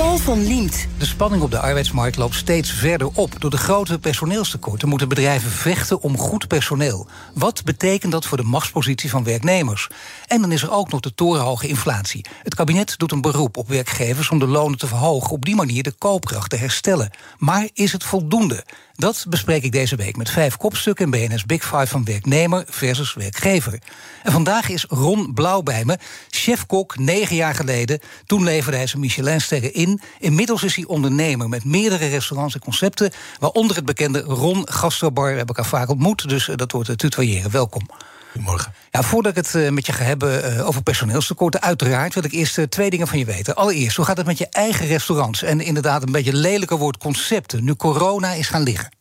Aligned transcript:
Paul 0.00 0.18
van 0.18 0.46
Liemt. 0.46 0.86
De 0.98 1.06
spanning 1.06 1.42
op 1.42 1.50
de 1.50 1.58
arbeidsmarkt 1.58 2.16
loopt 2.16 2.34
steeds 2.34 2.70
verder 2.70 3.10
op. 3.14 3.40
Door 3.40 3.50
de 3.50 3.56
grote 3.56 3.98
personeelstekorten 3.98 4.88
moeten 4.88 5.08
bedrijven 5.08 5.50
vechten 5.50 6.00
om 6.00 6.18
goed 6.18 6.48
personeel. 6.48 7.06
Wat 7.34 7.64
betekent 7.64 8.12
dat 8.12 8.26
voor 8.26 8.36
de 8.36 8.42
machtspositie 8.42 9.10
van 9.10 9.24
werknemers? 9.24 9.88
En 10.26 10.40
dan 10.40 10.52
is 10.52 10.62
er 10.62 10.70
ook 10.70 10.90
nog 10.90 11.00
de 11.00 11.14
torenhoge 11.14 11.68
inflatie. 11.68 12.24
Het 12.42 12.54
kabinet 12.54 12.98
doet 12.98 13.12
een 13.12 13.20
beroep 13.20 13.56
op 13.56 13.68
werkgevers 13.68 14.30
om 14.30 14.38
de 14.38 14.46
lonen 14.46 14.78
te 14.78 14.86
verhogen, 14.86 15.30
op 15.30 15.44
die 15.44 15.56
manier 15.56 15.82
de 15.82 15.92
koopkracht 15.98 16.50
te 16.50 16.56
herstellen. 16.56 17.10
Maar 17.38 17.68
is 17.72 17.92
het 17.92 18.04
voldoende? 18.04 18.64
Dat 19.00 19.26
bespreek 19.28 19.62
ik 19.62 19.72
deze 19.72 19.96
week 19.96 20.16
met 20.16 20.30
vijf 20.30 20.56
kopstukken 20.56 21.04
in 21.04 21.28
BNS 21.28 21.44
Big 21.44 21.62
Five 21.62 21.86
van 21.86 22.04
werknemer 22.04 22.64
versus 22.68 23.14
werkgever. 23.14 23.78
En 24.22 24.32
vandaag 24.32 24.68
is 24.68 24.84
Ron 24.88 25.34
Blauw 25.34 25.62
bij 25.62 25.84
me, 25.84 25.98
chefkok 26.30 26.98
negen 26.98 27.36
jaar 27.36 27.54
geleden. 27.54 28.00
Toen 28.26 28.44
leverde 28.44 28.76
hij 28.76 28.86
zijn 28.86 29.00
Michelinsterren 29.00 29.74
in. 29.74 30.00
Inmiddels 30.18 30.62
is 30.62 30.76
hij 30.76 30.84
ondernemer 30.84 31.48
met 31.48 31.64
meerdere 31.64 32.06
restaurants 32.06 32.54
en 32.54 32.60
concepten, 32.60 33.12
waaronder 33.38 33.76
het 33.76 33.84
bekende 33.84 34.20
Ron 34.20 34.68
Gastrobar. 34.70 35.30
We 35.30 35.36
hebben 35.36 35.56
elkaar 35.56 35.70
vaak 35.70 35.88
ontmoet, 35.88 36.28
dus 36.28 36.48
eh, 36.48 36.56
dat 36.56 36.72
wordt 36.72 36.88
het 36.88 36.98
tutoyeren. 36.98 37.50
Welkom. 37.50 37.86
Goedemorgen. 38.30 38.72
Ja, 38.90 39.02
voordat 39.02 39.36
ik 39.36 39.44
het 39.44 39.54
eh, 39.54 39.70
met 39.70 39.86
je 39.86 39.92
ga 39.92 40.04
hebben 40.04 40.44
eh, 40.44 40.66
over 40.66 40.82
personeelstekorten, 40.82 41.62
uiteraard 41.62 42.14
wil 42.14 42.24
ik 42.24 42.32
eerst 42.32 42.58
eh, 42.58 42.64
twee 42.64 42.90
dingen 42.90 43.06
van 43.06 43.18
je 43.18 43.24
weten. 43.24 43.54
Allereerst, 43.54 43.96
hoe 43.96 44.04
gaat 44.04 44.16
het 44.16 44.26
met 44.26 44.38
je 44.38 44.48
eigen 44.50 44.86
restaurants? 44.86 45.42
En 45.42 45.60
inderdaad, 45.60 46.02
een 46.02 46.12
beetje 46.12 46.34
lelijker 46.34 46.76
woord 46.76 46.98
concepten, 46.98 47.64
nu 47.64 47.74
corona 47.74 48.32
is 48.32 48.48
gaan 48.48 48.62
liggen. 48.62 48.92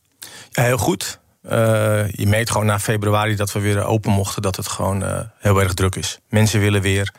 Ja, 0.50 0.64
heel 0.64 0.78
goed. 0.78 1.20
Uh, 1.44 1.52
je 2.12 2.28
meet 2.28 2.52
gewoon 2.52 2.66
na 2.66 2.80
februari 2.80 3.36
dat 3.36 3.52
we 3.52 3.60
weer 3.60 3.84
open 3.84 4.12
mochten, 4.12 4.42
dat 4.42 4.56
het 4.56 4.68
gewoon 4.68 5.04
uh, 5.04 5.20
heel 5.38 5.62
erg 5.62 5.74
druk 5.74 5.96
is. 5.96 6.20
Mensen 6.30 6.60
willen 6.60 6.82
weer, 6.82 7.14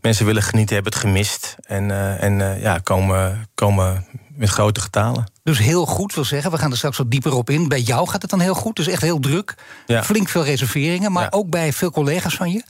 mensen 0.00 0.26
willen 0.26 0.42
genieten, 0.42 0.74
hebben 0.74 0.92
het 0.92 1.02
gemist. 1.02 1.56
En, 1.62 1.88
uh, 1.88 2.22
en 2.22 2.60
ja, 2.60 2.78
komen, 2.78 3.48
komen 3.54 4.06
met 4.28 4.48
grote 4.48 4.80
getalen. 4.80 5.26
Dus 5.46 5.58
heel 5.58 5.86
goed 5.86 6.14
wil 6.14 6.24
zeggen, 6.24 6.50
we 6.50 6.58
gaan 6.58 6.70
er 6.70 6.76
straks 6.76 6.96
wat 6.96 7.10
dieper 7.10 7.34
op 7.34 7.50
in. 7.50 7.68
Bij 7.68 7.80
jou 7.80 8.08
gaat 8.08 8.22
het 8.22 8.30
dan 8.30 8.40
heel 8.40 8.54
goed, 8.54 8.76
dus 8.76 8.86
echt 8.86 9.02
heel 9.02 9.18
druk. 9.20 9.54
Ja. 9.86 10.04
Flink 10.04 10.28
veel 10.28 10.44
reserveringen, 10.44 11.12
maar 11.12 11.22
Ja. 11.22 11.28
ook 11.30 11.50
bij 11.50 11.72
veel 11.72 11.90
collega's 11.90 12.34
van 12.34 12.50
je. 12.50 12.62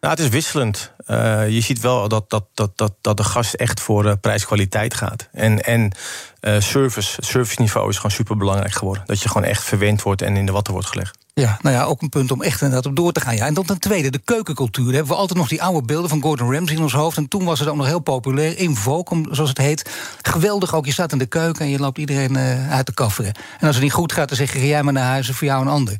Nou, 0.00 0.14
het 0.14 0.24
is 0.24 0.28
wisselend. 0.28 0.92
Uh, 1.08 1.48
je 1.48 1.60
ziet 1.60 1.80
wel 1.80 2.08
dat, 2.08 2.30
dat, 2.30 2.44
dat, 2.54 2.70
dat, 2.74 2.92
dat 3.00 3.16
de 3.16 3.24
gast 3.24 3.54
echt 3.54 3.80
voor 3.80 4.04
uh, 4.04 4.12
prijs-kwaliteit 4.20 4.94
gaat. 4.94 5.28
En, 5.32 5.64
en 5.64 5.92
uh, 6.40 6.60
service, 6.60 7.16
serviceniveau 7.22 7.88
is 7.88 7.96
gewoon 7.96 8.10
super 8.10 8.36
belangrijk 8.36 8.72
geworden. 8.72 9.02
Dat 9.06 9.22
je 9.22 9.28
gewoon 9.28 9.48
echt 9.48 9.64
verwend 9.64 10.02
wordt 10.02 10.22
en 10.22 10.36
in 10.36 10.46
de 10.46 10.52
watten 10.52 10.72
wordt 10.72 10.88
gelegd. 10.88 11.18
Ja, 11.34 11.58
nou 11.62 11.74
ja, 11.76 11.84
ook 11.84 12.02
een 12.02 12.08
punt 12.08 12.30
om 12.30 12.42
echt 12.42 12.60
inderdaad 12.60 12.86
op 12.86 12.96
door 12.96 13.12
te 13.12 13.20
gaan. 13.20 13.36
Ja. 13.36 13.46
En 13.46 13.54
dan 13.54 13.64
ten 13.64 13.78
tweede, 13.78 14.10
de 14.10 14.20
keukencultuur. 14.24 14.92
Hebben 14.92 15.12
we 15.12 15.18
altijd 15.18 15.38
nog 15.38 15.48
die 15.48 15.62
oude 15.62 15.86
beelden 15.86 16.10
van 16.10 16.22
Gordon 16.22 16.52
Ramsay 16.52 16.76
in 16.76 16.82
ons 16.82 16.92
hoofd. 16.92 17.16
En 17.16 17.28
toen 17.28 17.44
was 17.44 17.58
het 17.58 17.68
ook 17.68 17.76
nog 17.76 17.86
heel 17.86 17.98
populair, 17.98 18.58
in 18.58 18.76
zoals 18.76 19.48
het 19.48 19.58
heet. 19.58 19.90
Geweldig 20.22 20.74
ook, 20.74 20.86
je 20.86 20.92
staat 20.92 21.12
in 21.12 21.18
de 21.18 21.26
keuken 21.26 21.64
en 21.64 21.70
je 21.70 21.78
loopt 21.78 21.98
iedereen 21.98 22.36
eh, 22.36 22.72
uit 22.72 22.86
de 22.86 22.94
kafferen. 22.94 23.34
En 23.58 23.66
als 23.66 23.74
het 23.74 23.84
niet 23.84 23.92
goed 23.92 24.12
gaat, 24.12 24.28
dan 24.28 24.36
zeg 24.36 24.52
je, 24.52 24.58
ga 24.58 24.64
jij 24.64 24.82
maar 24.82 24.92
naar 24.92 25.10
huis 25.10 25.28
en 25.28 25.34
voor 25.34 25.46
jou 25.46 25.62
een 25.62 25.68
ander. 25.68 25.96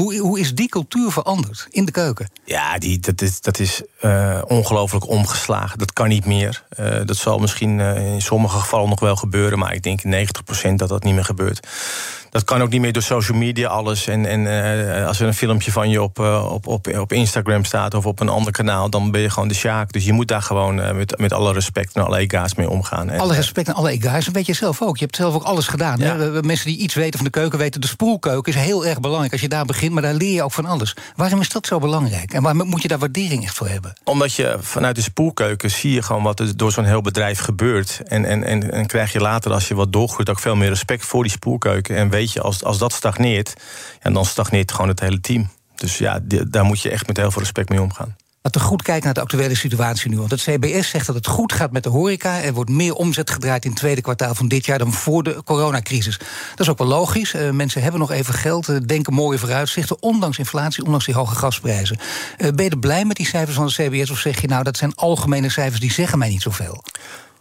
Hoe, 0.00 0.18
hoe 0.18 0.40
is 0.40 0.54
die 0.54 0.68
cultuur 0.68 1.10
veranderd 1.10 1.66
in 1.70 1.84
de 1.84 1.92
keuken? 1.92 2.28
Ja, 2.44 2.78
die, 2.78 2.98
dat 2.98 3.22
is, 3.22 3.40
dat 3.40 3.58
is 3.58 3.82
uh, 4.04 4.42
ongelooflijk 4.46 5.08
omgeslagen. 5.08 5.78
Dat 5.78 5.92
kan 5.92 6.08
niet 6.08 6.26
meer. 6.26 6.64
Uh, 6.80 7.00
dat 7.04 7.16
zal 7.16 7.38
misschien 7.38 7.78
uh, 7.78 8.12
in 8.12 8.22
sommige 8.22 8.58
gevallen 8.58 8.88
nog 8.88 9.00
wel 9.00 9.16
gebeuren, 9.16 9.58
maar 9.58 9.74
ik 9.74 9.82
denk 9.82 10.02
in 10.02 10.28
90% 10.70 10.74
dat 10.74 10.88
dat 10.88 11.02
niet 11.04 11.14
meer 11.14 11.24
gebeurt. 11.24 11.66
Dat 12.36 12.44
kan 12.44 12.62
ook 12.62 12.70
niet 12.70 12.80
meer 12.80 12.92
door 12.92 13.02
social 13.02 13.38
media 13.38 13.68
alles. 13.68 14.06
En, 14.06 14.26
en 14.26 14.40
uh, 14.40 15.06
als 15.06 15.20
er 15.20 15.26
een 15.26 15.34
filmpje 15.34 15.72
van 15.72 15.90
je 15.90 16.02
op, 16.02 16.18
uh, 16.18 16.52
op, 16.52 16.66
op, 16.66 16.98
op 16.98 17.12
Instagram 17.12 17.64
staat 17.64 17.94
of 17.94 18.06
op 18.06 18.20
een 18.20 18.28
ander 18.28 18.52
kanaal, 18.52 18.90
dan 18.90 19.10
ben 19.10 19.20
je 19.20 19.30
gewoon 19.30 19.48
de 19.48 19.54
sjaak. 19.54 19.92
Dus 19.92 20.04
je 20.04 20.12
moet 20.12 20.28
daar 20.28 20.42
gewoon 20.42 20.78
uh, 20.78 20.92
met, 20.92 21.18
met 21.18 21.32
alle 21.32 21.52
respect 21.52 21.94
en 21.94 22.04
alle 22.04 22.18
ega's 22.18 22.54
mee 22.54 22.70
omgaan. 22.70 23.10
Alle 23.10 23.34
respect 23.34 23.68
en 23.68 23.74
alle 23.74 23.90
ega's, 23.90 24.28
weet 24.28 24.46
je 24.46 24.52
zelf 24.52 24.82
ook. 24.82 24.96
Je 24.96 25.04
hebt 25.04 25.16
zelf 25.16 25.34
ook 25.34 25.42
alles 25.42 25.66
gedaan. 25.66 25.98
Ja. 25.98 26.18
Hè? 26.18 26.42
Mensen 26.42 26.66
die 26.66 26.78
iets 26.78 26.94
weten 26.94 27.18
van 27.18 27.24
de 27.24 27.30
keuken 27.30 27.58
weten, 27.58 27.80
de 27.80 27.86
spoelkeuken 27.86 28.52
is 28.52 28.58
heel 28.58 28.86
erg 28.86 29.00
belangrijk. 29.00 29.32
Als 29.32 29.40
je 29.40 29.48
daar 29.48 29.64
begint, 29.64 29.92
maar 29.92 30.02
daar 30.02 30.14
leer 30.14 30.32
je 30.32 30.42
ook 30.42 30.52
van 30.52 30.66
alles. 30.66 30.96
Waarom 31.14 31.40
is 31.40 31.48
dat 31.48 31.66
zo 31.66 31.78
belangrijk? 31.78 32.32
En 32.32 32.42
waarom 32.42 32.68
moet 32.68 32.82
je 32.82 32.88
daar 32.88 32.98
waardering 32.98 33.44
echt 33.44 33.56
voor 33.56 33.68
hebben? 33.68 33.92
Omdat 34.04 34.34
je 34.34 34.56
vanuit 34.60 34.96
de 34.96 35.02
spoelkeuken 35.02 35.70
zie 35.70 35.92
je 35.92 36.02
gewoon 36.02 36.22
wat 36.22 36.40
er 36.40 36.56
door 36.56 36.72
zo'n 36.72 36.84
heel 36.84 37.00
bedrijf 37.02 37.38
gebeurt. 37.38 38.00
En, 38.04 38.24
en, 38.24 38.44
en, 38.44 38.72
en 38.72 38.86
krijg 38.86 39.12
je 39.12 39.20
later, 39.20 39.52
als 39.52 39.68
je 39.68 39.74
wat 39.74 39.92
doorgroeit, 39.92 40.30
ook 40.30 40.40
veel 40.40 40.56
meer 40.56 40.68
respect 40.68 41.04
voor 41.04 41.22
die 41.22 41.32
spoelkeuken. 41.32 41.96
En 41.96 42.10
weet 42.10 42.25
als, 42.34 42.64
als 42.64 42.78
dat 42.78 42.92
stagneert, 42.92 43.54
dan 44.02 44.24
stagneert 44.24 44.72
gewoon 44.72 44.88
het 44.88 45.00
hele 45.00 45.20
team. 45.20 45.48
Dus 45.74 45.98
ja, 45.98 46.18
die- 46.22 46.50
daar 46.50 46.64
moet 46.64 46.80
je 46.82 46.90
echt 46.90 47.06
met 47.06 47.16
heel 47.16 47.30
veel 47.30 47.42
respect 47.42 47.68
mee 47.68 47.82
omgaan. 47.82 48.16
Laten 48.42 48.60
we 48.60 48.66
goed 48.66 48.82
kijken 48.82 49.04
naar 49.04 49.14
de 49.14 49.20
actuele 49.20 49.54
situatie 49.54 50.10
nu. 50.10 50.18
Want 50.18 50.30
het 50.30 50.40
CBS 50.42 50.88
zegt 50.88 51.06
dat 51.06 51.14
het 51.14 51.26
goed 51.26 51.52
gaat 51.52 51.72
met 51.72 51.82
de 51.82 51.88
horeca. 51.88 52.42
Er 52.42 52.52
wordt 52.52 52.70
meer 52.70 52.94
omzet 52.94 53.30
gedraaid 53.30 53.64
in 53.64 53.70
het 53.70 53.78
tweede 53.78 54.00
kwartaal 54.00 54.34
van 54.34 54.48
dit 54.48 54.66
jaar 54.66 54.78
dan 54.78 54.92
voor 54.92 55.22
de 55.22 55.42
coronacrisis. 55.44 56.18
Dat 56.50 56.60
is 56.60 56.68
ook 56.68 56.78
wel 56.78 56.86
logisch. 56.86 57.34
Eh, 57.34 57.50
mensen 57.50 57.82
hebben 57.82 58.00
nog 58.00 58.10
even 58.10 58.34
geld, 58.34 58.68
eh, 58.68 58.76
denken 58.86 59.12
mooie 59.14 59.38
vooruitzichten. 59.38 60.02
Ondanks 60.02 60.38
inflatie, 60.38 60.84
ondanks 60.84 61.04
die 61.04 61.14
hoge 61.14 61.34
gasprijzen. 61.34 61.98
Eh, 62.36 62.48
ben 62.50 62.64
je 62.64 62.70
er 62.70 62.78
blij 62.78 63.04
met 63.04 63.16
die 63.16 63.26
cijfers 63.26 63.56
van 63.56 63.64
het 63.64 63.74
CBS? 63.74 64.10
Of 64.10 64.18
zeg 64.18 64.40
je 64.40 64.46
nou 64.48 64.62
dat 64.62 64.76
zijn 64.76 64.94
algemene 64.94 65.48
cijfers 65.50 65.80
die 65.80 65.92
zeggen 65.92 66.18
mij 66.18 66.28
niet 66.28 66.42
zoveel? 66.42 66.84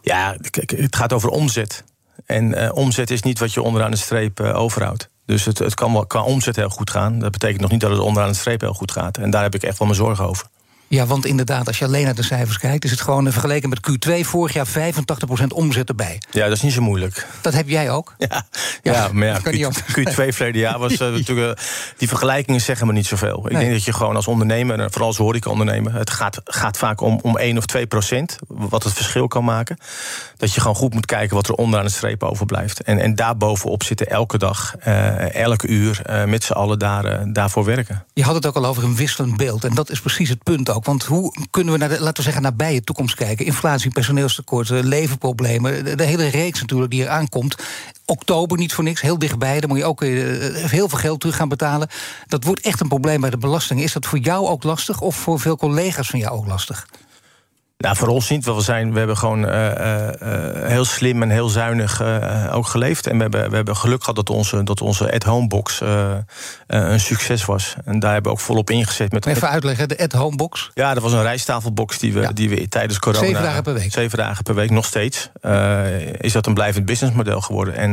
Ja, 0.01 0.35
het 0.75 0.95
gaat 0.95 1.13
over 1.13 1.29
omzet. 1.29 1.83
En 2.25 2.53
eh, 2.53 2.75
omzet 2.75 3.09
is 3.09 3.21
niet 3.21 3.39
wat 3.39 3.53
je 3.53 3.61
onderaan 3.61 3.91
de 3.91 3.97
streep 3.97 4.39
eh, 4.39 4.59
overhoudt. 4.59 5.09
Dus 5.25 5.45
het, 5.45 5.59
het 5.59 5.73
kan 5.73 5.93
wel 5.93 6.05
qua 6.05 6.23
omzet 6.23 6.55
heel 6.55 6.69
goed 6.69 6.89
gaan. 6.89 7.19
Dat 7.19 7.31
betekent 7.31 7.61
nog 7.61 7.71
niet 7.71 7.81
dat 7.81 7.91
het 7.91 7.99
onderaan 7.99 8.31
de 8.31 8.37
streep 8.37 8.61
heel 8.61 8.73
goed 8.73 8.91
gaat. 8.91 9.17
En 9.17 9.29
daar 9.29 9.43
heb 9.43 9.55
ik 9.55 9.63
echt 9.63 9.77
wel 9.77 9.87
mijn 9.87 9.99
zorgen 9.99 10.25
over. 10.25 10.47
Ja, 10.95 11.05
want 11.05 11.25
inderdaad, 11.25 11.67
als 11.67 11.77
je 11.79 11.85
alleen 11.85 12.03
naar 12.05 12.15
de 12.15 12.23
cijfers 12.23 12.57
kijkt, 12.57 12.83
is 12.83 12.91
het 12.91 13.01
gewoon 13.01 13.25
eh, 13.25 13.31
vergeleken 13.31 13.69
met 13.69 13.79
Q2 13.89 14.11
vorig 14.21 14.53
jaar 14.53 14.67
85% 14.67 15.47
omzet 15.47 15.89
erbij. 15.89 16.21
Ja, 16.31 16.43
dat 16.43 16.55
is 16.55 16.61
niet 16.61 16.73
zo 16.73 16.81
moeilijk. 16.81 17.27
Dat 17.41 17.53
heb 17.53 17.69
jij 17.69 17.89
ook. 17.91 18.13
Ja, 18.17 18.45
ja, 18.81 19.09
maar 19.11 19.27
ja, 19.27 19.39
niet 19.51 19.83
Q, 19.83 19.99
Q2 19.99 20.11
verleden 20.35 20.61
jaar 20.61 20.79
was 20.79 20.97
eh, 20.97 20.99
natuurlijk... 21.17 21.57
eh, 21.59 21.65
die 21.97 22.07
vergelijkingen 22.07 22.61
zeggen 22.61 22.87
me 22.87 22.93
niet 22.93 23.05
zoveel. 23.05 23.45
Ik 23.45 23.51
Nee. 23.51 23.61
denk 23.61 23.71
dat 23.73 23.83
je 23.83 23.93
gewoon 23.93 24.15
als 24.15 24.27
ondernemer, 24.27 24.79
en 24.79 24.91
vooral 24.91 25.07
als 25.07 25.17
horeca-ondernemer... 25.17 25.93
het 25.93 26.09
gaat, 26.09 26.41
gaat 26.43 26.77
vaak 26.77 27.01
om, 27.01 27.19
om 27.21 27.37
1 27.37 27.57
of 27.57 27.65
2 27.65 27.87
procent, 27.87 28.37
wat 28.47 28.83
het 28.83 28.93
verschil 28.93 29.27
kan 29.27 29.43
maken. 29.43 29.77
Dat 30.37 30.53
je 30.53 30.59
gewoon 30.61 30.75
goed 30.75 30.93
moet 30.93 31.05
kijken 31.05 31.35
wat 31.35 31.47
er 31.47 31.53
onderaan 31.55 31.85
de 31.85 31.91
streep 31.91 32.23
overblijft. 32.23 32.81
En, 32.81 32.99
en 32.99 33.15
daarbovenop 33.15 33.83
zitten 33.83 34.07
elke 34.09 34.37
dag, 34.37 34.75
elke 35.31 35.67
uur... 35.67 36.01
met 36.25 36.43
z'n 36.43 36.53
allen 36.53 36.79
daar, 36.79 37.33
daarvoor 37.33 37.65
werken. 37.65 38.05
Je 38.13 38.23
had 38.23 38.35
het 38.35 38.45
ook 38.45 38.55
al 38.55 38.65
over 38.65 38.83
een 38.83 38.95
wisselend 38.95 39.37
beeld. 39.37 39.63
En 39.63 39.73
dat 39.75 39.89
is 39.89 39.99
precies 39.99 40.29
het 40.29 40.43
punt 40.43 40.69
ook. 40.69 40.84
Want 40.85 41.03
hoe 41.03 41.33
kunnen 41.49 41.73
we 41.73 41.79
naar 41.79 41.89
de, 41.89 41.99
laten 41.99 42.15
we 42.15 42.21
zeggen, 42.21 42.41
nabije 42.41 42.83
toekomst 42.83 43.15
kijken? 43.15 43.45
Inflatie, 43.45 43.91
personeelstekorten, 43.91 44.85
levenproblemen. 44.85 45.83
De, 45.83 45.95
de 45.95 46.03
hele 46.03 46.27
reeks 46.27 46.61
natuurlijk 46.61 46.91
die 46.91 47.03
er 47.03 47.09
aankomt. 47.09 47.55
Oktober 48.05 48.57
niet 48.57 48.73
voor 48.73 48.83
niks, 48.83 49.01
heel 49.01 49.19
dichtbij. 49.19 49.59
Dan 49.59 49.69
moet 49.69 49.77
je 49.77 49.85
ook 49.85 50.01
eh, 50.01 50.09
heel 50.53 50.89
veel 50.89 50.97
geld 50.97 51.19
terug 51.19 51.35
gaan 51.35 51.49
betalen. 51.49 51.87
Dat 52.27 52.43
wordt 52.43 52.61
echt 52.61 52.79
een 52.79 52.87
probleem 52.87 53.21
bij 53.21 53.29
de 53.29 53.37
belasting. 53.37 53.81
Is 53.81 53.93
dat 53.93 54.05
voor 54.05 54.19
jou 54.19 54.47
ook 54.47 54.63
lastig 54.63 55.01
of 55.01 55.15
voor 55.15 55.39
veel 55.39 55.57
collega's 55.57 56.09
van 56.09 56.19
jou 56.19 56.37
ook 56.37 56.47
lastig? 56.47 56.87
Nou, 57.77 57.95
voor 57.95 58.07
ons 58.07 58.29
niet. 58.29 58.45
Want 58.45 58.57
we, 58.57 58.63
zijn, 58.63 58.91
we 58.91 58.97
hebben 58.97 59.17
gewoon 59.17 59.47
eh, 59.47 59.71
eh, 59.71 60.21
eh, 60.21 60.67
heel 60.69 60.85
slim 60.85 61.21
en 61.21 61.29
heel 61.29 61.49
zuinig 61.49 62.01
ook 62.51 62.67
geleefd. 62.67 63.07
En 63.07 63.15
we 63.15 63.21
hebben, 63.21 63.49
we 63.49 63.55
hebben 63.55 63.75
geluk 63.75 63.99
gehad 63.99 64.15
dat 64.15 64.29
onze, 64.29 64.63
dat 64.63 64.81
onze 64.81 65.11
at-home 65.13 65.47
box 65.47 65.81
een 66.67 66.99
succes 66.99 67.45
was. 67.45 67.75
En 67.85 67.99
daar 67.99 68.13
hebben 68.13 68.31
we 68.31 68.37
ook 68.37 68.43
volop 68.43 68.69
ingezet. 68.69 69.11
Met, 69.11 69.25
Even 69.25 69.49
uitleggen, 69.49 69.87
de 69.87 69.97
at-home 69.97 70.35
box. 70.35 70.71
ja, 70.73 70.93
dat 70.93 71.03
was 71.03 71.11
een 71.11 71.21
rijsttafelbox 71.21 71.99
die 71.99 72.13
we, 72.13 72.21
Ja. 72.21 72.31
die 72.31 72.49
we 72.49 72.67
tijdens 72.67 72.99
corona... 72.99 73.25
Zeven 73.25 73.43
dagen 73.43 73.63
per 73.63 73.73
week. 73.73 73.91
Zeven 73.91 74.17
dagen 74.17 74.43
per 74.43 74.55
week, 74.55 74.69
nog 74.69 74.85
steeds. 74.85 75.29
is 76.17 76.33
dat 76.33 76.45
een 76.45 76.53
blijvend 76.53 76.85
businessmodel 76.85 77.41
geworden. 77.41 77.75
En 77.75 77.91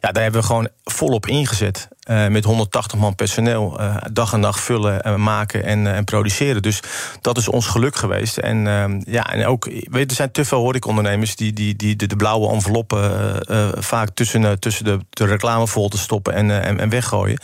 ja, 0.00 0.10
daar 0.12 0.22
hebben 0.22 0.40
we 0.40 0.46
gewoon 0.46 0.68
volop 0.84 1.26
ingezet. 1.26 1.88
Eh, 2.08 2.26
met 2.26 2.44
180 2.44 2.98
man 2.98 3.14
personeel. 3.14 3.78
eh, 3.80 3.96
dag 4.12 4.32
en 4.32 4.40
dag 4.40 4.60
vullen, 4.60 5.02
en 5.02 5.22
maken 5.22 5.64
en, 5.64 5.86
eh, 5.86 5.96
en 5.96 6.04
produceren. 6.04 6.62
Dus 6.62 6.80
dat 7.20 7.36
is 7.36 7.48
ons 7.48 7.66
geluk 7.66 7.96
geweest. 7.96 8.36
En, 8.36 8.66
eh, 8.66 9.14
ja, 9.14 9.32
en 9.32 9.46
ook, 9.46 9.70
weet, 9.90 10.10
er 10.10 10.16
zijn 10.16 10.30
te 10.30 10.44
veel 10.44 10.60
horecaondernemers... 10.60 11.36
die, 11.36 11.52
die, 11.52 11.76
die 11.76 11.96
de, 11.96 12.16
blauwe 12.16 12.52
enveloppen 12.52 13.02
eh, 13.48 13.68
eh, 13.68 13.72
vaak 13.78 14.10
tussen, 14.14 14.44
eh, 14.44 14.52
tussen 14.52 14.84
de, 14.84 14.98
de 15.10 15.24
reclame 15.26 15.66
vol 15.66 15.88
te 15.88 15.98
stoppen 15.98 16.34
en, 16.34 16.50
eh, 16.50 16.68
en, 16.68 16.80
en 16.80 16.88
weggooien. 16.88 17.38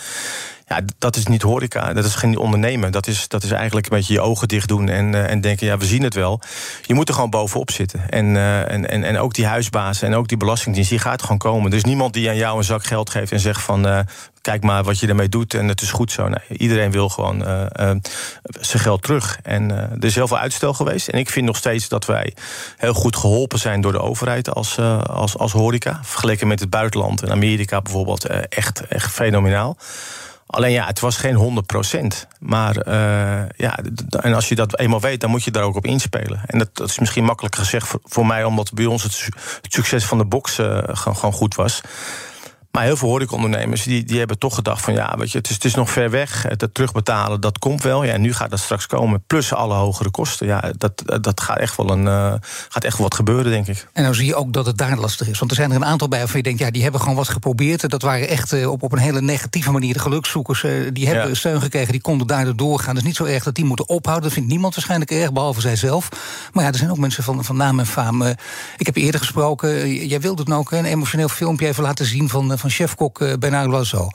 Ja, 0.66 0.80
dat 0.98 1.16
is 1.16 1.26
niet 1.26 1.42
horeca, 1.42 1.92
dat 1.92 2.04
is 2.04 2.14
geen 2.14 2.38
ondernemen. 2.38 2.92
Dat 2.92 3.06
is, 3.06 3.28
dat 3.28 3.42
is 3.42 3.50
eigenlijk 3.50 3.86
een 3.86 3.96
beetje 3.96 4.12
je 4.12 4.20
ogen 4.20 4.48
dicht 4.48 4.68
doen 4.68 4.88
en, 4.88 5.12
uh, 5.12 5.30
en 5.30 5.40
denken, 5.40 5.66
ja, 5.66 5.78
we 5.78 5.86
zien 5.86 6.02
het 6.02 6.14
wel. 6.14 6.40
Je 6.82 6.94
moet 6.94 7.08
er 7.08 7.14
gewoon 7.14 7.30
bovenop 7.30 7.70
zitten. 7.70 8.10
En, 8.10 8.26
uh, 8.26 8.70
en, 8.70 8.90
en, 8.90 9.04
en 9.04 9.18
ook 9.18 9.34
die 9.34 9.46
huisbaas 9.46 10.02
en 10.02 10.14
ook 10.14 10.28
die 10.28 10.36
belastingdienst, 10.36 10.90
die 10.90 10.98
gaat 10.98 11.22
gewoon 11.22 11.38
komen. 11.38 11.70
Er 11.70 11.76
is 11.76 11.84
niemand 11.84 12.12
die 12.12 12.28
aan 12.28 12.36
jou 12.36 12.58
een 12.58 12.64
zak 12.64 12.84
geld 12.84 13.10
geeft 13.10 13.32
en 13.32 13.40
zegt 13.40 13.62
van... 13.62 13.86
Uh, 13.86 13.98
kijk 14.40 14.62
maar 14.62 14.84
wat 14.84 14.98
je 14.98 15.06
ermee 15.06 15.28
doet 15.28 15.54
en 15.54 15.68
het 15.68 15.80
is 15.80 15.90
goed 15.90 16.12
zo. 16.12 16.28
Nee, 16.28 16.58
iedereen 16.58 16.90
wil 16.90 17.08
gewoon 17.08 17.38
zijn 18.60 18.82
geld 18.82 19.02
terug. 19.02 19.38
En 19.42 19.70
er 19.70 20.04
is 20.04 20.14
heel 20.14 20.28
veel 20.28 20.38
uitstel 20.38 20.74
geweest. 20.74 21.08
En 21.08 21.18
ik 21.18 21.30
vind 21.30 21.46
nog 21.46 21.56
steeds 21.56 21.88
dat 21.88 22.04
wij 22.04 22.34
heel 22.76 22.92
goed 22.94 23.16
geholpen 23.16 23.58
zijn 23.58 23.80
door 23.80 23.92
de 23.92 24.00
overheid 24.00 24.54
als, 24.54 24.78
als, 25.06 25.38
als 25.38 25.52
horeca. 25.52 26.00
Vergeleken 26.02 26.46
met 26.46 26.60
het 26.60 26.70
buitenland 26.70 27.22
en 27.22 27.30
Amerika 27.30 27.82
bijvoorbeeld, 27.82 28.26
echt, 28.48 28.86
echt 28.86 29.12
fenomenaal. 29.12 29.76
Alleen 30.46 30.72
ja, 30.72 30.86
het 30.86 31.00
was 31.00 31.16
geen 31.16 31.64
100% 32.04 32.06
Maar 32.38 32.88
uh, 32.88 33.48
ja, 33.56 33.78
en 34.20 34.34
als 34.34 34.48
je 34.48 34.54
dat 34.54 34.78
eenmaal 34.78 35.00
weet, 35.00 35.20
dan 35.20 35.30
moet 35.30 35.44
je 35.44 35.50
daar 35.50 35.62
ook 35.62 35.76
op 35.76 35.86
inspelen. 35.86 36.40
En 36.46 36.58
dat, 36.58 36.68
dat 36.72 36.88
is 36.88 36.98
misschien 36.98 37.24
makkelijk 37.24 37.56
gezegd 37.56 37.94
voor, 38.02 38.26
mij, 38.26 38.44
omdat 38.44 38.72
bij 38.72 38.86
ons 38.86 39.02
het, 39.02 39.28
succes 39.68 40.04
van 40.04 40.18
de 40.18 40.24
box 40.24 40.54
gewoon, 40.54 41.16
gewoon 41.16 41.32
goed 41.32 41.54
was. 41.54 41.80
Maar 42.74 42.84
heel 42.84 42.96
veel 42.96 43.08
horecaondernemers 43.08 43.82
die, 43.82 44.04
die 44.04 44.18
hebben 44.18 44.38
toch 44.38 44.54
gedacht 44.54 44.82
van 44.82 44.94
ja, 44.94 45.14
weet 45.18 45.32
je, 45.32 45.38
het 45.38 45.48
is, 45.48 45.54
het 45.54 45.64
is 45.64 45.74
nog 45.74 45.90
ver 45.90 46.10
weg. 46.10 46.42
Het, 46.42 46.68
terugbetalen, 46.72 47.40
dat 47.40 47.58
komt 47.58 47.82
wel. 47.82 48.04
Ja, 48.04 48.16
nu 48.16 48.32
gaat 48.32 48.50
dat 48.50 48.58
straks 48.58 48.86
komen. 48.86 49.22
Plus 49.26 49.52
alle 49.52 49.74
hogere 49.74 50.10
kosten. 50.10 50.46
Ja, 50.46 50.72
dat, 50.76 51.02
dat 51.20 51.40
gaat 51.40 51.58
echt 51.58 51.76
wel 51.76 51.90
een 51.90 52.06
uh, 52.06 52.34
gaat 52.68 52.84
echt 52.84 52.96
wel 52.96 53.06
wat 53.06 53.14
gebeuren, 53.14 53.52
denk 53.52 53.66
ik. 53.66 53.86
En 53.92 54.04
dan 54.04 54.14
zie 54.14 54.26
je 54.26 54.34
ook 54.34 54.52
dat 54.52 54.66
het 54.66 54.78
daar 54.78 54.98
lastig 54.98 55.28
is. 55.28 55.38
Want 55.38 55.50
er 55.50 55.56
zijn 55.56 55.70
er 55.70 55.76
een 55.76 55.84
aantal 55.84 56.08
bij 56.08 56.18
waarvan 56.18 56.36
je 56.36 56.42
denkt, 56.42 56.58
ja, 56.58 56.70
die 56.70 56.82
hebben 56.82 57.00
gewoon 57.00 57.16
wat 57.16 57.28
geprobeerd. 57.28 57.90
Dat 57.90 58.02
waren 58.02 58.28
echt 58.28 58.52
uh, 58.52 58.70
op, 58.70 58.82
op 58.82 58.92
een 58.92 58.98
hele 58.98 59.20
negatieve 59.20 59.70
manier 59.70 59.92
de 59.92 59.98
gelukszoekers. 59.98 60.62
Uh, 60.62 60.90
die 60.92 61.06
hebben 61.06 61.28
ja. 61.28 61.34
steun 61.34 61.60
gekregen, 61.60 61.92
die 61.92 62.00
konden 62.00 62.26
daardoor 62.26 62.56
doorgaan. 62.56 62.88
Het 62.88 62.98
is 62.98 63.04
niet 63.04 63.16
zo 63.16 63.24
erg 63.24 63.44
dat 63.44 63.54
die 63.54 63.64
moeten 63.64 63.88
ophouden. 63.88 64.24
Dat 64.24 64.32
vindt 64.32 64.48
niemand 64.48 64.74
waarschijnlijk 64.74 65.10
erg, 65.10 65.32
behalve 65.32 65.60
zijzelf. 65.60 66.08
Maar 66.52 66.64
ja, 66.64 66.70
er 66.70 66.78
zijn 66.78 66.90
ook 66.90 66.98
mensen 66.98 67.22
van, 67.22 67.44
van 67.44 67.56
naam 67.56 67.78
en 67.78 67.86
faam. 67.86 68.22
ik 68.76 68.86
heb 68.86 68.96
eerder 68.96 69.20
gesproken, 69.20 69.94
jij 70.06 70.20
wilde 70.20 70.42
het 70.42 70.52
ook 70.52 70.70
een 70.70 70.84
emotioneel 70.84 71.28
filmpje 71.28 71.66
even 71.66 71.82
laten 71.82 72.06
zien 72.06 72.28
van 72.28 72.58
van 72.64 72.72
chefkok 72.72 73.20
uh, 73.20 73.32
Bernard 73.38 73.70
Loiseau. 73.70 74.10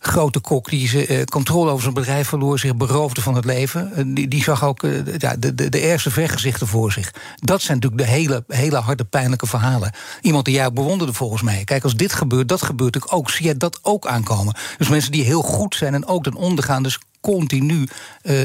Grote 0.00 0.40
kok 0.40 0.70
die 0.70 0.88
ze, 0.88 1.08
uh, 1.08 1.24
controle 1.24 1.70
over 1.70 1.82
zijn 1.82 1.94
bedrijf 1.94 2.28
verloor, 2.28 2.58
zich 2.58 2.76
beroofde 2.76 3.20
van 3.20 3.34
het 3.34 3.44
leven. 3.44 3.92
Uh, 3.96 4.14
die, 4.14 4.28
die, 4.28 4.42
zag 4.42 4.64
ook 4.64 4.82
ja, 5.18 5.36
de, 5.36 5.54
de, 5.54 5.68
de 5.68 5.80
ergste 5.80 6.10
vergezichten 6.10 6.66
voor 6.66 6.92
zich. 6.92 7.14
Dat 7.36 7.62
zijn 7.62 7.78
natuurlijk 7.78 8.02
de 8.02 8.10
hele, 8.16 8.44
hele 8.48 8.76
harde, 8.76 9.04
pijnlijke 9.04 9.46
verhalen. 9.46 9.92
Iemand 10.20 10.44
die 10.44 10.54
jou 10.54 10.72
bewonderde 10.72 11.12
volgens 11.12 11.42
mij. 11.42 11.64
Kijk, 11.64 11.84
als 11.84 11.94
dit 11.94 12.12
gebeurt, 12.12 12.48
dat 12.48 12.62
gebeurt 12.62 13.10
ook. 13.10 13.30
Zie 13.30 13.44
jij 13.44 13.56
dat 13.56 13.78
ook 13.82 14.06
aankomen? 14.06 14.56
Dus 14.78 14.88
mensen 14.88 15.12
die 15.12 15.24
heel 15.24 15.42
goed 15.42 15.74
zijn 15.74 15.94
en 15.94 16.06
ook 16.06 16.22
ten 16.22 16.34
onder 16.34 16.64
gaan. 16.64 16.82
Dus 16.82 16.98
continu, 17.20 17.88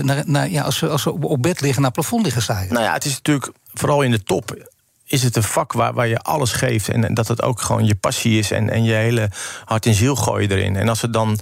naar, 0.02 0.24
naar, 0.26 0.50
ja, 0.50 0.62
als, 0.64 0.78
ze, 0.78 0.90
als 0.90 1.02
ze 1.02 1.22
op 1.22 1.42
bed 1.42 1.62
liggen, 1.62 1.82
naar 1.82 1.92
plafond 1.92 2.24
liggen 2.24 2.42
stijgen. 2.42 2.74
Nou 2.74 2.86
ja, 2.86 2.94
het 2.94 3.06
is 3.06 3.14
natuurlijk 3.14 3.52
vooral 3.74 4.02
in 4.02 4.12
de 4.12 4.24
top 4.24 4.56
is 5.08 5.24
het 5.24 5.36
een 5.36 5.44
vak 5.44 5.74
waar, 5.74 5.94
waar 5.94 6.08
je 6.08 6.20
alles 6.20 6.52
geeft. 6.52 6.90
En, 6.90 7.14
dat 7.14 7.28
het 7.28 7.42
ook 7.42 7.62
gewoon 7.62 7.86
je 7.86 7.96
passie 7.96 8.40
is. 8.40 8.52
En, 8.52 8.70
en 8.70 8.84
je 8.84 8.94
hele 8.94 9.30
hart 9.66 9.86
en 9.86 9.94
ziel 9.94 10.16
gooi 10.16 10.48
je 10.48 10.56
erin. 10.56 10.76
En 10.76 10.90
als 10.90 11.02
het 11.02 11.14
dan. 11.14 11.40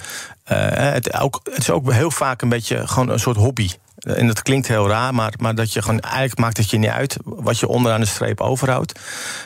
Uh, 0.51 0.67
het, 0.71 1.13
ook, 1.13 1.39
het 1.44 1.57
is 1.57 1.69
ook 1.69 1.91
heel 1.91 2.12
vaak 2.12 2.41
een 2.41 2.50
beetje 2.50 2.88
gewoon 2.88 3.09
een 3.09 3.19
soort 3.19 3.38
hobby. 3.38 3.69
En 4.05 4.27
dat 4.27 4.41
klinkt 4.41 4.67
heel 4.67 4.87
raar, 4.87 5.13
maar, 5.13 5.33
maar 5.37 5.55
dat 5.55 5.73
je 5.73 5.81
gewoon 5.81 5.99
eigenlijk 5.99 6.39
maakt 6.39 6.57
het 6.57 6.69
je 6.69 6.77
niet 6.77 6.89
uit 6.89 7.17
wat 7.23 7.59
je 7.59 7.67
onderaan 7.67 7.99
de 7.99 8.05
streep 8.05 8.41
overhoudt. 8.41 8.99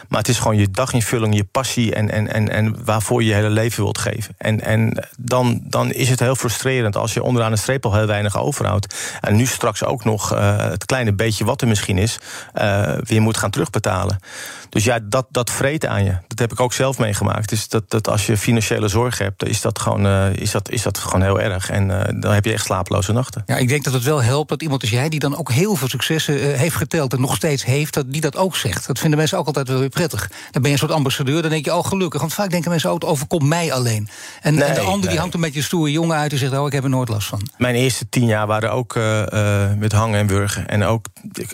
Maar 0.07 0.19
het 0.19 0.27
is 0.27 0.37
gewoon 0.37 0.57
je 0.57 0.71
daginvulling, 0.71 1.35
je 1.35 1.43
passie 1.43 1.95
en, 1.95 2.09
en, 2.11 2.33
en, 2.33 2.49
en 2.49 2.85
waarvoor 2.85 3.21
je 3.21 3.27
je 3.27 3.33
hele 3.33 3.49
leven 3.49 3.83
wilt 3.83 3.97
geven. 3.97 4.35
En, 4.37 4.61
en 4.61 5.07
dan, 5.17 5.61
dan 5.63 5.91
is 5.91 6.09
het 6.09 6.19
heel 6.19 6.35
frustrerend 6.35 6.95
als 6.95 7.13
je 7.13 7.23
onderaan 7.23 7.51
de 7.51 7.57
streep 7.57 7.85
al 7.85 7.93
heel 7.93 8.05
weinig 8.05 8.37
overhoudt. 8.37 8.95
En 9.21 9.35
nu 9.35 9.45
straks 9.45 9.83
ook 9.83 10.03
nog 10.03 10.33
uh, 10.33 10.57
het 10.57 10.85
kleine 10.85 11.13
beetje 11.13 11.45
wat 11.45 11.61
er 11.61 11.67
misschien 11.67 11.97
is, 11.97 12.19
uh, 12.55 12.93
weer 13.03 13.21
moet 13.21 13.37
gaan 13.37 13.49
terugbetalen. 13.49 14.19
Dus 14.69 14.83
ja, 14.83 14.99
dat, 15.03 15.25
dat 15.29 15.49
vreet 15.49 15.85
aan 15.85 16.03
je. 16.03 16.17
Dat 16.27 16.39
heb 16.39 16.51
ik 16.51 16.59
ook 16.59 16.73
zelf 16.73 16.97
meegemaakt. 16.97 17.49
Dus 17.49 17.67
dat, 17.67 17.89
dat 17.89 18.07
als 18.07 18.25
je 18.25 18.37
financiële 18.37 18.87
zorg 18.87 19.17
hebt, 19.17 19.45
is 19.45 19.61
dat 19.61 19.79
gewoon, 19.79 20.07
is 20.31 20.51
dat, 20.51 20.69
is 20.69 20.81
dat 20.81 20.97
gewoon 20.97 21.21
heel 21.21 21.39
erg. 21.39 21.69
En 21.69 21.87
dan 22.19 22.33
heb 22.33 22.45
je 22.45 22.53
echt 22.53 22.65
slapeloze 22.65 23.11
nachten. 23.11 23.43
Ja, 23.45 23.55
ik 23.55 23.67
denk 23.67 23.83
dat 23.83 23.93
het 23.93 24.03
wel 24.03 24.23
helpt 24.23 24.48
dat 24.49 24.61
iemand 24.61 24.81
als 24.81 24.89
jij, 24.89 25.09
die 25.09 25.19
dan 25.19 25.37
ook 25.37 25.51
heel 25.51 25.75
veel 25.75 25.87
successen 25.87 26.57
heeft 26.57 26.75
geteld 26.75 27.13
en 27.13 27.21
nog 27.21 27.35
steeds 27.35 27.65
heeft, 27.65 27.93
dat 27.93 28.11
die 28.11 28.21
dat 28.21 28.37
ook 28.37 28.55
zegt. 28.55 28.87
Dat 28.87 28.99
vinden 28.99 29.17
mensen 29.19 29.37
ook 29.37 29.47
altijd 29.47 29.67
wel 29.67 29.79
weer 29.79 29.89
prettig. 29.89 30.27
Dan 30.27 30.61
ben 30.61 30.63
je 30.63 30.71
een 30.71 30.77
soort 30.77 30.91
ambassadeur, 30.91 31.41
dan 31.41 31.51
denk 31.51 31.65
je, 31.65 31.75
oh 31.75 31.85
gelukkig. 31.85 32.19
Want 32.19 32.33
vaak 32.33 32.49
denken 32.49 32.69
mensen, 32.69 32.89
oh, 32.89 32.95
het 32.95 33.05
overkomt 33.05 33.43
mij 33.43 33.73
alleen. 33.73 34.09
En, 34.41 34.53
nee, 34.53 34.63
en 34.63 34.73
de 34.73 34.79
ander 34.79 34.99
nee. 34.99 35.09
die 35.09 35.19
hangt 35.19 35.33
een 35.33 35.41
beetje 35.41 35.61
stoere 35.61 35.91
jongen 35.91 36.17
uit 36.17 36.31
en 36.31 36.37
zegt, 36.37 36.57
oh, 36.57 36.67
ik 36.67 36.73
heb 36.73 36.83
er 36.83 36.89
nooit 36.89 37.09
last 37.09 37.27
van. 37.27 37.49
Mijn 37.57 37.75
eerste 37.75 38.09
tien 38.09 38.25
jaar 38.25 38.47
waren 38.47 38.71
ook 38.71 38.95
uh, 38.95 39.23
uh, 39.33 39.73
met 39.77 39.91
hangen 39.91 40.19
en 40.19 40.27
wurgen. 40.27 40.67
En 40.67 40.83
ook 40.83 41.05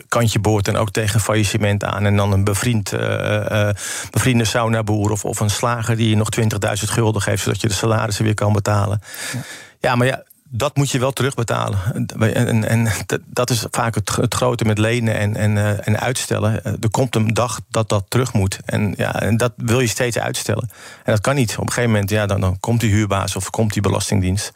kantje 0.08 0.40
boord 0.40 0.68
en 0.68 0.78
ook 0.78 0.92
tegen 0.92 1.20
faillissement 1.20 1.84
aan. 1.84 2.06
En 2.06 2.16
dan 2.16 2.32
een 2.32 2.44
bevriend, 2.44 2.94
uh, 2.94 3.70
bevriende 4.12 4.46
saunaboer 4.46 5.12
of, 5.12 5.26
of 5.26 5.40
een 5.40 5.50
slager 5.50 5.96
die 5.96 6.10
je 6.10 6.16
nog 6.16 6.30
20.000 6.40 6.46
gulden 6.74 7.22
geeft, 7.22 7.44
zodat 7.44 7.62
je 7.62 7.68
de 7.68 7.74
salarissen 7.74 8.26
weer 8.26 8.34
kan 8.34 8.54
betalen. 8.54 9.02
Ja, 9.34 9.40
ja 9.80 9.96
maar 9.96 10.08
ja, 10.08 10.24
dat 10.50 10.76
moet 10.76 10.92
je 10.92 11.00
wel 11.00 11.12
terugbetalen. 11.12 11.80
En, 12.20 12.64
en 12.64 12.88
dat 13.26 13.50
is 13.50 13.66
vaak 13.72 13.96
het, 13.96 14.34
grote 14.34 14.66
met 14.66 14.78
lenen 14.78 15.16
en, 15.16 15.36
en, 15.36 15.56
uh, 15.56 15.88
en 15.88 16.00
uitstellen. 16.00 16.64
Er 16.64 16.90
komt 16.92 17.16
een 17.16 17.34
dag 17.34 17.60
dat 17.70 17.90
dat 17.90 18.06
terug 18.08 18.34
moet. 18.34 18.60
En, 18.66 18.94
ja, 18.98 19.22
en 19.22 19.38
dat 19.38 19.54
wil 19.56 19.80
je 19.80 19.88
steeds 19.88 20.18
uitstellen. 20.18 20.70
En 21.04 21.12
dat 21.12 21.22
kan 21.22 21.36
niet. 21.36 21.52
Op 21.58 21.66
een 21.66 21.68
gegeven 21.68 21.92
moment 21.92 22.10
ja, 22.10 22.26
dan, 22.26 22.42
dan 22.42 22.60
komt 22.60 22.80
die 22.80 22.92
huurbaas 22.92 23.36
of 23.36 23.50
komt 23.50 23.74
die 23.74 23.82
belastingdienst. 23.82 24.52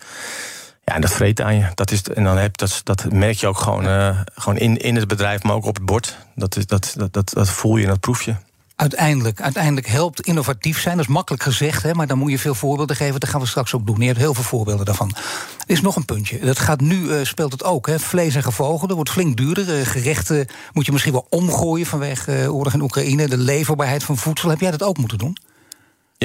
Ja, 0.85 0.95
en 0.95 1.01
dat 1.01 1.11
vreet 1.11 1.41
aan 1.41 1.55
je. 1.55 1.67
Dat 1.75 1.91
is, 1.91 2.03
en 2.03 2.23
dan 2.23 2.37
heb, 2.37 2.57
dat, 2.57 2.81
dat 2.83 3.11
merk 3.11 3.37
je 3.37 3.47
ook 3.47 3.59
gewoon, 3.59 3.85
uh, 3.85 4.19
gewoon 4.33 4.57
in, 4.57 4.77
in 4.77 4.95
het 4.95 5.07
bedrijf, 5.07 5.43
maar 5.43 5.55
ook 5.55 5.65
op 5.65 5.75
het 5.75 5.85
bord. 5.85 6.17
Dat, 6.35 6.55
is, 6.55 6.65
dat, 6.65 6.93
dat, 6.97 7.13
dat, 7.13 7.31
dat 7.33 7.49
voel 7.49 7.77
je 7.77 7.83
en 7.83 7.89
dat 7.89 7.99
proef 7.99 8.21
je. 8.21 8.35
Uiteindelijk, 8.79 9.41
uiteindelijk 9.41 9.87
helpt 9.87 10.21
innovatief 10.21 10.81
zijn. 10.81 10.97
Dat 10.97 11.05
is 11.05 11.11
makkelijk 11.11 11.43
gezegd, 11.43 11.83
hè, 11.83 11.93
maar 11.93 12.07
dan 12.07 12.17
moet 12.17 12.31
je 12.31 12.39
veel 12.39 12.55
voorbeelden 12.55 12.95
geven. 12.95 13.19
Dat 13.19 13.29
gaan 13.29 13.41
we 13.41 13.47
straks 13.47 13.73
ook 13.73 13.85
doen. 13.85 13.99
Je 13.99 14.05
hebt 14.05 14.19
heel 14.19 14.33
veel 14.33 14.43
voorbeelden 14.43 14.85
daarvan. 14.85 15.15
Er 15.15 15.73
is 15.73 15.81
nog 15.81 15.95
een 15.95 16.05
puntje. 16.05 16.39
Dat 16.39 16.59
gaat 16.59 16.81
nu, 16.81 16.95
uh, 16.95 17.23
speelt 17.23 17.51
het 17.51 17.63
ook. 17.63 17.87
Hè. 17.87 17.99
Vlees 17.99 18.35
en 18.35 18.43
gevogelte 18.43 18.95
wordt 18.95 19.09
flink 19.09 19.37
duurder. 19.37 19.79
Uh, 19.79 19.85
gerechten 19.85 20.47
moet 20.73 20.85
je 20.85 20.91
misschien 20.91 21.13
wel 21.13 21.27
omgooien 21.29 21.85
vanwege 21.85 22.41
uh, 22.41 22.55
oorlog 22.55 22.73
in 22.73 22.81
Oekraïne. 22.81 23.27
De 23.27 23.37
leverbaarheid 23.37 24.03
van 24.03 24.17
voedsel. 24.17 24.49
Heb 24.49 24.59
jij 24.59 24.71
dat 24.71 24.83
ook 24.83 24.97
moeten 24.97 25.17
doen? 25.17 25.37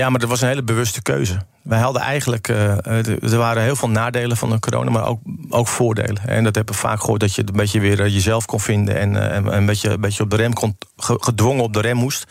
Ja, 0.01 0.11
maar 0.11 0.21
dat 0.21 0.29
was 0.29 0.41
een 0.41 0.49
hele 0.49 0.63
bewuste 0.63 1.03
keuze. 1.03 1.39
Wij 1.63 1.79
hadden 1.79 2.03
eigenlijk, 2.03 2.49
uh, 2.49 3.07
er 3.33 3.37
waren 3.37 3.63
heel 3.63 3.77
veel 3.77 3.89
nadelen 3.89 4.37
van 4.37 4.51
de 4.51 4.59
corona, 4.59 4.91
maar 4.91 5.07
ook, 5.07 5.21
ook 5.49 5.69
voordelen. 5.69 6.23
En 6.27 6.45
dat 6.45 6.55
hebben 6.55 6.75
we 6.75 6.81
vaak 6.81 7.01
gehoord 7.01 7.21
dat 7.21 7.35
je 7.35 7.43
een 7.47 7.57
beetje 7.57 7.81
weer 7.81 8.09
jezelf 8.09 8.45
kon 8.45 8.61
vinden 8.61 8.97
en, 8.97 9.33
en 9.33 9.57
een, 9.57 9.67
beetje, 9.67 9.91
een 9.91 10.01
beetje 10.01 10.23
op 10.23 10.31
de 10.31 10.37
rem 10.37 10.53
kon, 10.53 10.79
gedwongen 10.97 11.63
op 11.65 11.73
de 11.73 11.81
rem 11.81 11.97
moest. 11.97 12.25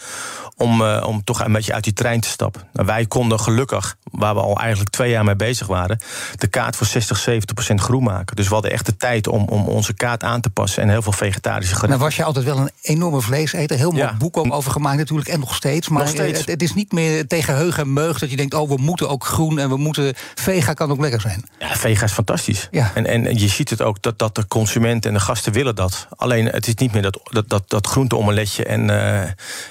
Om, 0.57 0.81
uh, 0.81 1.03
om 1.07 1.23
toch 1.23 1.45
een 1.45 1.51
beetje 1.51 1.73
uit 1.73 1.83
die 1.83 1.93
trein 1.93 2.19
te 2.19 2.27
stappen. 2.27 2.61
Nou, 2.73 2.87
wij 2.87 3.05
konden 3.05 3.39
gelukkig, 3.39 3.95
waar 4.03 4.33
we 4.33 4.41
al 4.41 4.59
eigenlijk 4.59 4.89
twee 4.89 5.09
jaar 5.09 5.23
mee 5.23 5.35
bezig 5.35 5.67
waren, 5.67 5.99
de 6.35 6.47
kaart 6.47 6.75
voor 6.75 6.87
60, 6.87 7.17
70 7.17 7.55
procent 7.55 7.81
groen 7.81 8.03
maken. 8.03 8.35
Dus 8.35 8.47
we 8.47 8.53
hadden 8.53 8.71
echt 8.71 8.85
de 8.85 8.97
tijd 8.97 9.27
om, 9.27 9.45
om 9.47 9.67
onze 9.67 9.93
kaart 9.93 10.23
aan 10.23 10.41
te 10.41 10.49
passen 10.49 10.83
en 10.83 10.89
heel 10.89 11.01
veel 11.01 11.11
vegetarische 11.11 11.75
gerechten. 11.75 11.89
Nou 11.89 12.01
was 12.01 12.15
je 12.15 12.23
altijd 12.23 12.45
wel 12.45 12.57
een 12.57 12.71
enorme 12.81 13.21
vleeseter, 13.21 13.77
heel 13.77 13.91
mooi 13.91 14.03
ja. 14.03 14.13
boek 14.17 14.37
ook 14.37 14.53
over 14.53 14.71
gemaakt 14.71 14.97
natuurlijk 14.97 15.29
en 15.29 15.39
nog 15.39 15.55
steeds. 15.55 15.89
Maar 15.89 16.01
nog 16.01 16.11
steeds. 16.11 16.39
Het, 16.39 16.47
het, 16.47 16.61
is 16.61 16.73
niet 16.73 16.91
meer 16.91 17.27
tegen 17.27 17.55
heug 17.55 17.77
en 17.77 17.93
meug 17.93 18.19
dat 18.19 18.29
je 18.29 18.35
denkt, 18.35 18.53
oh 18.53 18.69
we 18.69 18.77
moeten 18.77 19.09
ook 19.09 19.25
groen 19.25 19.59
en 19.59 19.69
we 19.69 19.77
moeten. 19.77 20.13
Vega 20.35 20.73
kan 20.73 20.91
ook 20.91 20.99
lekker 20.99 21.21
zijn. 21.21 21.43
Ja, 21.59 21.75
vega 21.75 22.05
is 22.05 22.11
fantastisch. 22.11 22.67
Ja. 22.71 22.91
En, 22.93 23.05
en 23.05 23.39
je 23.39 23.47
ziet 23.47 23.69
het 23.69 23.81
ook 23.81 24.01
dat, 24.01 24.19
dat 24.19 24.35
de 24.35 24.47
consument 24.47 25.05
en 25.05 25.13
de 25.13 25.19
gasten 25.19 25.53
willen 25.53 25.75
dat. 25.75 26.07
Alleen 26.15 26.45
het 26.45 26.67
is 26.67 26.75
niet 26.75 26.93
meer 26.93 27.01
dat, 27.01 27.19
dat, 27.31 27.49
dat, 27.49 27.69
dat 27.69 27.87
groenteomeletje 27.87 28.65
en, 28.65 28.89
uh, 28.89 29.21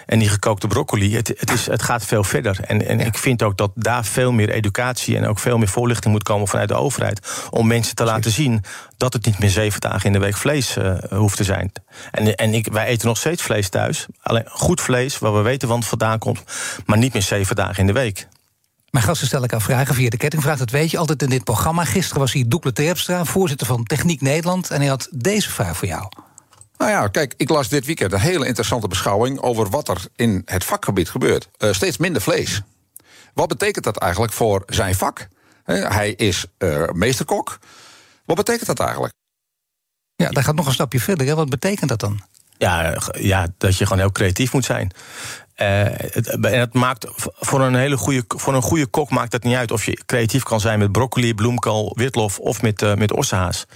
en 0.06 0.18
die 0.18 0.28
gekookte 0.28 0.66
broccoli. 0.72 1.16
Het, 1.16 1.28
het, 1.36 1.50
is, 1.50 1.66
het 1.66 1.82
gaat 1.82 2.04
veel 2.04 2.24
verder. 2.24 2.60
En, 2.60 2.86
en 2.86 2.98
ja. 2.98 3.04
ik 3.04 3.18
vind 3.18 3.42
ook 3.42 3.56
dat 3.56 3.70
daar 3.74 4.04
veel 4.04 4.32
meer 4.32 4.50
educatie 4.50 5.16
en 5.16 5.26
ook 5.26 5.38
veel 5.38 5.58
meer 5.58 5.68
voorlichting 5.68 6.12
moet 6.12 6.22
komen 6.22 6.48
vanuit 6.48 6.68
de 6.68 6.74
overheid. 6.74 7.46
Om 7.50 7.66
mensen 7.66 7.94
te 7.94 8.04
laten 8.04 8.30
zien 8.30 8.64
dat 8.96 9.12
het 9.12 9.26
niet 9.26 9.38
meer 9.38 9.50
zeven 9.50 9.80
dagen 9.80 10.06
in 10.06 10.12
de 10.12 10.18
week 10.18 10.36
vlees 10.36 10.76
uh, 10.76 10.94
hoeft 11.10 11.36
te 11.36 11.44
zijn. 11.44 11.72
En, 12.10 12.34
en 12.34 12.54
ik, 12.54 12.68
wij 12.72 12.86
eten 12.86 13.06
nog 13.08 13.16
steeds 13.16 13.42
vlees 13.42 13.68
thuis. 13.68 14.06
Alleen 14.22 14.44
goed 14.46 14.80
vlees, 14.80 15.18
waar 15.18 15.34
we 15.34 15.40
weten 15.40 15.68
waar 15.68 15.76
het 15.76 15.86
vandaan 15.86 16.18
komt. 16.18 16.42
Maar 16.86 16.98
niet 16.98 17.12
meer 17.12 17.22
zeven 17.22 17.56
dagen 17.56 17.78
in 17.78 17.86
de 17.86 17.92
week. 17.92 18.26
Mijn 18.90 19.04
gasten 19.04 19.26
stellen 19.26 19.48
elkaar 19.48 19.66
vragen 19.66 19.94
via 19.94 20.10
de 20.10 20.16
kettingvraag. 20.16 20.58
Dat 20.58 20.70
weet 20.70 20.90
je 20.90 20.98
altijd 20.98 21.22
in 21.22 21.28
dit 21.28 21.44
programma. 21.44 21.84
Gisteren 21.84 22.20
was 22.20 22.32
hier 22.32 22.48
Doekle 22.48 22.72
Terpstra, 22.72 23.24
voorzitter 23.24 23.66
van 23.66 23.84
Techniek 23.84 24.20
Nederland. 24.20 24.70
En 24.70 24.80
hij 24.80 24.88
had 24.88 25.08
deze 25.10 25.50
vraag 25.50 25.76
voor 25.76 25.88
jou. 25.88 26.08
Nou 26.82 26.94
ja, 26.94 27.08
kijk, 27.08 27.34
ik 27.36 27.48
las 27.48 27.68
dit 27.68 27.86
weekend 27.86 28.12
een 28.12 28.20
hele 28.20 28.46
interessante 28.46 28.88
beschouwing... 28.88 29.40
over 29.40 29.70
wat 29.70 29.88
er 29.88 30.04
in 30.16 30.42
het 30.44 30.64
vakgebied 30.64 31.10
gebeurt. 31.10 31.48
Uh, 31.58 31.72
steeds 31.72 31.96
minder 31.96 32.22
vlees. 32.22 32.62
Wat 33.34 33.48
betekent 33.48 33.84
dat 33.84 33.96
eigenlijk 33.96 34.32
voor 34.32 34.62
zijn 34.66 34.94
vak? 34.94 35.28
He, 35.64 35.74
hij 35.74 36.10
is 36.10 36.46
uh, 36.58 36.88
meesterkok. 36.88 37.58
Wat 38.24 38.36
betekent 38.36 38.66
dat 38.66 38.80
eigenlijk? 38.80 39.12
Ja, 40.16 40.28
daar 40.28 40.42
gaat 40.42 40.54
nog 40.54 40.66
een 40.66 40.72
stapje 40.72 41.00
verder. 41.00 41.26
Hè? 41.26 41.34
Wat 41.34 41.48
betekent 41.50 41.88
dat 41.88 42.00
dan? 42.00 42.20
Ja, 42.58 42.96
ja, 43.12 43.46
dat 43.58 43.78
je 43.78 43.84
gewoon 43.84 44.02
heel 44.02 44.12
creatief 44.12 44.52
moet 44.52 44.64
zijn. 44.64 44.90
Uh, 45.56 45.82
het, 45.96 46.28
en 46.28 46.60
het 46.60 46.74
maakt 46.74 47.06
voor 47.38 47.60
een 47.60 47.74
hele 47.74 47.96
goede, 47.96 48.24
voor 48.28 48.54
een 48.54 48.62
goede 48.62 48.86
kok 48.86 49.10
maakt 49.10 49.32
het 49.32 49.44
niet 49.44 49.56
uit 49.56 49.70
of 49.70 49.84
je 49.84 50.02
creatief 50.06 50.42
kan 50.42 50.60
zijn 50.60 50.78
met 50.78 50.92
broccoli, 50.92 51.34
bloemkool, 51.34 51.92
witlof 51.96 52.38
of 52.38 52.62
met, 52.62 52.82
uh, 52.82 52.94
met 52.94 53.12
ossehaas. 53.12 53.66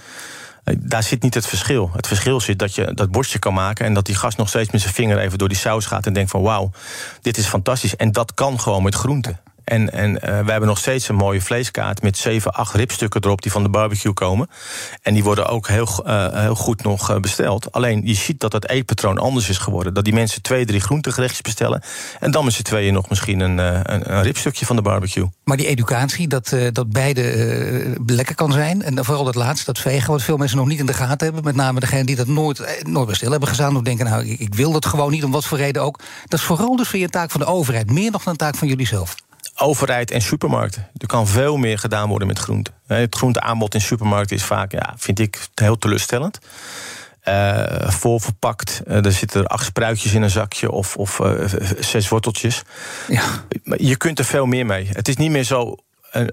Daar 0.75 1.03
zit 1.03 1.21
niet 1.21 1.33
het 1.33 1.47
verschil. 1.47 1.89
Het 1.93 2.07
verschil 2.07 2.39
zit 2.39 2.59
dat 2.59 2.75
je 2.75 2.93
dat 2.93 3.11
bordje 3.11 3.39
kan 3.39 3.53
maken 3.53 3.85
en 3.85 3.93
dat 3.93 4.05
die 4.05 4.15
gast 4.15 4.37
nog 4.37 4.49
steeds 4.49 4.71
met 4.71 4.81
zijn 4.81 4.93
vinger 4.93 5.19
even 5.19 5.37
door 5.37 5.47
die 5.47 5.57
saus 5.57 5.85
gaat 5.85 6.05
en 6.05 6.13
denkt 6.13 6.31
van 6.31 6.41
wauw, 6.41 6.71
dit 7.21 7.37
is 7.37 7.45
fantastisch. 7.45 7.95
En 7.95 8.11
dat 8.11 8.33
kan 8.33 8.59
gewoon 8.59 8.83
met 8.83 8.95
groenten. 8.95 9.39
En, 9.67 9.93
en 9.93 10.11
uh, 10.11 10.19
we 10.19 10.51
hebben 10.51 10.67
nog 10.67 10.77
steeds 10.77 11.09
een 11.09 11.15
mooie 11.15 11.41
vleeskaart 11.41 12.01
met 12.01 12.17
7, 12.17 12.53
8 12.53 12.73
ribstukken 12.73 13.23
erop 13.23 13.41
die 13.41 13.51
van 13.51 13.63
de 13.63 13.69
barbecue 13.69 14.13
komen. 14.13 14.49
En 15.01 15.13
die 15.13 15.23
worden 15.23 15.47
ook 15.47 15.67
heel, 15.67 15.87
uh, 16.05 16.27
heel 16.33 16.55
goed 16.55 16.83
nog 16.83 17.11
uh, 17.11 17.17
besteld. 17.17 17.71
Alleen 17.71 18.01
je 18.05 18.13
ziet 18.13 18.39
dat 18.39 18.53
het 18.53 18.69
eetpatroon 18.69 19.17
anders 19.17 19.49
is 19.49 19.57
geworden. 19.57 19.93
Dat 19.93 20.03
die 20.03 20.13
mensen 20.13 20.41
twee, 20.41 20.65
drie 20.65 20.79
groentegerechtjes 20.79 21.41
bestellen. 21.41 21.81
En 22.19 22.31
dan 22.31 22.45
met 22.45 22.53
z'n 22.53 22.61
tweeën 22.61 22.93
nog 22.93 23.09
misschien 23.09 23.39
een, 23.39 23.57
een, 23.57 24.13
een, 24.13 24.21
ribstukje 24.21 24.65
van 24.65 24.75
de 24.75 24.81
barbecue. 24.81 25.29
Maar 25.43 25.57
die 25.57 25.67
educatie, 25.67 26.27
dat, 26.27 26.55
dat 26.71 26.91
beide 26.91 27.97
lekker 28.05 28.35
kan 28.35 28.51
zijn. 28.51 28.81
En 28.81 29.05
vooral 29.05 29.23
dat 29.23 29.35
laatste, 29.35 29.65
dat 29.65 29.79
vegen, 29.79 30.11
wat 30.11 30.21
veel 30.23 30.37
mensen 30.37 30.57
nog 30.57 30.67
niet 30.67 30.79
in 30.79 30.85
de 30.85 30.93
gaten 30.93 31.25
hebben. 31.25 31.43
Met 31.43 31.55
name 31.55 31.79
degenen 31.79 32.05
die 32.05 32.15
dat 32.15 32.27
nooit, 32.27 32.83
nooit 32.85 33.07
bestel 33.07 33.31
hebben 33.31 33.49
gedaan. 33.49 33.75
Of 33.75 33.81
denken, 33.81 34.05
nou, 34.05 34.25
ik, 34.25 34.39
ik 34.39 34.55
wil 34.55 34.71
dat 34.71 34.85
gewoon 34.85 35.11
niet, 35.11 35.23
om 35.23 35.31
wat 35.31 35.45
voor 35.45 35.57
reden 35.57 35.81
ook. 35.81 35.99
Dat 36.25 36.39
is 36.39 36.45
vooral 36.45 36.75
dus 36.75 36.91
weer 36.91 37.03
een 37.03 37.09
taak 37.09 37.31
van 37.31 37.39
de 37.39 37.45
overheid. 37.45 37.91
Meer 37.91 38.11
nog 38.11 38.23
dan 38.23 38.31
een 38.31 38.39
taak 38.39 38.55
van 38.55 38.67
jullie 38.67 38.87
zelf 38.87 39.15
overheid 39.57 40.11
en 40.11 40.21
supermarkten. 40.21 40.87
Er 40.97 41.07
kan 41.07 41.27
veel 41.27 41.57
meer 41.57 41.79
gedaan 41.79 42.09
worden 42.09 42.27
met 42.27 42.39
groenten. 42.39 42.73
Het 42.87 43.15
groenteaanbod 43.15 43.73
in 43.73 43.81
supermarkten 43.81 44.35
is 44.35 44.43
vaak, 44.43 44.71
ja, 44.71 44.93
vind 44.97 45.19
ik, 45.19 45.47
heel 45.55 45.77
teleurstellend. 45.77 46.39
Uh. 47.27 47.33
Uh, 48.87 49.05
er 49.05 49.11
zitten 49.11 49.41
er 49.41 49.47
acht 49.47 49.65
spruitjes 49.65 50.13
in 50.13 50.21
een 50.21 50.29
zakje 50.29 50.71
of, 50.71 50.95
of 50.95 51.19
uh, 51.19 51.43
zes 51.79 52.09
worteltjes. 52.09 52.61
Ja. 53.07 53.23
Je 53.63 53.97
kunt 53.97 54.19
er 54.19 54.25
veel 54.25 54.45
meer 54.45 54.65
mee. 54.65 54.89
Het 54.91 55.07
is 55.07 55.15
niet 55.15 55.31
meer 55.31 55.43
zo 55.43 55.77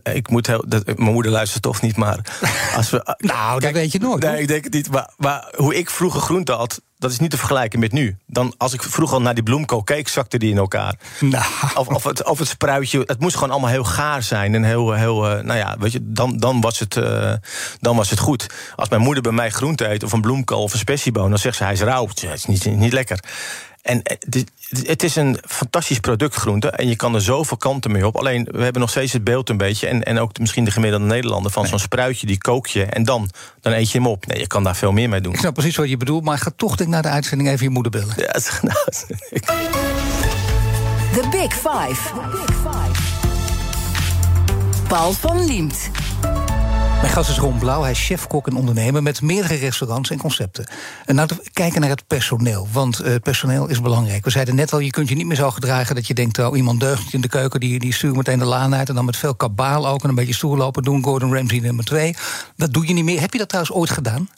ik 0.03 0.29
moet 0.29 0.47
heel. 0.47 0.65
Dat, 0.67 0.87
mijn 0.87 1.13
moeder 1.13 1.33
luistert 1.33 1.63
toch 1.63 1.81
niet, 1.81 1.97
maar. 1.97 2.19
Als 2.77 2.91
we, 2.91 3.17
nou, 3.19 3.61
dat 3.61 3.73
weet 3.73 3.93
je 3.93 3.99
nooit. 3.99 4.23
Nee, 4.23 4.41
ik 4.41 4.49
denk 4.49 4.65
het 4.65 4.73
niet. 4.73 4.91
Maar, 4.91 5.11
maar 5.17 5.53
hoe 5.57 5.75
ik 5.75 5.91
vroeger 5.91 6.21
groente 6.21 6.53
had, 6.53 6.81
dat 7.05 7.13
is 7.13 7.19
niet 7.19 7.31
te 7.31 7.37
vergelijken 7.37 7.79
met 7.79 7.93
nu. 7.93 8.17
Dan, 8.27 8.55
als 8.57 8.73
ik 8.73 8.83
vroeger 8.83 9.17
al 9.17 9.23
naar 9.23 9.35
die 9.35 9.43
bloemkool 9.43 9.83
keek, 9.83 10.09
zakte 10.09 10.39
die 10.39 10.51
in 10.51 10.59
elkaar. 10.59 10.95
Nou. 11.21 11.45
Of, 11.75 11.89
of, 11.89 12.05
het, 12.05 12.25
of 12.25 12.39
het 12.39 12.49
spruitje. 12.49 13.03
Het 13.07 13.21
moest 13.21 13.35
gewoon 13.35 13.51
allemaal 13.51 13.71
heel 13.71 13.85
gaar 13.85 14.23
zijn. 14.23 14.55
En 14.55 14.63
heel, 14.63 14.93
heel 14.93 15.37
uh, 15.37 15.43
nou 15.43 15.59
ja, 15.59 15.77
weet 15.79 15.93
je, 15.93 16.01
dan, 16.03 16.37
dan, 16.37 16.61
was 16.61 16.79
het, 16.79 16.97
uh, 16.97 17.33
dan 17.81 17.97
was 17.97 18.11
het 18.11 18.19
goed. 18.19 18.47
Als 18.77 18.89
mijn 18.89 19.03
moeder 19.03 19.23
bij 19.23 19.33
mij 19.33 19.51
groente 19.51 19.89
eet, 19.89 20.03
of 20.03 20.13
een 20.13 20.21
bloemkool 20.21 20.63
of 20.63 20.73
een 20.73 20.79
spessieboon, 20.79 21.31
dan 21.31 21.39
zegt 21.39 21.57
ze: 21.57 21.65
hij 21.65 21.73
is 21.73 21.81
rauw. 21.81 22.07
Het 22.09 22.23
is 22.23 22.45
niet, 22.45 22.65
niet 22.65 22.93
lekker. 22.93 23.19
En 23.85 24.03
eh, 24.03 24.43
het 24.83 25.03
is 25.03 25.17
een 25.17 25.39
fantastisch 25.47 26.01
product, 26.01 26.35
groente. 26.35 26.71
En 26.71 26.89
je 26.89 26.97
kan 26.97 27.15
er 27.15 27.21
zoveel 27.21 27.57
kanten 27.57 27.91
mee 27.91 28.07
op. 28.07 28.17
Alleen, 28.17 28.49
we 28.51 28.63
hebben 28.63 28.81
nog 28.81 28.91
steeds 28.91 29.13
het 29.13 29.25
beeld 29.25 29.49
een 29.49 29.57
beetje... 29.57 29.87
en, 29.87 30.03
en 30.03 30.19
ook 30.19 30.39
misschien 30.39 30.65
de 30.65 30.71
gemiddelde 30.71 31.07
Nederlander... 31.07 31.53
van 31.53 31.67
zo'n 31.67 31.79
spruitje, 31.79 32.27
die 32.27 32.39
kook 32.39 32.67
je 32.67 32.85
en 32.85 33.05
dan, 33.05 33.31
dan 33.61 33.73
eet 33.73 33.91
je 33.91 33.99
hem 33.99 34.07
op. 34.07 34.27
Nee, 34.27 34.39
je 34.39 34.47
kan 34.47 34.65
daar 34.65 34.77
veel 34.77 34.93
meer 34.93 35.09
mee 35.09 35.21
doen. 35.21 35.33
Ik 35.33 35.39
snap 35.39 35.55
precies 35.55 35.77
wat 35.77 35.89
je 35.89 35.97
bedoelt... 35.97 36.25
maar 36.25 36.39
ga 36.39 36.51
toch 36.57 36.77
denk, 36.77 36.91
na 36.91 37.03
de 37.03 37.09
uitzending 37.09 37.51
even 37.51 37.65
je 37.65 37.71
moeder 37.71 37.93
bellen. 37.93 38.15
Ja, 38.17 38.41
nou, 38.63 38.79
The 41.13 41.29
Big 41.31 41.53
Five. 41.53 42.13
Paul 44.89 45.13
van 45.13 45.45
Liemt. 45.45 45.91
Mijn 47.05 47.17
gast 47.17 47.31
is 47.31 47.39
Ron 47.39 47.59
Blauw, 47.59 47.83
hij 47.83 47.91
is 47.91 48.05
chef-kok 48.05 48.47
en 48.47 48.57
ondernemer 48.57 49.03
met 49.03 49.23
meerdere 49.23 49.55
restaurants 49.55 50.11
en 50.11 50.19
concepten. 50.19 50.69
En 51.05 51.15
nou 51.15 51.29
kijken 51.53 51.81
naar 51.81 51.91
het 51.91 52.07
personeel, 52.07 52.69
want 52.73 53.05
uh, 53.05 53.15
personeel 53.23 53.69
is 53.69 53.81
belangrijk. 53.81 54.25
We 54.25 54.31
zeiden 54.31 54.55
net 54.55 54.73
al, 54.73 54.79
je 54.79 54.91
kunt 54.91 55.09
je 55.09 55.15
niet 55.15 55.27
meer 55.27 55.37
zo 55.37 55.51
gedragen 55.51 55.95
dat 55.95 56.07
je 56.07 56.15
denkt, 56.15 56.39
oh, 56.39 56.57
iemand 56.57 56.81
deugt 56.81 57.13
in 57.13 57.21
de 57.21 57.29
keuken, 57.29 57.61
die, 57.61 57.79
die 57.79 57.93
stuurt 57.93 58.17
meteen 58.17 58.39
de 58.39 58.45
laan 58.45 58.75
uit 58.75 58.89
en 58.89 58.95
dan 58.95 59.05
met 59.05 59.17
veel 59.17 59.35
kabaal 59.35 59.89
ook 59.89 60.03
en 60.03 60.09
een 60.09 60.15
beetje 60.15 60.35
stoerlopen 60.35 60.83
doen, 60.83 61.05
Gordon 61.05 61.35
Ramsay 61.35 61.59
nummer 61.59 61.85
twee. 61.85 62.17
Dat 62.57 62.73
doe 62.73 62.87
je 62.87 62.93
niet 62.93 63.05
meer. 63.05 63.21
Heb 63.21 63.33
je 63.33 63.39
dat 63.39 63.49
trouwens 63.49 63.77
ooit 63.77 63.91
gedaan? 63.91 64.29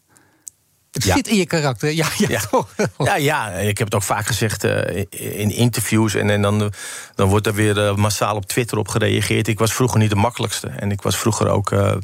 Het 0.90 1.02
zit 1.04 1.28
in 1.28 1.36
je 1.36 1.46
karakter. 1.46 1.92
Ja, 1.92 2.06
ja, 2.16 2.28
ja. 2.28 2.64
ja, 2.98 3.16
ja, 3.16 3.48
ik 3.48 3.78
heb 3.78 3.86
het 3.86 3.96
ook 3.96 4.02
vaak 4.02 4.26
gezegd 4.26 4.64
uh, 4.64 5.04
in 5.10 5.50
interviews. 5.50 6.14
En, 6.14 6.30
en 6.30 6.42
dan, 6.42 6.72
dan 7.14 7.28
wordt 7.28 7.46
er 7.46 7.54
weer 7.54 7.76
uh, 7.76 7.94
massaal 7.94 8.36
op 8.36 8.46
Twitter 8.46 8.78
op 8.78 8.88
gereageerd. 8.88 9.48
Ik 9.48 9.58
was 9.58 9.72
vroeger 9.74 9.98
niet 9.98 10.10
de 10.10 10.16
makkelijkste. 10.16 10.68
En 10.68 10.90
ik 10.90 11.02
was 11.02 11.16
vroeger 11.16 11.48
ook 11.48 11.70
uh, 11.70 11.94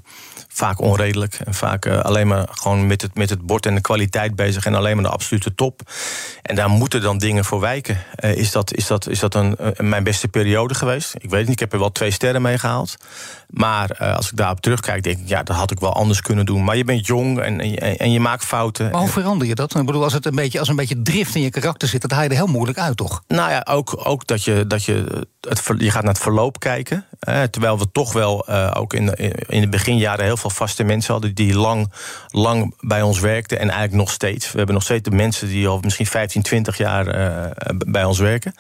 vaak 0.52 0.80
onredelijk. 0.80 1.34
En 1.44 1.54
vaak 1.54 1.86
uh, 1.86 2.00
alleen 2.00 2.26
maar 2.26 2.46
gewoon 2.50 2.86
met 2.86 3.02
het, 3.02 3.14
met 3.14 3.30
het 3.30 3.40
bord 3.40 3.66
en 3.66 3.74
de 3.74 3.80
kwaliteit 3.80 4.36
bezig. 4.36 4.66
En 4.66 4.74
alleen 4.74 4.94
maar 4.94 5.04
de 5.04 5.10
absolute 5.10 5.54
top. 5.54 5.80
En 6.42 6.54
daar 6.54 6.68
moeten 6.68 7.00
dan 7.00 7.18
dingen 7.18 7.44
voor 7.44 7.60
wijken. 7.60 7.98
Uh, 8.24 8.36
is 8.36 8.52
dat, 8.52 8.74
is 8.74 8.86
dat, 8.86 9.08
is 9.08 9.18
dat 9.18 9.34
een, 9.34 9.56
uh, 9.60 9.68
mijn 9.78 10.04
beste 10.04 10.28
periode 10.28 10.74
geweest? 10.74 11.14
Ik 11.14 11.30
weet 11.30 11.38
het 11.38 11.40
niet. 11.40 11.50
Ik 11.50 11.58
heb 11.58 11.72
er 11.72 11.78
wel 11.78 11.92
twee 11.92 12.10
sterren 12.10 12.42
mee 12.42 12.58
gehaald. 12.58 12.96
Maar 13.48 13.96
als 13.96 14.30
ik 14.30 14.36
daarop 14.36 14.60
terugkijk, 14.60 15.02
denk 15.02 15.18
ik, 15.18 15.28
ja, 15.28 15.42
dat 15.42 15.56
had 15.56 15.70
ik 15.70 15.80
wel 15.80 15.92
anders 15.92 16.20
kunnen 16.20 16.46
doen. 16.46 16.64
Maar 16.64 16.76
je 16.76 16.84
bent 16.84 17.06
jong 17.06 17.40
en, 17.40 17.60
en, 17.60 17.96
en 17.96 18.12
je 18.12 18.20
maakt 18.20 18.44
fouten. 18.44 18.90
Maar 18.90 19.00
hoe 19.00 19.08
verander 19.08 19.46
je 19.46 19.54
dat? 19.54 19.74
Ik 19.74 19.86
bedoel, 19.86 20.02
als 20.02 20.12
het 20.12 20.26
een 20.26 20.34
beetje, 20.34 20.58
als 20.58 20.68
een 20.68 20.76
beetje 20.76 21.02
drift 21.02 21.34
in 21.34 21.42
je 21.42 21.50
karakter 21.50 21.88
zit, 21.88 22.00
dat 22.00 22.10
haal 22.10 22.22
je 22.22 22.28
er 22.28 22.34
heel 22.34 22.46
moeilijk 22.46 22.78
uit, 22.78 22.96
toch? 22.96 23.22
Nou 23.28 23.50
ja, 23.50 23.66
ook, 23.70 24.00
ook 24.06 24.26
dat 24.26 24.44
je, 24.44 24.66
dat 24.66 24.84
je, 24.84 25.26
het, 25.40 25.62
je 25.78 25.90
gaat 25.90 26.02
naar 26.02 26.12
het 26.12 26.22
verloop 26.22 26.58
kijken. 26.58 27.04
terwijl 27.50 27.78
we 27.78 27.92
toch 27.92 28.12
wel 28.12 28.48
ook 28.74 28.94
in 28.94 29.14
in 29.48 29.60
de 29.60 29.68
beginjaren 29.68 30.24
heel 30.24 30.36
veel 30.36 30.41
vaste 30.50 30.84
mensen 30.84 31.12
hadden 31.12 31.34
die 31.34 31.54
lang, 31.54 31.92
lang 32.28 32.74
bij 32.80 33.02
ons 33.02 33.20
werkten. 33.20 33.58
En 33.58 33.68
eigenlijk 33.68 34.02
nog 34.02 34.10
steeds. 34.10 34.50
We 34.50 34.56
hebben 34.56 34.74
nog 34.74 34.84
steeds 34.84 35.02
de 35.02 35.16
mensen 35.16 35.48
die 35.48 35.68
al 35.68 35.80
misschien 35.80 36.06
15, 36.06 36.42
20 36.42 36.76
jaar 36.76 37.18
uh, 37.18 37.50
bij 37.86 38.04
ons 38.04 38.18
werken. 38.18 38.54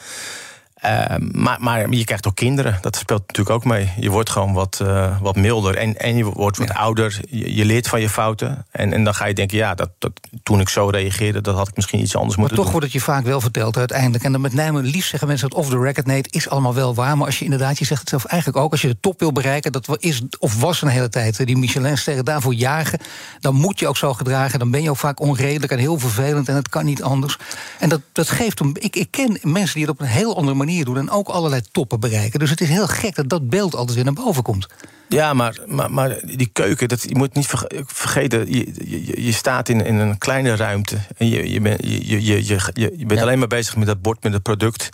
Uh, 0.84 1.04
maar, 1.32 1.56
maar 1.60 1.90
je 1.90 2.04
krijgt 2.04 2.26
ook 2.26 2.34
kinderen. 2.34 2.78
Dat 2.80 2.96
speelt 2.96 3.20
natuurlijk 3.20 3.56
ook 3.56 3.64
mee. 3.64 3.90
Je 3.96 4.10
wordt 4.10 4.30
gewoon 4.30 4.52
wat, 4.52 4.80
uh, 4.82 5.20
wat 5.20 5.36
milder. 5.36 5.76
En, 5.76 5.98
en 5.98 6.16
je 6.16 6.24
wordt 6.24 6.56
wat 6.56 6.68
ja. 6.68 6.74
ouder. 6.74 7.20
Je, 7.28 7.56
je, 7.56 7.64
leert 7.64 7.88
van 7.88 8.00
je 8.00 8.08
fouten. 8.08 8.66
En, 8.70 8.92
en 8.92 9.04
dan 9.04 9.14
ga 9.14 9.26
je 9.26 9.34
denken, 9.34 9.56
ja, 9.56 9.74
dat, 9.74 9.90
dat, 9.98 10.12
toen 10.42 10.60
ik 10.60 10.68
zo 10.68 10.86
reageerde... 10.86 11.40
dat 11.40 11.56
had 11.56 11.68
ik 11.68 11.76
misschien 11.76 12.00
iets 12.00 12.16
anders 12.16 12.36
moeten 12.36 12.56
doen. 12.56 12.64
Maar 12.64 12.72
toch 12.72 12.80
wordt 12.80 12.94
het 12.94 13.04
je 13.04 13.12
vaak 13.12 13.24
wel 13.24 13.40
verteld 13.40 13.76
uiteindelijk. 13.76 14.24
En 14.24 14.32
dan 14.32 14.40
met 14.40 14.52
name 14.52 14.82
liefst 14.82 15.10
zeggen 15.10 15.28
mensen 15.28 15.48
dat 15.48 15.58
off 15.58 15.68
the 15.68 15.78
record... 15.78 16.06
nee, 16.06 16.16
het 16.16 16.34
is 16.34 16.48
allemaal 16.48 16.74
wel 16.74 16.94
waar. 16.94 17.16
Maar 17.16 17.26
als 17.26 17.38
je 17.38 17.44
inderdaad, 17.44 17.78
je 17.78 17.84
zegt 17.84 18.00
het 18.00 18.08
zelf 18.08 18.24
eigenlijk 18.24 18.64
ook... 18.64 18.72
als 18.72 18.82
je 18.82 18.88
de 18.88 19.00
top 19.00 19.20
wil 19.20 19.32
bereiken, 19.32 19.72
dat 19.72 19.96
is 19.98 20.22
of 20.38 20.60
was 20.60 20.82
een 20.82 20.88
hele 20.88 21.08
tijd... 21.08 21.46
die 21.46 21.56
Michelin-sterren 21.56 22.24
daarvoor 22.24 22.54
jagen... 22.54 22.98
dan 23.40 23.54
moet 23.54 23.78
je 23.78 23.88
ook 23.88 23.96
zo 23.96 24.14
gedragen. 24.14 24.58
Dan 24.58 24.70
ben 24.70 24.82
je 24.82 24.90
ook 24.90 24.96
vaak 24.96 25.20
onredelijk 25.20 25.72
en 25.72 25.78
heel 25.78 25.98
vervelend... 25.98 26.48
en 26.48 26.54
het 26.54 26.68
kan 26.68 26.84
niet 26.84 27.02
anders. 27.02 27.38
En 27.78 27.88
dat, 27.88 28.00
dat 28.12 28.28
geeft... 28.28 28.60
Een, 28.60 28.76
ik, 28.80 28.96
ik 28.96 29.10
ken 29.10 29.38
mensen 29.42 29.74
die 29.74 29.84
het 29.84 29.92
op 29.92 30.00
een 30.00 30.06
heel 30.06 30.36
andere 30.36 30.56
manier 30.56 30.70
doen 30.80 30.98
en 30.98 31.10
ook 31.10 31.28
allerlei 31.28 31.62
toppen 31.72 32.00
bereiken. 32.00 32.38
Dus 32.38 32.50
het 32.50 32.60
is 32.60 32.68
heel 32.68 32.86
gek 32.86 33.14
dat 33.14 33.28
dat 33.28 33.48
beeld 33.48 33.74
altijd 33.74 33.94
weer 33.94 34.04
naar 34.04 34.24
boven 34.24 34.42
komt. 34.42 34.66
Ja, 35.08 35.34
maar, 35.34 35.58
maar, 35.66 35.90
maar 35.90 36.20
die 36.24 36.50
keuken, 36.52 36.88
dat, 36.88 37.02
je 37.02 37.16
moet 37.16 37.34
niet 37.34 37.46
vergeten... 37.86 38.52
je, 38.52 38.72
je, 38.84 39.24
je 39.24 39.32
staat 39.32 39.68
in, 39.68 39.84
in 39.84 39.94
een 39.94 40.18
kleine 40.18 40.56
ruimte... 40.56 40.98
en 41.16 41.28
je, 41.28 41.52
je, 41.52 41.60
ben, 41.60 41.76
je, 41.80 42.24
je, 42.24 42.46
je, 42.46 42.72
je 42.74 43.06
bent 43.06 43.20
ja. 43.20 43.22
alleen 43.22 43.38
maar 43.38 43.48
bezig 43.48 43.76
met 43.76 43.86
dat 43.86 44.02
bord, 44.02 44.22
met 44.22 44.32
het 44.32 44.42
product... 44.42 44.88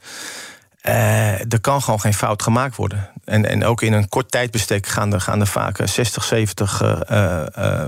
Uh, 0.88 1.52
er 1.52 1.60
kan 1.60 1.82
gewoon 1.82 2.00
geen 2.00 2.14
fout 2.14 2.42
gemaakt 2.42 2.76
worden. 2.76 3.10
En, 3.24 3.48
en 3.48 3.64
ook 3.64 3.82
in 3.82 3.92
een 3.92 4.08
kort 4.08 4.30
tijdbestek 4.30 4.86
gaan 4.86 5.12
er, 5.12 5.20
gaan 5.20 5.40
er 5.40 5.46
vaak 5.46 5.80
60, 5.84 6.24
70 6.24 6.82
uh, 6.82 7.42
uh, 7.58 7.84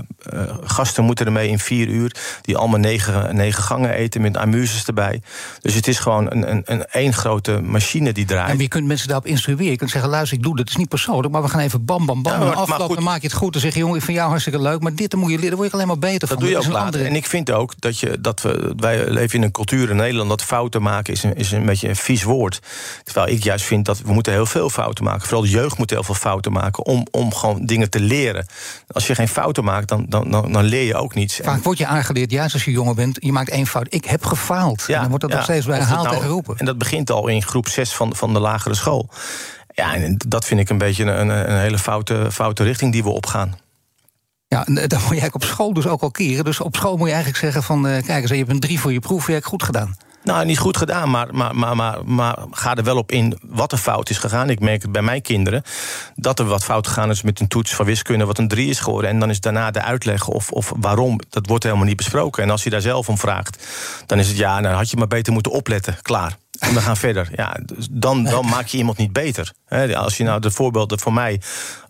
gasten 0.63 1.03
moeten 1.03 1.25
ermee 1.25 1.49
in 1.49 1.59
vier 1.59 1.87
uur. 1.87 2.15
Die 2.41 2.57
allemaal 2.57 2.79
negen, 2.79 3.35
negen 3.35 3.63
gangen 3.63 3.93
eten 3.93 4.21
met 4.21 4.37
amuses 4.37 4.85
erbij. 4.85 5.21
Dus 5.61 5.73
het 5.73 5.87
is 5.87 5.99
gewoon 5.99 6.31
een, 6.31 6.51
een, 6.51 6.61
een 6.65 6.85
één 6.85 7.13
grote 7.13 7.61
machine 7.61 8.11
die 8.11 8.25
draait. 8.25 8.49
En 8.49 8.57
je 8.57 8.67
kunt 8.67 8.87
mensen 8.87 9.07
daarop 9.07 9.25
instrueren. 9.25 9.71
Je 9.71 9.77
kunt 9.77 9.89
zeggen, 9.89 10.09
luister, 10.09 10.37
ik 10.37 10.43
doe 10.43 10.55
dit, 10.55 10.61
het 10.61 10.69
is 10.69 10.75
niet 10.75 10.89
persoonlijk... 10.89 11.33
maar 11.33 11.41
we 11.41 11.49
gaan 11.49 11.59
even 11.59 11.85
bam, 11.85 12.05
bam, 12.05 12.21
bam. 12.21 12.33
Ja, 12.33 12.39
maar, 12.39 12.53
afloop, 12.53 12.81
goed, 12.81 12.95
dan 12.95 13.03
maak 13.03 13.21
je 13.21 13.27
het 13.27 13.35
goed. 13.35 13.53
Dan 13.53 13.61
zeg 13.61 13.73
je, 13.73 13.79
jongen, 13.79 13.97
ik 13.97 14.03
vind 14.03 14.17
jou 14.17 14.29
hartstikke 14.29 14.61
leuk... 14.61 14.81
maar 14.81 14.95
dit 14.95 15.11
dan 15.11 15.19
moet 15.19 15.29
je 15.29 15.35
leren, 15.35 15.49
daar 15.49 15.59
word 15.59 15.69
je 15.69 15.75
alleen 15.75 15.87
maar 15.87 15.99
beter 15.99 16.19
dat 16.19 16.29
van. 16.29 16.39
Doe 16.39 16.49
je 16.49 16.57
ook 16.57 16.65
later. 16.65 16.85
Andere... 16.85 17.03
En 17.03 17.15
ik 17.15 17.25
vind 17.25 17.51
ook 17.51 17.73
dat, 17.79 17.99
je, 17.99 18.21
dat 18.21 18.41
we... 18.41 18.73
wij 18.77 19.09
leven 19.09 19.37
in 19.37 19.43
een 19.43 19.51
cultuur 19.51 19.89
in 19.89 19.95
Nederland... 19.95 20.29
dat 20.29 20.43
fouten 20.43 20.81
maken 20.81 21.13
is 21.13 21.23
een, 21.23 21.35
is 21.35 21.51
een 21.51 21.65
beetje 21.65 21.89
een 21.89 21.95
vies 21.95 22.23
woord. 22.23 22.59
Terwijl 23.03 23.27
ik 23.27 23.43
juist 23.43 23.65
vind 23.65 23.85
dat 23.85 24.01
we 24.01 24.13
moeten 24.13 24.33
heel 24.33 24.45
veel 24.45 24.69
fouten 24.69 25.03
maken. 25.03 25.21
Vooral 25.21 25.41
de 25.41 25.49
jeugd 25.49 25.77
moet 25.77 25.89
heel 25.89 26.03
veel 26.03 26.15
fouten 26.15 26.51
maken 26.51 26.85
om, 26.85 27.07
om 27.11 27.33
gewoon 27.33 27.65
dingen 27.65 27.89
te 27.89 27.99
leren. 27.99 28.45
Als 28.87 29.07
je 29.07 29.15
geen 29.15 29.27
fouten 29.27 29.63
maakt, 29.63 29.87
dan, 29.87 30.05
dan, 30.09 30.31
dan, 30.31 30.51
dan 30.51 30.63
leer 30.63 30.85
je 30.85 30.95
ook 30.95 31.13
niets. 31.13 31.39
Vaak 31.43 31.63
word 31.63 31.77
je 31.77 31.85
aangeleerd, 31.85 32.31
juist 32.31 32.53
als 32.53 32.65
je 32.65 32.71
jonger 32.71 32.95
bent, 32.95 33.17
je 33.19 33.31
maakt 33.31 33.49
één 33.49 33.67
fout. 33.67 33.87
Ik 33.89 34.05
heb 34.05 34.25
gefaald. 34.25 34.83
Ja, 34.87 34.93
en 34.93 34.99
dan 34.99 35.09
wordt 35.09 35.21
dat 35.21 35.31
ja, 35.31 35.35
nog 35.35 35.45
steeds 35.45 35.65
bij 35.65 35.77
herhaald 35.77 36.03
nou, 36.03 36.15
en 36.15 36.21
geroepen. 36.21 36.57
En 36.57 36.65
dat 36.65 36.77
begint 36.77 37.11
al 37.11 37.27
in 37.27 37.43
groep 37.43 37.67
6 37.67 37.93
van, 37.93 38.15
van 38.15 38.33
de 38.33 38.39
lagere 38.39 38.75
school. 38.75 39.09
Ja, 39.73 39.95
en 39.95 40.15
dat 40.27 40.45
vind 40.45 40.59
ik 40.59 40.69
een 40.69 40.77
beetje 40.77 41.03
een, 41.03 41.29
een 41.29 41.59
hele 41.59 41.79
foute, 41.79 42.27
foute 42.31 42.63
richting 42.63 42.91
die 42.91 43.03
we 43.03 43.09
opgaan. 43.09 43.55
Ja, 44.47 44.65
en 44.65 44.77
eh, 44.77 44.87
dan 44.87 44.99
moet 44.99 45.07
je 45.07 45.21
eigenlijk 45.21 45.35
op 45.35 45.43
school 45.43 45.73
dus 45.73 45.87
ook 45.87 46.01
al 46.01 46.11
keren. 46.11 46.45
Dus 46.45 46.59
op 46.59 46.75
school 46.75 46.97
moet 46.97 47.07
je 47.07 47.13
eigenlijk 47.13 47.43
zeggen 47.43 47.63
van... 47.63 47.87
Uh, 47.87 47.91
kijk 47.91 48.21
eens, 48.21 48.29
je 48.29 48.37
hebt 48.37 48.49
een 48.49 48.59
drie 48.59 48.79
voor 48.79 48.93
je 48.93 48.99
proefwerk, 48.99 49.45
goed 49.45 49.63
gedaan. 49.63 49.97
Nou, 50.23 50.45
niet 50.45 50.59
goed 50.59 50.77
gedaan, 50.77 51.09
maar, 51.09 51.27
maar, 51.35 51.55
maar, 51.55 51.75
maar, 51.75 51.97
maar 52.05 52.37
ga 52.51 52.75
er 52.75 52.83
wel 52.83 52.97
op 52.97 53.11
in 53.11 53.39
wat 53.45 53.71
er 53.71 53.77
fout 53.77 54.09
is 54.09 54.17
gegaan. 54.17 54.49
Ik 54.49 54.59
merk 54.59 54.81
het 54.81 54.91
bij 54.91 55.01
mijn 55.01 55.21
kinderen 55.21 55.63
dat 56.15 56.39
er 56.39 56.45
wat 56.45 56.63
fout 56.63 56.87
gegaan 56.87 57.09
is 57.09 57.21
met 57.21 57.39
een 57.39 57.47
toets 57.47 57.75
van 57.75 57.85
wiskunde, 57.85 58.25
wat 58.25 58.37
een 58.37 58.47
3 58.47 58.69
is 58.69 58.79
geworden. 58.79 59.09
En 59.09 59.19
dan 59.19 59.29
is 59.29 59.39
daarna 59.39 59.71
de 59.71 59.81
uitleg 59.81 60.27
of, 60.27 60.51
of 60.51 60.73
waarom, 60.75 61.19
dat 61.29 61.47
wordt 61.47 61.63
helemaal 61.63 61.85
niet 61.85 61.95
besproken. 61.95 62.43
En 62.43 62.49
als 62.49 62.63
je 62.63 62.69
daar 62.69 62.81
zelf 62.81 63.09
om 63.09 63.17
vraagt, 63.17 63.67
dan 64.05 64.19
is 64.19 64.27
het 64.27 64.37
ja, 64.37 64.59
nou 64.59 64.75
had 64.75 64.89
je 64.89 64.97
maar 64.97 65.07
beter 65.07 65.33
moeten 65.33 65.51
opletten. 65.51 65.97
Klaar. 66.01 66.37
En 66.61 66.73
we 66.73 66.81
gaan 66.81 66.97
verder. 66.97 67.29
Ja, 67.35 67.57
dus 67.65 67.87
dan, 67.91 68.23
dan 68.23 68.45
maak 68.45 68.67
je 68.67 68.77
iemand 68.77 68.97
niet 68.97 69.13
beter. 69.13 69.53
als 69.93 70.17
je 70.17 70.23
nou 70.23 70.39
de 70.39 70.51
voorbeelden 70.51 70.99
voor 70.99 71.13
mij, 71.13 71.41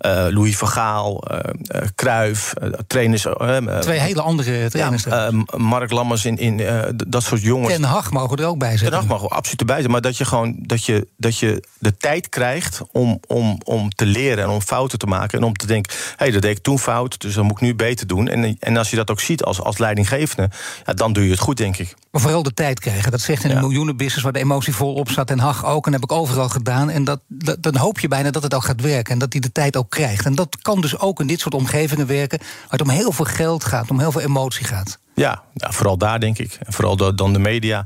uh, 0.05 0.25
Louis 0.29 0.57
van 0.57 0.67
Gaal, 0.67 1.23
uh, 1.31 1.37
uh, 1.75 1.81
Cruijff, 1.95 2.53
trainers. 2.87 3.27
Twee 3.79 3.99
hele 3.99 4.21
andere 4.21 4.69
trainers. 4.69 5.03
Ja, 5.03 5.31
Mark 5.57 5.91
Lammers 5.91 6.25
in, 6.25 6.37
in 6.37 6.61
dat 7.07 7.23
soort 7.23 7.41
jongens. 7.41 7.73
Ten 7.73 7.83
Hag 7.83 8.11
mogen 8.11 8.37
er 8.37 8.45
ook 8.45 8.57
bij 8.57 8.77
zijn. 8.77 8.89
Ten 8.89 8.99
Hag 8.99 9.07
mag 9.07 9.29
absoluut 9.29 9.59
erbij 9.59 9.79
zijn. 9.79 9.91
Maar 9.91 10.01
dat 10.01 10.17
je 10.17 10.25
gewoon 10.25 10.55
dat 10.57 10.85
je, 10.85 11.07
dat 11.17 11.37
je 11.37 11.63
de 11.79 11.97
tijd 11.97 12.29
krijgt 12.29 12.81
om, 12.91 13.19
om, 13.27 13.57
om 13.63 13.89
te 13.89 14.05
leren 14.05 14.43
en 14.43 14.49
om 14.49 14.61
fouten 14.61 14.99
te 14.99 15.07
maken. 15.07 15.39
En 15.39 15.45
om 15.45 15.53
te 15.53 15.67
denken, 15.67 15.93
hé, 15.93 16.13
hey, 16.17 16.31
dat 16.31 16.41
deed 16.41 16.57
ik 16.57 16.63
toen 16.63 16.79
fout, 16.79 17.19
dus 17.19 17.33
dan 17.33 17.45
moet 17.45 17.55
ik 17.55 17.61
nu 17.61 17.75
beter 17.75 18.07
doen. 18.07 18.27
En, 18.27 18.57
en 18.59 18.77
als 18.77 18.89
je 18.89 18.95
dat 18.95 19.11
ook 19.11 19.19
ziet 19.19 19.43
als, 19.43 19.61
als 19.61 19.77
leidinggevende, 19.77 20.49
ja, 20.85 20.93
dan 20.93 21.13
doe 21.13 21.23
je 21.23 21.31
het 21.31 21.39
goed, 21.39 21.57
denk 21.57 21.77
ik. 21.77 21.95
Maar 22.11 22.21
vooral 22.21 22.43
de 22.43 22.53
tijd 22.53 22.79
krijgen. 22.79 23.11
Dat 23.11 23.21
zegt 23.21 23.43
in 23.43 23.51
een 23.51 23.59
miljoenenbusiness 23.59 24.23
waar 24.23 24.33
de 24.33 24.39
emotie 24.39 24.60
vol 24.69 24.93
op 24.93 25.09
staat. 25.09 25.29
En 25.29 25.39
Hag 25.39 25.65
ook. 25.65 25.85
En 25.85 25.93
heb 25.93 26.03
ik 26.03 26.11
overal 26.11 26.49
gedaan. 26.49 26.89
En 26.89 27.03
dat, 27.03 27.19
dan 27.59 27.75
hoop 27.75 27.99
je 27.99 28.07
bijna 28.07 28.31
dat 28.31 28.43
het 28.43 28.53
ook 28.53 28.63
gaat 28.63 28.81
werken. 28.81 29.13
En 29.13 29.19
dat 29.19 29.31
hij 29.31 29.41
de 29.41 29.51
tijd 29.51 29.77
ook 29.77 29.89
krijgt. 29.89 30.25
En 30.25 30.35
dat 30.35 30.57
kan 30.61 30.81
dus 30.81 30.99
ook 30.99 31.19
in 31.19 31.27
dit 31.27 31.39
soort 31.39 31.53
omgevingen 31.53 32.07
werken. 32.07 32.39
Waar 32.39 32.69
het 32.69 32.81
om 32.81 32.89
heel 32.89 33.11
veel 33.11 33.25
geld 33.25 33.63
gaat. 33.63 33.89
Om 33.89 33.99
heel 33.99 34.11
veel 34.11 34.21
emotie 34.21 34.65
gaat. 34.65 34.99
Ja, 35.15 35.41
ja 35.53 35.71
vooral 35.71 35.97
daar 35.97 36.19
denk 36.19 36.37
ik. 36.37 36.57
En 36.63 36.73
vooral 36.73 37.15
dan 37.15 37.33
de 37.33 37.39
media. 37.39 37.85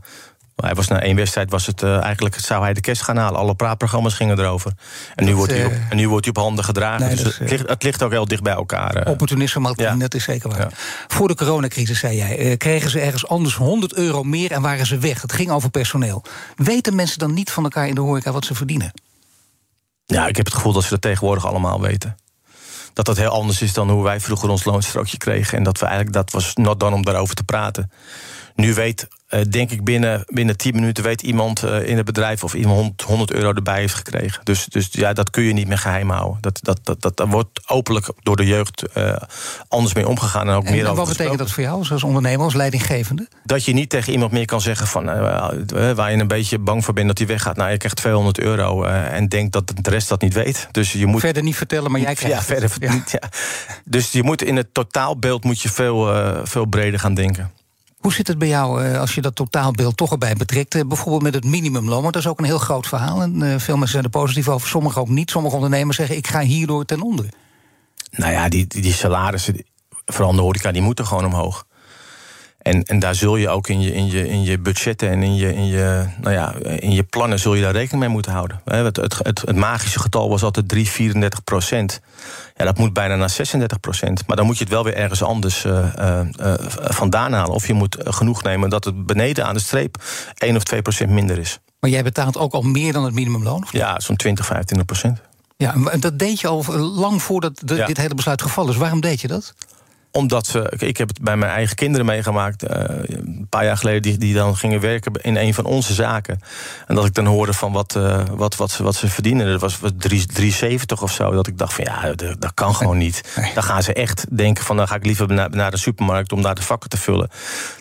Hij 0.56 0.74
was 0.74 0.88
na 0.88 1.02
één 1.02 1.16
wedstrijd, 1.16 1.52
was 1.52 1.66
het, 1.66 1.82
uh, 1.82 2.04
eigenlijk 2.04 2.40
zou 2.40 2.64
hij 2.64 2.74
de 2.74 2.82
kerst 2.82 3.02
gaan 3.02 3.18
halen. 3.18 3.40
Alle 3.40 3.56
praatprogramma's 3.56 4.14
gingen 4.14 4.40
erover. 4.40 4.72
En 5.16 5.26
nu, 5.26 5.36
wordt, 5.36 5.52
hij 5.52 5.66
op, 5.66 5.72
eh, 5.72 5.78
en 5.90 5.96
nu 5.98 6.10
wordt 6.10 6.26
hij 6.26 6.34
op 6.36 6.42
handen 6.42 6.66
gedragen. 6.66 7.10
dus 7.10 7.38
het, 7.38 7.50
ligt, 7.50 7.70
het, 7.70 7.84
ligt, 7.84 8.04
ook 8.04 8.12
heel 8.12 8.28
dicht 8.28 8.44
bij 8.44 8.54
elkaar. 8.54 8.96
Uh. 8.98 9.12
Opportunisme, 9.12 9.74
ja. 9.76 9.96
dat 9.96 10.14
is 10.14 10.24
zeker 10.24 10.50
waar. 10.50 10.68
Voor 11.08 11.28
de 11.28 11.36
coronacrisis, 11.36 12.00
zei 12.00 12.16
jij, 12.18 12.58
kregen 12.58 12.90
ze 12.90 13.00
ergens 13.00 13.28
anders 13.28 13.56
100 13.56 13.94
euro 13.94 14.24
meer 14.24 14.52
en 14.52 14.62
waren 14.62 14.86
ze 14.86 14.98
weg. 14.98 15.22
Het 15.22 15.34
ging 15.34 15.52
over 15.52 15.70
personeel. 15.70 16.24
Weten 16.56 16.96
mensen 16.96 17.20
dan 17.20 17.34
niet 17.34 17.52
van 17.52 17.64
elkaar 17.64 17.88
in 17.88 17.96
de 17.96 18.02
horeca 18.02 18.32
wat 18.32 18.46
ze 18.46 18.56
verdienen? 18.56 18.92
Ja, 20.06 20.28
ik 20.28 20.36
heb 20.36 20.46
het 20.46 20.56
gevoel 20.56 20.74
dat 20.74 20.84
ze 20.84 20.90
dat 20.90 21.02
tegenwoordig 21.02 21.46
allemaal 21.46 21.82
weten 21.82 22.16
dat 22.96 23.06
dat 23.06 23.18
heel 23.18 23.30
anders 23.30 23.62
is 23.62 23.74
dan 23.74 23.90
hoe 23.90 24.04
wij 24.04 24.20
vroeger 24.20 24.50
ons 24.50 24.64
loonstrookje 24.64 25.18
kregen. 25.18 25.58
En 25.58 25.64
dat 25.64 25.80
we 25.80 25.86
eigenlijk, 25.86 26.16
dat 26.16 26.32
was 26.32 26.56
not 26.56 26.80
dan 26.80 26.94
om 26.94 27.06
daarover 27.06 27.36
te 27.36 27.44
praten. 27.44 27.92
Nu 28.56 28.74
weet, 28.74 29.08
uh, 29.30 29.42
denk 29.50 29.72
ik, 29.72 29.84
binnen, 29.84 30.24
binnen 30.26 30.58
10 30.58 30.76
minuten 30.76 31.04
weet 31.04 31.22
iemand 31.22 31.64
uh, 31.64 31.88
in 31.88 31.98
het 31.98 32.06
bedrijf 32.06 32.44
of 32.44 32.54
iemand 32.54 33.02
100 33.02 33.32
euro 33.32 33.54
erbij 33.54 33.80
heeft 33.80 33.94
gekregen. 33.94 34.44
Dus, 34.44 34.66
dus 34.66 34.88
ja, 34.92 35.14
dat 35.14 35.30
kun 35.30 35.44
je 35.44 35.54
niet 35.54 35.68
meer 35.68 35.78
geheim 35.78 36.10
houden. 36.10 36.38
Dat, 36.42 36.60
dat, 36.62 36.80
dat, 36.84 37.02
dat, 37.02 37.18
daar 37.18 37.28
wordt 37.28 37.70
openlijk 37.70 38.10
door 38.22 38.36
de 38.36 38.46
jeugd 38.46 38.84
uh, 38.98 39.16
anders 39.68 39.94
mee 39.94 40.08
omgegaan. 40.08 40.48
En, 40.48 40.56
ook 40.56 40.66
en, 40.66 40.72
meer 40.72 40.88
en 40.88 40.96
wat 40.96 41.08
betekent 41.08 41.38
dat 41.38 41.52
voor 41.52 41.64
jou 41.64 41.90
als 41.90 42.04
ondernemer, 42.04 42.46
als 42.46 42.54
leidinggevende? 42.54 43.28
Dat 43.44 43.66
je 43.66 43.74
niet 43.74 43.90
tegen 43.90 44.14
iemand 44.14 44.32
meer 44.32 44.46
kan 44.46 44.62
zeggen 44.62 44.88
van 44.88 45.06
waar 45.96 46.12
je 46.12 46.18
een 46.18 46.28
beetje 46.28 46.60
bang 46.60 46.86
voor 46.86 46.94
bent 46.94 47.08
dat 47.08 47.18
hij 47.18 47.28
weggaat. 47.28 47.56
Nou, 47.56 47.72
je 47.72 47.78
krijgt 47.78 47.98
200 47.98 48.40
euro 48.40 48.84
en 48.84 49.30
denkt 49.30 49.52
dat 49.52 49.74
de 49.82 49.90
rest 49.90 50.10
dat 50.10 50.22
niet 50.22 50.34
weet. 50.34 50.68
Dus 50.72 50.92
je 50.92 51.06
moet 51.06 51.22
verder 51.22 51.44
niet 51.44 51.56
vertellen, 51.56 51.92
maar 51.92 52.02
jij 52.02 52.16
krijgt 52.16 52.38
ja, 52.38 52.44
verder 52.44 52.72
ja. 52.80 52.94
Niet, 52.94 53.12
ja. 53.12 53.30
Dus 53.86 54.12
je 54.12 54.24
moet 54.24 54.42
in 54.42 54.56
het 54.56 54.74
totaalbeeld 54.74 55.44
moet 55.44 55.62
je 55.62 55.70
veel, 55.70 56.12
veel 56.44 56.66
breder 56.66 57.00
gaan 57.00 57.14
denken. 57.14 57.52
Hoe 58.06 58.14
zit 58.14 58.28
het 58.28 58.38
bij 58.38 58.48
jou 58.48 58.84
eh, 58.84 59.00
als 59.00 59.16
je 59.16 59.22
dat 59.22 59.36
totaalbeeld 59.36 59.98
toch 59.98 60.12
erbij 60.12 60.34
betrekt? 60.34 60.76
Eh, 60.76 60.82
bijvoorbeeld 60.88 61.24
met 61.24 61.34
het 61.34 61.44
minimumloon, 61.44 62.02
want 62.02 62.14
dat 62.14 62.22
is 62.24 62.30
ook 62.30 62.40
een 62.40 62.46
heel 62.46 62.58
groot 62.58 62.88
verhaal. 62.88 63.22
En 63.22 63.36
uh, 63.36 63.42
veel 63.42 63.74
mensen 63.74 63.88
zijn 63.92 64.04
er 64.04 64.10
positief 64.10 64.50
over, 64.50 64.68
sommigen 64.68 65.02
ook 65.02 65.08
niet. 65.08 65.30
Sommige 65.30 65.56
ondernemers 65.56 65.98
zeggen, 65.98 66.16
ik 66.16 66.28
ga 66.28 66.40
hierdoor 66.40 66.86
ten 66.86 67.02
onder. 67.02 67.30
Nou 68.12 68.32
ja, 68.32 68.50
die, 68.50 68.68
die 68.68 68.94
salarissen, 68.94 69.66
vooral 70.06 70.36
de 70.36 70.42
horeca, 70.42 70.72
die 70.72 70.82
moeten 70.82 71.06
gewoon 71.06 71.26
omhoog. 71.26 71.66
En, 72.66 72.84
en 72.84 73.00
daar 73.00 73.16
zul 73.16 73.36
je 73.36 73.50
ook 73.50 73.68
in 73.68 73.82
je, 73.82 73.94
in 73.94 74.08
je, 74.08 74.30
in 74.30 74.44
je 74.44 74.60
budgetten 74.60 75.10
en 75.10 75.24
in 75.24 75.36
je, 75.36 75.54
in, 75.54 75.66
je, 75.66 76.06
nou 76.22 76.34
ja, 76.34 76.54
in 76.80 76.92
je 76.92 77.04
plannen 77.04 77.40
zul 77.40 77.54
je 77.54 77.62
daar 77.62 77.72
rekening 77.72 78.00
mee 78.04 78.10
moeten 78.10 78.32
houden. 78.32 78.62
Het, 78.64 78.96
het, 78.96 79.18
het, 79.24 79.42
het 79.42 79.56
magische 79.56 80.00
getal 80.00 80.30
was 80.30 80.44
altijd 80.44 80.70
3, 80.70 80.90
34 80.90 81.44
procent. 81.44 82.02
Ja, 82.56 82.66
dat 82.66 82.78
moet 82.78 82.94
bijna 82.94 83.16
naar 83.16 83.30
36 83.30 83.80
procent. 83.80 84.28
Maar 84.28 84.36
dan 84.36 84.46
moet 84.46 84.58
je 84.58 84.64
het 84.64 84.74
wel 84.74 84.84
weer 84.84 84.96
ergens 84.96 85.24
anders 85.24 85.66
uh, 85.66 85.86
uh, 86.00 86.22
vandaan 86.78 87.34
halen. 87.34 87.54
Of 87.54 87.68
je 87.68 87.74
moet 87.74 87.98
genoeg 88.00 88.44
nemen 88.44 88.70
dat 88.70 88.86
het 88.86 89.06
beneden 89.06 89.46
aan 89.46 89.54
de 89.54 89.60
streep 89.60 90.04
1 90.38 90.56
of 90.56 90.64
2 90.64 90.82
procent 90.82 91.10
minder 91.10 91.38
is. 91.38 91.60
Maar 91.80 91.90
jij 91.90 92.04
betaalt 92.04 92.38
ook 92.38 92.54
al 92.54 92.62
meer 92.62 92.94
dan 92.94 93.04
het 93.04 93.14
minimumloon? 93.14 93.64
Of 93.64 93.72
ja, 93.72 94.00
zo'n 94.00 94.16
20, 94.16 94.46
25 94.46 94.86
procent. 94.88 95.22
Ja, 95.58 95.76
en 95.92 96.00
dat 96.00 96.20
deed 96.20 96.40
je 96.40 96.48
al 96.48 96.64
lang 96.78 97.22
voordat 97.22 97.62
de, 97.64 97.76
ja. 97.76 97.86
dit 97.86 97.98
hele 97.98 98.16
besluit 98.16 98.42
gevallen 98.42 98.72
is. 98.72 98.78
Waarom 98.78 99.02
deed 99.02 99.22
je 99.22 99.28
dat? 99.28 99.54
Omdat 100.16 100.48
ze, 100.48 100.74
ik 100.78 100.98
heb 100.98 101.08
het 101.08 101.22
bij 101.22 101.38
mijn 101.38 101.52
eigen 101.52 101.76
kinderen 101.76 102.06
meegemaakt, 102.06 102.64
uh, 102.64 102.70
een 103.04 103.48
paar 103.50 103.66
jaar 103.66 103.78
geleden, 103.78 104.02
die, 104.02 104.18
die 104.18 104.34
dan 104.34 104.58
gingen 104.58 104.80
werken 104.80 105.14
in 105.14 105.36
een 105.36 105.54
van 105.54 105.66
onze 105.66 105.94
zaken. 105.94 106.40
En 106.88 106.96
dat 106.96 107.06
ik 107.06 107.14
dan 107.14 107.26
hoorde 107.26 107.54
van 107.54 107.72
wat, 107.72 107.96
uh, 107.98 108.24
wat, 108.32 108.56
wat, 108.56 108.78
wat 108.78 108.96
ze 108.96 109.08
verdienen. 109.08 109.48
Dat 109.48 109.62
was, 109.62 109.80
was 109.80 109.92
370 109.98 111.02
of 111.02 111.12
zo. 111.12 111.32
Dat 111.32 111.48
ik 111.48 111.58
dacht 111.58 111.74
van 111.74 111.84
ja, 111.84 112.14
dat, 112.14 112.42
dat 112.42 112.54
kan 112.54 112.76
gewoon 112.76 112.98
niet. 112.98 113.40
Dan 113.54 113.64
gaan 113.64 113.84
ze 113.84 113.94
echt 113.94 114.38
denken 114.38 114.64
van 114.64 114.78
dan 114.78 114.88
ga 114.88 114.96
ik 114.96 115.06
liever 115.06 115.28
naar, 115.28 115.50
naar 115.50 115.72
de 115.72 115.78
supermarkt 115.78 116.32
om 116.32 116.42
daar 116.42 116.56
de 116.56 116.62
vakken 116.62 116.90
te 116.90 116.98
vullen. 116.98 117.30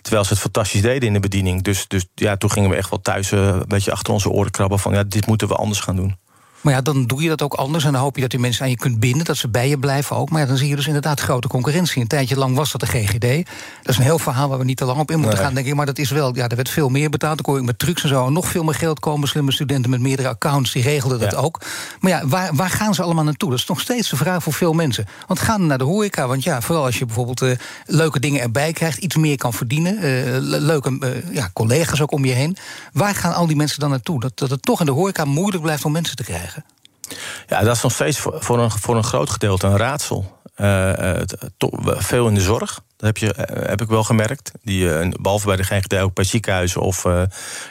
Terwijl 0.01 0.23
ze 0.23 0.33
het 0.33 0.41
fantastisch 0.41 0.81
deden 0.81 1.07
in 1.07 1.13
de 1.13 1.19
bediening. 1.19 1.63
Dus, 1.63 1.87
dus 1.87 2.05
ja, 2.15 2.37
toen 2.37 2.51
gingen 2.51 2.69
we 2.69 2.75
echt 2.75 2.89
wel 2.89 3.01
thuis 3.01 3.31
uh, 3.31 3.39
een 3.39 3.67
beetje 3.67 3.91
achter 3.91 4.13
onze 4.13 4.29
oren 4.29 4.51
krabben 4.51 4.79
van 4.79 4.93
ja, 4.93 5.03
dit 5.03 5.25
moeten 5.25 5.47
we 5.47 5.55
anders 5.55 5.79
gaan 5.79 5.95
doen. 5.95 6.15
Maar 6.65 6.73
ja, 6.73 6.81
dan 6.81 7.05
doe 7.05 7.21
je 7.21 7.29
dat 7.29 7.41
ook 7.41 7.53
anders. 7.53 7.83
En 7.83 7.91
dan 7.91 8.01
hoop 8.01 8.15
je 8.15 8.21
dat 8.21 8.31
die 8.31 8.39
mensen 8.39 8.63
aan 8.63 8.69
je 8.69 8.77
kunt 8.77 8.99
binden, 8.99 9.25
dat 9.25 9.37
ze 9.37 9.47
bij 9.47 9.69
je 9.69 9.77
blijven 9.77 10.15
ook. 10.15 10.29
Maar 10.29 10.41
ja, 10.41 10.47
dan 10.47 10.57
zie 10.57 10.67
je 10.67 10.75
dus 10.75 10.87
inderdaad 10.87 11.19
grote 11.19 11.47
concurrentie. 11.47 12.01
Een 12.01 12.07
tijdje 12.07 12.37
lang 12.37 12.55
was 12.55 12.71
dat 12.71 12.81
de 12.81 12.87
GGD. 12.87 13.45
Dat 13.81 13.89
is 13.93 13.97
een 13.97 14.03
heel 14.03 14.19
verhaal 14.19 14.49
waar 14.49 14.57
we 14.57 14.63
niet 14.63 14.77
te 14.77 14.85
lang 14.85 14.99
op 14.99 15.11
in 15.11 15.17
moeten 15.19 15.35
nee. 15.35 15.45
gaan, 15.45 15.55
denk 15.55 15.67
ik. 15.67 15.75
Maar 15.75 15.85
dat 15.85 15.97
is 15.97 16.09
wel, 16.09 16.35
ja, 16.35 16.47
er 16.47 16.55
werd 16.55 16.69
veel 16.69 16.89
meer 16.89 17.09
betaald. 17.09 17.35
Dan 17.35 17.45
kon 17.45 17.57
ik 17.57 17.65
met 17.65 17.79
trucs 17.79 18.03
en 18.03 18.09
zo. 18.09 18.25
En 18.25 18.33
nog 18.33 18.47
veel 18.47 18.63
meer 18.63 18.73
geld 18.73 18.99
komen. 18.99 19.27
Slimme 19.27 19.51
studenten 19.51 19.89
met 19.89 19.99
meerdere 19.99 20.27
accounts, 20.27 20.71
die 20.71 20.83
regelden 20.83 21.19
dat 21.19 21.31
ja. 21.31 21.37
ook. 21.37 21.61
Maar 21.99 22.11
ja, 22.11 22.27
waar, 22.27 22.55
waar 22.55 22.69
gaan 22.69 22.93
ze 22.93 23.03
allemaal 23.03 23.23
naartoe? 23.23 23.49
Dat 23.49 23.59
is 23.59 23.65
nog 23.65 23.79
steeds 23.79 24.09
de 24.09 24.15
vraag 24.15 24.43
voor 24.43 24.53
veel 24.53 24.73
mensen. 24.73 25.05
Want 25.27 25.39
gaan 25.39 25.65
naar 25.65 25.77
de 25.77 25.83
horeca. 25.83 26.27
Want 26.27 26.43
ja, 26.43 26.61
vooral 26.61 26.85
als 26.85 26.97
je 26.97 27.05
bijvoorbeeld 27.05 27.41
uh, 27.41 27.51
leuke 27.85 28.19
dingen 28.19 28.41
erbij 28.41 28.73
krijgt, 28.73 28.97
iets 28.97 29.15
meer 29.15 29.37
kan 29.37 29.53
verdienen. 29.53 29.93
Uh, 29.95 30.01
leuke 30.39 30.97
uh, 30.99 31.33
ja, 31.35 31.49
collega's 31.53 32.01
ook 32.01 32.11
om 32.11 32.25
je 32.25 32.33
heen. 32.33 32.57
Waar 32.93 33.15
gaan 33.15 33.33
al 33.33 33.47
die 33.47 33.55
mensen 33.55 33.79
dan 33.79 33.89
naartoe? 33.89 34.19
Dat, 34.19 34.37
dat 34.37 34.49
het 34.49 34.61
toch 34.61 34.79
in 34.79 34.85
de 34.85 34.91
horeca 34.91 35.25
moeilijk 35.25 35.63
blijft 35.63 35.85
om 35.85 35.91
mensen 35.91 36.15
te 36.15 36.23
krijgen. 36.23 36.54
Ja, 37.47 37.61
dat 37.61 37.75
is 37.75 37.81
nog 37.81 37.91
steeds 37.91 38.19
voor, 38.19 38.59
een, 38.59 38.71
voor 38.71 38.95
een 38.95 39.03
groot 39.03 39.29
gedeelte 39.29 39.67
een 39.67 39.77
raadsel. 39.77 40.33
Uh, 40.57 41.21
to, 41.57 41.69
veel 41.83 42.27
in 42.27 42.33
de 42.33 42.41
zorg. 42.41 42.81
Dat 42.97 43.05
heb, 43.07 43.17
je, 43.17 43.57
heb 43.67 43.81
ik 43.81 43.87
wel 43.87 44.03
gemerkt. 44.03 44.51
Die 44.63 44.83
uh, 44.83 45.07
behalve 45.21 45.45
bij 45.45 45.55
de 45.55 45.63
GGD 45.63 45.97
ook 45.97 46.13
bij 46.13 46.23
ziekenhuizen 46.23 46.81
of 46.81 47.05
uh, 47.05 47.21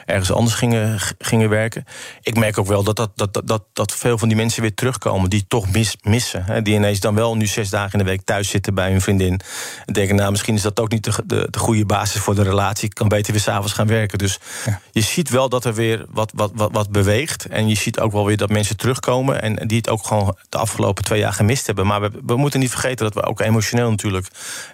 ergens 0.04 0.32
anders 0.32 0.56
gingen, 0.56 0.98
gingen 1.18 1.48
werken. 1.48 1.84
Ik 2.22 2.36
merk 2.36 2.58
ook 2.58 2.66
wel 2.66 2.82
dat, 2.82 2.96
dat, 2.96 3.10
dat, 3.14 3.42
dat, 3.44 3.62
dat 3.72 3.92
veel 3.92 4.18
van 4.18 4.28
die 4.28 4.36
mensen 4.36 4.62
weer 4.62 4.74
terugkomen 4.74 5.30
die 5.30 5.44
toch 5.48 5.72
mis, 5.72 5.96
missen. 6.02 6.44
Hè, 6.44 6.62
die 6.62 6.74
ineens 6.74 7.00
dan 7.00 7.14
wel 7.14 7.36
nu 7.36 7.46
zes 7.46 7.70
dagen 7.70 7.92
in 7.92 7.98
de 7.98 8.10
week 8.10 8.22
thuis 8.24 8.48
zitten 8.48 8.74
bij 8.74 8.90
hun 8.90 9.00
vriendin. 9.00 9.40
En 9.84 9.92
denken, 9.92 10.16
nou 10.16 10.30
misschien 10.30 10.54
is 10.54 10.62
dat 10.62 10.80
ook 10.80 10.90
niet 10.90 11.04
de, 11.04 11.12
de, 11.26 11.46
de 11.50 11.58
goede 11.58 11.86
basis 11.86 12.20
voor 12.20 12.34
de 12.34 12.42
relatie. 12.42 12.88
Ik 12.88 12.94
kan 12.94 13.08
beter 13.08 13.32
weer 13.32 13.42
s'avonds 13.42 13.72
gaan 13.72 13.86
werken. 13.86 14.18
Dus 14.18 14.38
ja. 14.66 14.80
je 14.92 15.00
ziet 15.00 15.30
wel 15.30 15.48
dat 15.48 15.64
er 15.64 15.74
weer 15.74 16.06
wat, 16.10 16.32
wat, 16.34 16.50
wat, 16.54 16.72
wat 16.72 16.90
beweegt. 16.90 17.46
En 17.46 17.68
je 17.68 17.76
ziet 17.76 18.00
ook 18.00 18.12
wel 18.12 18.26
weer 18.26 18.36
dat 18.36 18.50
mensen 18.50 18.76
terugkomen. 18.76 19.42
En 19.42 19.66
die 19.66 19.76
het 19.76 19.88
ook 19.88 20.06
gewoon 20.06 20.36
de 20.48 20.58
afgelopen 20.58 21.04
twee 21.04 21.18
jaar 21.18 21.32
gemist 21.32 21.66
hebben. 21.66 21.86
Maar 21.86 22.00
we, 22.00 22.10
we 22.26 22.36
moeten 22.36 22.60
niet 22.60 22.70
vergeten 22.70 23.04
dat 23.04 23.14
we 23.14 23.22
ook 23.22 23.40
emotioneel 23.40 23.90
natuurlijk 23.90 24.28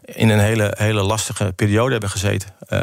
in 0.04 0.28
een 0.28 0.39
hele, 0.40 0.74
hele 0.78 1.02
lastige 1.02 1.52
periode 1.56 1.90
hebben 1.90 2.10
gezeten. 2.10 2.48
Uh, 2.68 2.80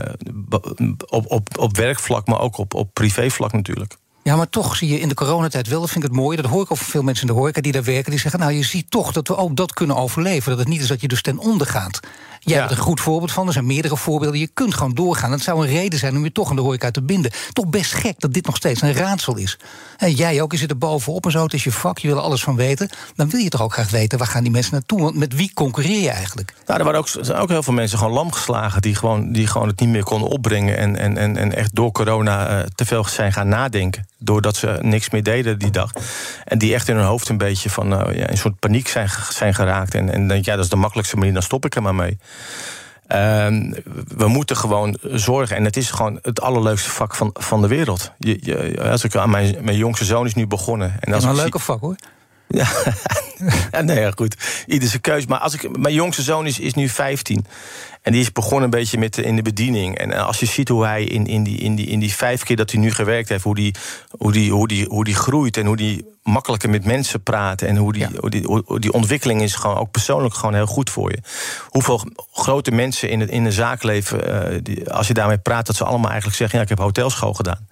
op, 1.07 1.31
op, 1.31 1.57
op 1.57 1.77
werkvlak, 1.77 2.27
maar 2.27 2.39
ook 2.39 2.57
op, 2.57 2.73
op 2.73 2.89
privévlak 2.93 3.53
natuurlijk. 3.53 3.97
Ja, 4.23 4.35
maar 4.35 4.49
toch 4.49 4.75
zie 4.75 4.89
je 4.89 4.99
in 4.99 5.09
de 5.09 5.15
coronatijd 5.15 5.67
wel, 5.67 5.79
dat 5.79 5.89
vind 5.89 6.03
ik 6.03 6.09
het 6.09 6.19
mooi... 6.19 6.37
dat 6.37 6.45
hoor 6.45 6.63
ik 6.63 6.71
over 6.71 6.85
veel 6.85 7.01
mensen 7.01 7.27
in 7.27 7.33
de 7.33 7.39
horeca 7.39 7.61
die 7.61 7.71
daar 7.71 7.83
werken... 7.83 8.11
die 8.11 8.19
zeggen, 8.19 8.39
nou, 8.39 8.51
je 8.51 8.63
ziet 8.63 8.91
toch 8.91 9.11
dat 9.11 9.27
we 9.27 9.35
ook 9.35 9.55
dat 9.55 9.73
kunnen 9.73 9.95
overleven. 9.95 10.49
Dat 10.49 10.59
het 10.59 10.67
niet 10.67 10.81
is 10.81 10.87
dat 10.87 11.01
je 11.01 11.07
dus 11.07 11.21
ten 11.21 11.37
onder 11.37 11.67
gaat. 11.67 11.99
Jij 12.47 12.57
ja. 12.57 12.65
bent 12.65 12.77
een 12.77 12.85
goed 12.85 12.99
voorbeeld 12.99 13.31
van, 13.31 13.47
er 13.47 13.53
zijn 13.53 13.65
meerdere 13.65 13.97
voorbeelden. 13.97 14.39
Je 14.39 14.49
kunt 14.53 14.73
gewoon 14.73 14.93
doorgaan. 14.93 15.31
Het 15.31 15.41
zou 15.41 15.61
een 15.61 15.73
reden 15.73 15.99
zijn 15.99 16.15
om 16.15 16.23
je 16.23 16.31
toch 16.31 16.49
in 16.49 16.55
de 16.55 16.61
horeca 16.61 16.91
te 16.91 17.01
binden. 17.01 17.31
Toch 17.53 17.67
best 17.67 17.93
gek 17.93 18.19
dat 18.19 18.33
dit 18.33 18.45
nog 18.45 18.55
steeds 18.55 18.81
een 18.81 18.93
raadsel 18.93 19.35
is. 19.35 19.57
En 19.97 20.11
jij 20.11 20.41
ook, 20.41 20.51
je 20.51 20.57
zit 20.57 20.69
er 20.69 20.77
bovenop 20.77 21.25
en 21.25 21.31
zo, 21.31 21.43
het 21.43 21.53
is 21.53 21.63
je 21.63 21.71
vak, 21.71 21.97
je 21.97 22.07
wil 22.07 22.17
er 22.17 22.23
alles 22.23 22.43
van 22.43 22.55
weten. 22.55 22.89
Dan 23.15 23.29
wil 23.29 23.39
je 23.39 23.49
toch 23.49 23.61
ook 23.61 23.73
graag 23.73 23.89
weten, 23.89 24.17
waar 24.17 24.27
gaan 24.27 24.43
die 24.43 24.51
mensen 24.51 24.73
naartoe? 24.73 25.01
Want 25.01 25.15
met 25.15 25.35
wie 25.35 25.51
concurreer 25.53 26.01
je 26.01 26.09
eigenlijk? 26.09 26.53
Nou, 26.65 26.79
er 26.79 26.85
waren 26.85 26.99
ook, 26.99 27.07
er 27.07 27.25
zijn 27.25 27.37
ook 27.37 27.49
heel 27.49 27.63
veel 27.63 27.73
mensen 27.73 27.97
gewoon 27.97 28.13
lam 28.13 28.31
geslagen... 28.31 28.81
die 28.81 28.95
gewoon, 28.95 29.31
die 29.31 29.47
gewoon 29.47 29.67
het 29.67 29.79
niet 29.79 29.89
meer 29.89 30.03
konden 30.03 30.29
opbrengen... 30.29 30.77
en, 30.77 30.97
en, 30.97 31.17
en, 31.17 31.37
en 31.37 31.55
echt 31.55 31.75
door 31.75 31.91
corona 31.91 32.59
uh, 32.59 32.65
te 32.75 32.85
veel 32.85 33.05
zijn 33.05 33.33
gaan 33.33 33.47
nadenken. 33.47 34.07
Doordat 34.17 34.55
ze 34.55 34.77
niks 34.81 35.09
meer 35.09 35.23
deden 35.23 35.59
die 35.59 35.71
dag. 35.71 35.91
En 36.45 36.57
die 36.57 36.73
echt 36.73 36.87
in 36.87 36.95
hun 36.95 37.05
hoofd 37.05 37.29
een 37.29 37.37
beetje 37.37 37.69
van 37.69 37.93
uh, 37.93 38.17
ja, 38.17 38.29
een 38.29 38.37
soort 38.37 38.59
paniek 38.59 38.87
zijn, 38.87 39.09
zijn 39.29 39.53
geraakt. 39.53 39.93
En, 39.93 40.13
en 40.13 40.27
denk, 40.27 40.45
ja, 40.45 40.55
dat 40.55 40.63
is 40.63 40.69
de 40.69 40.75
makkelijkste 40.75 41.17
manier, 41.17 41.33
dan 41.33 41.41
stop 41.41 41.65
ik 41.65 41.75
er 41.75 41.81
maar 41.81 41.95
mee. 41.95 42.17
Ehm, 43.07 43.73
we 44.17 44.27
moeten 44.27 44.57
gewoon 44.57 44.97
zorgen. 45.01 45.55
En 45.55 45.63
het 45.63 45.77
is 45.77 45.91
gewoon 45.91 46.19
het 46.21 46.41
allerleukste 46.41 46.89
vak 46.89 47.15
van, 47.15 47.29
van 47.33 47.61
de 47.61 47.67
wereld. 47.67 48.11
Je, 48.17 48.37
je, 48.41 48.81
als 48.89 49.03
ik 49.03 49.15
aan 49.15 49.29
mijn, 49.29 49.57
mijn 49.61 49.77
jongste 49.77 50.05
zoon 50.05 50.25
is 50.25 50.33
nu 50.33 50.47
begonnen. 50.47 50.95
En 50.99 51.13
als 51.13 51.23
is 51.23 51.29
een 51.29 51.35
leuke 51.35 51.59
vak 51.59 51.81
hoor. 51.81 51.95
Ja, 52.47 52.67
Ja, 53.71 53.81
nee, 53.81 53.99
ja, 53.99 54.11
goed. 54.15 54.63
Ieder 54.65 54.89
zijn 54.89 55.01
keus. 55.01 55.25
Maar 55.25 55.39
als 55.39 55.53
ik, 55.53 55.77
mijn 55.77 55.93
jongste 55.93 56.21
zoon 56.21 56.45
is, 56.45 56.59
is 56.59 56.73
nu 56.73 56.89
15. 56.89 57.45
En 58.07 58.13
die 58.13 58.21
is 58.21 58.31
begonnen 58.31 58.63
een 58.63 58.69
beetje 58.69 58.97
met 58.97 59.13
de, 59.13 59.23
in 59.23 59.35
de 59.35 59.41
bediening. 59.41 59.97
En 59.97 60.11
als 60.25 60.39
je 60.39 60.45
ziet 60.45 60.69
hoe 60.69 60.85
hij 60.85 61.03
in, 61.03 61.25
in, 61.25 61.43
die, 61.43 61.57
in, 61.57 61.75
die, 61.75 61.85
in 61.85 61.99
die 61.99 62.13
vijf 62.13 62.43
keer 62.43 62.55
dat 62.55 62.71
hij 62.71 62.79
nu 62.79 62.91
gewerkt 62.91 63.29
heeft, 63.29 63.43
hoe 63.43 63.55
die, 63.55 63.75
hoe 64.17 64.31
die, 64.31 64.51
hoe 64.51 64.67
die, 64.67 64.85
hoe 64.85 65.03
die 65.03 65.15
groeit 65.15 65.57
en 65.57 65.65
hoe 65.65 65.75
die 65.75 66.05
makkelijker 66.23 66.69
met 66.69 66.85
mensen 66.85 67.23
praat. 67.23 67.61
En 67.61 67.77
hoe 67.77 67.93
die, 67.93 68.01
Ja. 68.01 68.09
hoe 68.19 68.29
die, 68.29 68.43
hoe 68.65 68.79
die 68.79 68.93
ontwikkeling 68.93 69.41
is 69.41 69.55
gewoon 69.55 69.77
ook 69.77 69.91
persoonlijk 69.91 70.33
gewoon 70.33 70.53
heel 70.53 70.65
goed 70.65 70.89
voor 70.89 71.11
je. 71.11 71.17
Hoeveel 71.67 72.01
grote 72.31 72.71
mensen 72.71 73.09
in 73.09 73.19
het, 73.19 73.29
in 73.29 73.45
het 73.45 73.53
zaakleven, 73.53 74.51
eh, 74.51 74.59
die, 74.63 74.91
als 74.91 75.07
je 75.07 75.13
daarmee 75.13 75.37
praat, 75.37 75.65
dat 75.65 75.75
ze 75.75 75.83
allemaal 75.83 76.09
eigenlijk 76.09 76.37
zeggen: 76.37 76.57
ja, 76.57 76.63
ik 76.63 76.69
heb 76.69 76.79
hotelschool 76.79 77.33
gedaan. 77.33 77.67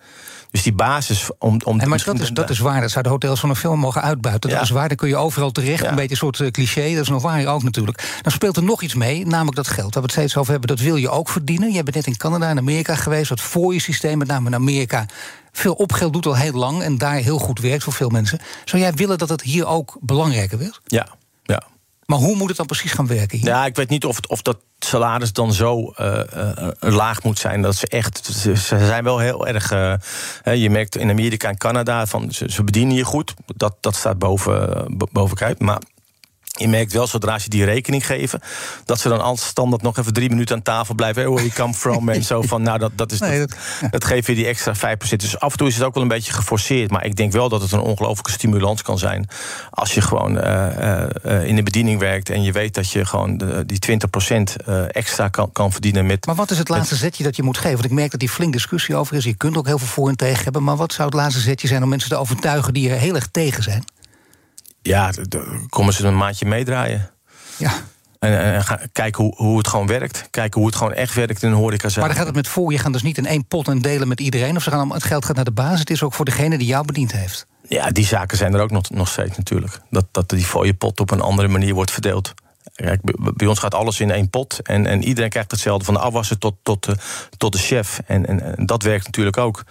Dus 0.55 0.63
die 0.63 0.73
basis 0.73 1.29
om. 1.39 1.59
om 1.63 1.79
En 1.79 1.89
maar 1.89 2.03
dat 2.05 2.19
is, 2.19 2.29
dat 2.29 2.49
is 2.49 2.59
waar. 2.59 2.81
Dat 2.81 2.91
zou 2.91 3.03
de 3.03 3.09
hotels 3.09 3.39
van 3.39 3.49
een 3.49 3.55
film 3.55 3.79
mogen 3.79 4.01
uitbuiten. 4.01 4.49
Dat 4.49 4.59
Ja. 4.59 4.63
is 4.65 4.69
waar. 4.69 4.87
Daar 4.87 4.97
kun 4.97 5.07
je 5.07 5.15
overal 5.15 5.51
terecht. 5.51 5.83
Ja. 5.83 5.89
Een 5.89 5.95
beetje 5.95 6.11
een 6.11 6.17
soort 6.17 6.39
eh, 6.39 6.51
cliché. 6.51 6.93
Dat 6.93 7.01
is 7.01 7.09
nog 7.09 7.21
waar 7.21 7.45
ook 7.45 7.63
natuurlijk. 7.63 8.17
Dan 8.21 8.31
speelt 8.31 8.57
er 8.57 8.63
nog 8.63 8.81
iets 8.81 8.93
mee. 8.93 9.25
Namelijk 9.25 9.55
dat 9.55 9.67
geld. 9.67 9.93
Waar 9.93 10.03
we 10.03 10.09
het 10.09 10.11
steeds 10.11 10.37
over 10.37 10.51
hebben. 10.51 10.69
Dat 10.69 10.79
wil 10.79 10.95
je 10.95 11.09
ook 11.09 11.29
verdienen. 11.29 11.71
Je 11.73 11.83
bent 11.83 11.95
net 11.95 12.07
in 12.07 12.17
Canada 12.17 12.49
en 12.49 12.57
Amerika 12.57 12.95
geweest. 12.95 13.29
Dat 13.29 13.41
voor 13.41 13.73
je 13.73 13.79
systeem, 13.79 14.17
met 14.17 14.27
name 14.27 14.47
in 14.47 14.55
Amerika. 14.55 15.05
Veel 15.51 15.73
opgeld 15.73 16.13
doet 16.13 16.25
al 16.25 16.35
heel 16.35 16.53
lang. 16.53 16.81
En 16.81 16.97
daar 16.97 17.15
heel 17.15 17.37
goed 17.39 17.59
werkt 17.59 17.83
voor 17.83 17.93
veel 17.93 18.09
mensen. 18.09 18.39
Zou 18.65 18.81
jij 18.81 18.93
willen 18.93 19.17
dat 19.17 19.29
het 19.29 19.41
hier 19.41 19.65
ook 19.67 19.97
belangrijker 20.01 20.57
wordt? 20.59 20.79
Ja, 20.85 21.07
ja. 21.09 21.15
Maar 22.05 22.17
hoe 22.17 22.35
moet 22.35 22.47
het 22.47 22.57
dan 22.57 22.65
precies 22.65 22.91
gaan 22.91 23.07
werken 23.07 23.37
hier? 23.37 23.47
Ja, 23.47 23.65
ik 23.65 23.75
weet 23.75 23.89
niet 23.89 24.05
of, 24.05 24.19
of 24.27 24.41
dat 24.41 24.57
salaris 24.79 25.33
dan 25.33 25.53
zo 25.53 25.91
eh, 25.95 26.19
eh, 26.57 26.67
laag 26.79 27.23
moet 27.23 27.39
zijn. 27.39 27.61
Dat 27.61 27.75
ze 27.75 27.87
echt. 27.87 28.25
Ze, 28.25 28.55
zijn 28.55 29.03
wel 29.03 29.19
heel 29.19 29.47
erg. 29.47 29.71
eh, 29.71 30.55
je 30.55 30.69
merkt 30.69 30.97
in 30.97 31.09
Amerika 31.09 31.49
en 31.49 31.57
Canada. 31.57 32.05
Van, 32.05 32.31
ze, 32.31 32.63
bedienen 32.63 32.95
je 32.95 33.03
goed. 33.03 33.33
Dat, 33.45 33.75
dat 33.79 33.95
staat 33.95 34.19
boven, 34.19 34.75
eh, 34.75 34.83
bo- 34.87 35.07
boven. 35.11 35.55
Maar. 35.59 35.79
Je 36.57 36.67
merkt 36.67 36.93
wel, 36.93 37.07
zodra 37.07 37.39
ze 37.39 37.49
die 37.49 37.63
rekening 37.65 38.05
geven, 38.05 38.39
dat 38.85 38.99
ze 38.99 39.09
dan 39.09 39.21
als 39.21 39.45
standaard 39.45 39.81
nog 39.81 39.97
even 39.97 40.13
drie 40.13 40.29
minuten 40.29 40.55
aan 40.55 40.61
tafel 40.61 40.95
blijven. 40.95 41.21
Hey, 41.21 41.31
where 41.31 41.45
you 41.47 41.55
come 41.57 41.73
from? 41.73 42.09
En 42.15 42.23
zo 42.23 42.41
van, 42.41 42.61
nou, 42.61 42.79
dat, 42.79 42.91
dat 42.95 43.11
is. 43.11 43.19
Nee, 43.19 43.39
dat, 43.39 43.49
dat- 43.81 43.91
dat 43.91 44.03
geeft 44.05 44.27
weer 44.27 44.35
die 44.35 44.45
extra 44.45 44.73
5%. 44.75 45.15
Dus 45.17 45.39
af 45.39 45.51
en 45.51 45.57
toe 45.57 45.67
is 45.67 45.75
het 45.75 45.83
ook 45.83 45.93
wel 45.93 46.03
een 46.03 46.09
beetje 46.09 46.33
geforceerd. 46.33 46.91
Maar 46.91 47.05
ik 47.05 47.15
denk 47.15 47.31
wel 47.31 47.49
dat 47.49 47.61
het 47.61 47.71
een 47.71 47.79
ongelooflijke 47.79 48.31
stimulans 48.31 48.81
kan 48.81 48.97
zijn. 48.97 49.27
Als 49.69 49.93
je 49.93 50.01
gewoon 50.01 50.39
eh, 50.39 51.01
eh, 51.03 51.09
eh, 51.23 51.47
in 51.47 51.55
de 51.55 51.63
bediening 51.63 51.99
werkt 51.99 52.29
en 52.29 52.43
je 52.43 52.51
weet 52.51 52.73
dat 52.73 52.91
je 52.91 53.05
gewoon 53.05 53.37
de, 53.37 53.63
die 53.65 53.79
20% 53.79 54.55
eh, 54.65 54.95
extra 54.95 55.27
kan, 55.29 55.51
kan 55.51 55.71
verdienen 55.71 56.05
met. 56.05 56.25
Maar 56.25 56.35
wat 56.35 56.51
is 56.51 56.57
het 56.57 56.69
laatste 56.69 56.95
zetje 56.95 57.23
dat 57.23 57.35
je 57.35 57.43
moet 57.43 57.57
geven? 57.57 57.71
Want 57.73 57.85
ik 57.85 57.91
merk 57.91 58.11
dat 58.11 58.21
hier 58.21 58.29
flink 58.29 58.53
discussie 58.53 58.95
over 58.95 59.15
is. 59.15 59.23
Je 59.23 59.33
kunt 59.35 59.57
ook 59.57 59.65
heel 59.65 59.77
veel 59.77 59.87
voor 59.87 60.09
en 60.09 60.15
tegen 60.15 60.43
hebben. 60.43 60.63
Maar 60.63 60.75
wat 60.75 60.93
zou 60.93 61.07
het 61.07 61.17
laatste 61.17 61.39
zetje 61.41 61.67
zijn 61.67 61.83
om 61.83 61.89
mensen 61.89 62.09
te 62.09 62.15
overtuigen 62.15 62.73
die 62.73 62.89
er 62.89 62.97
heel 62.97 63.15
erg 63.15 63.27
tegen 63.31 63.63
zijn? 63.63 63.83
Ja, 64.87 65.11
komen 65.69 65.93
ze 65.93 66.07
een 66.07 66.17
maandje 66.17 66.45
meedraaien. 66.45 67.11
Ja. 67.57 67.71
En, 68.19 68.63
en 68.93 69.15
hoe, 69.15 69.33
hoe 69.35 69.57
het 69.57 69.67
gewoon 69.67 69.87
werkt. 69.87 70.27
Kijken 70.29 70.59
hoe 70.59 70.69
het 70.69 70.77
gewoon 70.77 70.93
echt 70.93 71.13
werkt 71.13 71.43
in 71.43 71.49
een 71.49 71.55
horecazaak. 71.55 71.97
Maar 71.97 72.07
dan 72.07 72.17
gaat 72.17 72.25
het 72.25 72.35
met 72.35 72.47
voor. 72.47 72.71
Je 72.71 72.77
gaat 72.77 72.93
dus 72.93 73.03
niet 73.03 73.17
in 73.17 73.25
één 73.25 73.45
pot 73.47 73.67
en 73.67 73.81
delen 73.81 74.07
met 74.07 74.19
iedereen. 74.19 74.55
Of 74.55 74.63
ze 74.63 74.69
gaan, 74.69 74.93
het 74.93 75.03
geld 75.03 75.25
gaat 75.25 75.35
naar 75.35 75.45
de 75.45 75.51
baas. 75.51 75.79
Het 75.79 75.89
is 75.89 76.03
ook 76.03 76.13
voor 76.13 76.25
degene 76.25 76.57
die 76.57 76.67
jou 76.67 76.85
bediend 76.85 77.11
heeft. 77.11 77.47
Ja, 77.67 77.89
die 77.89 78.05
zaken 78.05 78.37
zijn 78.37 78.53
er 78.53 78.61
ook 78.61 78.71
nog, 78.71 78.89
nog 78.89 79.07
steeds 79.07 79.37
natuurlijk. 79.37 79.79
Dat, 79.89 80.05
dat 80.11 80.29
die 80.29 80.45
fooiepot 80.45 80.99
op 80.99 81.11
een 81.11 81.21
andere 81.21 81.47
manier 81.47 81.73
wordt 81.73 81.91
verdeeld. 81.91 82.33
Bij- 82.75 83.47
ons 83.47 83.59
gaat 83.59 83.73
alles 83.73 83.99
in 83.99 84.11
één 84.11 84.29
pot. 84.29 84.59
En, 84.63 84.85
en 84.85 85.03
iedereen 85.03 85.29
krijgt 85.29 85.51
hetzelfde. 85.51 85.85
Van 85.85 85.93
de 85.93 85.99
afwasser 85.99 86.37
tot, 86.37 86.55
tot, 86.63 86.83
de, 86.83 86.95
tot 87.37 87.51
de 87.51 87.57
chef. 87.57 87.99
En, 88.05 88.25
en, 88.25 88.65
dat 88.65 88.83
werkt 88.83 89.05
natuurlijk 89.05 89.37
ook. 89.37 89.63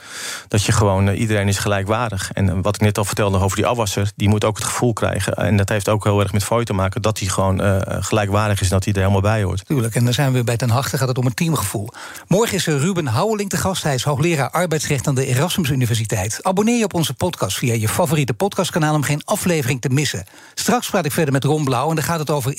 Dat 0.49 0.65
je 0.65 0.73
gewoon, 0.73 1.09
eh, 1.09 1.21
iedereen 1.21 1.49
is 1.49 1.59
gelijkwaardig. 1.59 2.33
En 2.33 2.49
eh, 2.49 2.59
wat 2.63 2.75
ik 2.75 2.81
net 2.81 2.99
al 2.99 3.05
vertelde 3.05 3.39
over 3.39 3.57
die 3.57 3.67
afwasser... 3.67 4.13
die 4.17 4.29
moet 4.29 4.45
ook 4.45 4.57
het 4.57 4.67
gevoel 4.67 4.93
krijgen. 4.93 5.35
En 5.35 5.57
dat 5.57 5.69
heeft 5.69 5.89
ook 5.89 6.05
heel 6.05 6.21
erg 6.21 6.33
met 6.33 6.45
fooi 6.45 6.65
te 6.65 6.73
maken... 6.73 7.03
dat 7.03 7.19
hij 7.19 7.29
gewoon 7.29 7.61
eh, 7.61 7.81
gelijkwaardig 8.01 8.61
is 8.61 8.67
en 8.67 8.73
dat 8.73 8.85
hij 8.85 8.93
er 8.93 8.99
helemaal 8.99 9.21
bij 9.21 9.43
hoort. 9.43 9.67
Tuurlijk, 9.67 9.95
en 9.95 10.05
dan 10.05 10.13
zijn 10.13 10.33
we 10.33 10.45
bij 10.45 10.57
Ten. 10.57 10.69
Dan 10.69 10.85
gaat 10.85 11.09
het 11.09 11.19
om 11.19 11.27
een 11.27 11.35
teamgevoel. 11.35 11.89
Morgen 12.29 12.57
is 12.57 12.67
Ruben 12.67 13.07
Houweling 13.07 13.51
te 13.51 13.57
gast. 13.57 13.83
Hij 13.83 13.95
is 13.95 14.03
hoogleraar 14.03 14.51
arbeidsrecht 14.51 15.07
aan 15.07 15.15
de 15.15 15.27
Erasmus 15.27 15.71
Universiteit. 15.71 16.39
Abonneer 16.43 16.79
je 16.79 16.85
op 16.85 16.95
onze 16.95 17.15
podcast 17.15 17.59
via 17.59 17.75
je 17.75 17.89
favoriete 17.89 18.35
podcastkanaal... 18.35 18.95
om 18.95 19.03
geen 19.03 19.23
aflevering 19.25 19.81
te 19.81 19.89
missen. 19.89 20.25
Straks 20.55 20.91
praat 20.91 21.05
ik 21.05 21.13
verder 21.13 21.33
met 21.33 21.45
Ron 21.45 21.65
Blauw... 21.65 21.89
en 21.89 21.95
dan 21.95 22.05
gaat 22.05 22.19
het 22.19 22.31
over 22.31 22.59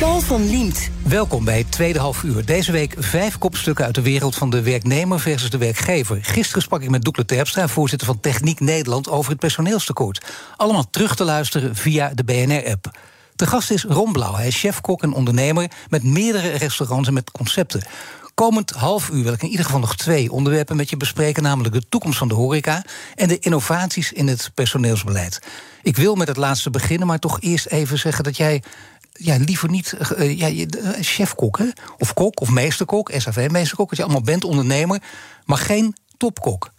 Paul 0.00 0.20
van 0.20 0.50
Liemt. 0.50 0.90
Welkom 1.02 1.44
bij 1.44 1.58
het 1.58 1.72
tweede 1.72 1.98
half 1.98 2.22
uur. 2.22 2.44
Deze 2.44 2.72
week 2.72 2.94
vijf 2.98 3.38
kopstukken 3.38 3.84
uit 3.84 3.94
de 3.94 4.02
wereld 4.02 4.36
van 4.36 4.50
de 4.50 4.62
werknemer 4.62 5.20
versus 5.20 5.50
de 5.50 5.58
werkgever. 5.58 6.18
Gisteren 6.22 6.62
sprak 6.62 6.82
ik 6.82 6.90
met 6.90 7.02
Doekle 7.02 7.24
Terpstra, 7.24 7.68
voorzitter 7.68 8.06
van 8.06 8.20
Techniek 8.20 8.60
Nederland, 8.60 9.08
over 9.08 9.30
het 9.30 9.40
personeelstekort. 9.40 10.24
Allemaal 10.56 10.90
terug 10.90 11.16
te 11.16 11.24
luisteren 11.24 11.76
via 11.76 12.12
de 12.14 12.24
BNR-app. 12.24 12.98
De 13.36 13.46
gast 13.46 13.70
is 13.70 13.84
Ron 13.84 14.12
Blauw. 14.12 14.34
Hij 14.34 14.46
is 14.46 14.58
chef-kok 14.58 15.02
en 15.02 15.12
ondernemer 15.12 15.70
met 15.88 16.02
meerdere 16.02 16.48
restaurants 16.48 17.08
en 17.08 17.14
met 17.14 17.30
concepten. 17.30 17.84
Komend 18.34 18.70
half 18.70 19.10
uur 19.10 19.22
wil 19.22 19.32
ik 19.32 19.42
in 19.42 19.50
ieder 19.50 19.64
geval 19.64 19.80
nog 19.80 19.96
twee 19.96 20.32
onderwerpen 20.32 20.76
met 20.76 20.90
je 20.90 20.96
bespreken, 20.96 21.42
namelijk 21.42 21.74
de 21.74 21.88
toekomst 21.88 22.18
van 22.18 22.28
de 22.28 22.34
horeca 22.34 22.84
en 23.14 23.28
de 23.28 23.38
innovaties 23.38 24.12
in 24.12 24.28
het 24.28 24.50
personeelsbeleid. 24.54 25.42
Ik 25.82 25.96
wil 25.96 26.14
met 26.14 26.28
het 26.28 26.36
laatste 26.36 26.70
beginnen, 26.70 27.06
maar 27.06 27.18
toch 27.18 27.40
eerst 27.40 27.66
even 27.66 27.98
zeggen 27.98 28.24
dat 28.24 28.36
jij 28.36 28.62
ja, 29.22 29.36
liever 29.36 29.70
niet 29.70 29.92
eh, 29.92 30.38
ja, 30.38 30.48
eh, 30.48 30.66
chefkok, 31.00 31.58
hè? 31.58 31.66
of 31.98 32.14
kok, 32.14 32.40
of 32.40 32.50
meesterkok, 32.50 33.10
SAV-meesterkok, 33.16 33.88
dat 33.88 33.98
je 33.98 34.04
allemaal 34.04 34.22
bent, 34.22 34.44
ondernemer, 34.44 35.02
maar 35.44 35.58
geen 35.58 35.96
topkok. 36.16 36.72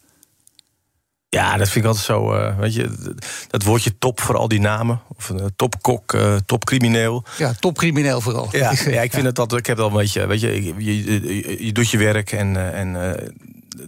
Ja, 1.29 1.57
dat 1.57 1.69
vind 1.69 1.85
ik 1.85 1.91
altijd 1.91 2.05
zo. 2.05 2.29
weet 2.57 2.73
je, 2.73 3.15
dat 3.47 3.63
woordje 3.63 3.97
top 3.97 4.19
voor 4.19 4.37
al 4.37 4.47
die 4.47 4.59
namen. 4.59 5.01
Of 5.17 5.29
een 5.29 5.53
topkok, 5.55 6.17
topcrimineel. 6.45 7.23
Ja, 7.37 7.53
topcrimineel 7.59 8.21
vooral. 8.21 8.47
Ja, 8.51 8.73
ja, 8.85 9.01
ik 9.01 9.11
vind 9.11 9.25
het 9.25 9.39
altijd. 9.39 9.59
Ik 9.59 9.67
heb 9.67 9.79
al 9.79 9.87
een 9.87 9.93
beetje. 9.93 10.27
Weet 10.27 10.41
je, 10.41 10.63
je, 10.77 11.65
je, 11.65 11.71
doet 11.71 11.89
je 11.89 11.97
werk 11.97 12.31
en, 12.31 12.73
en 12.73 13.15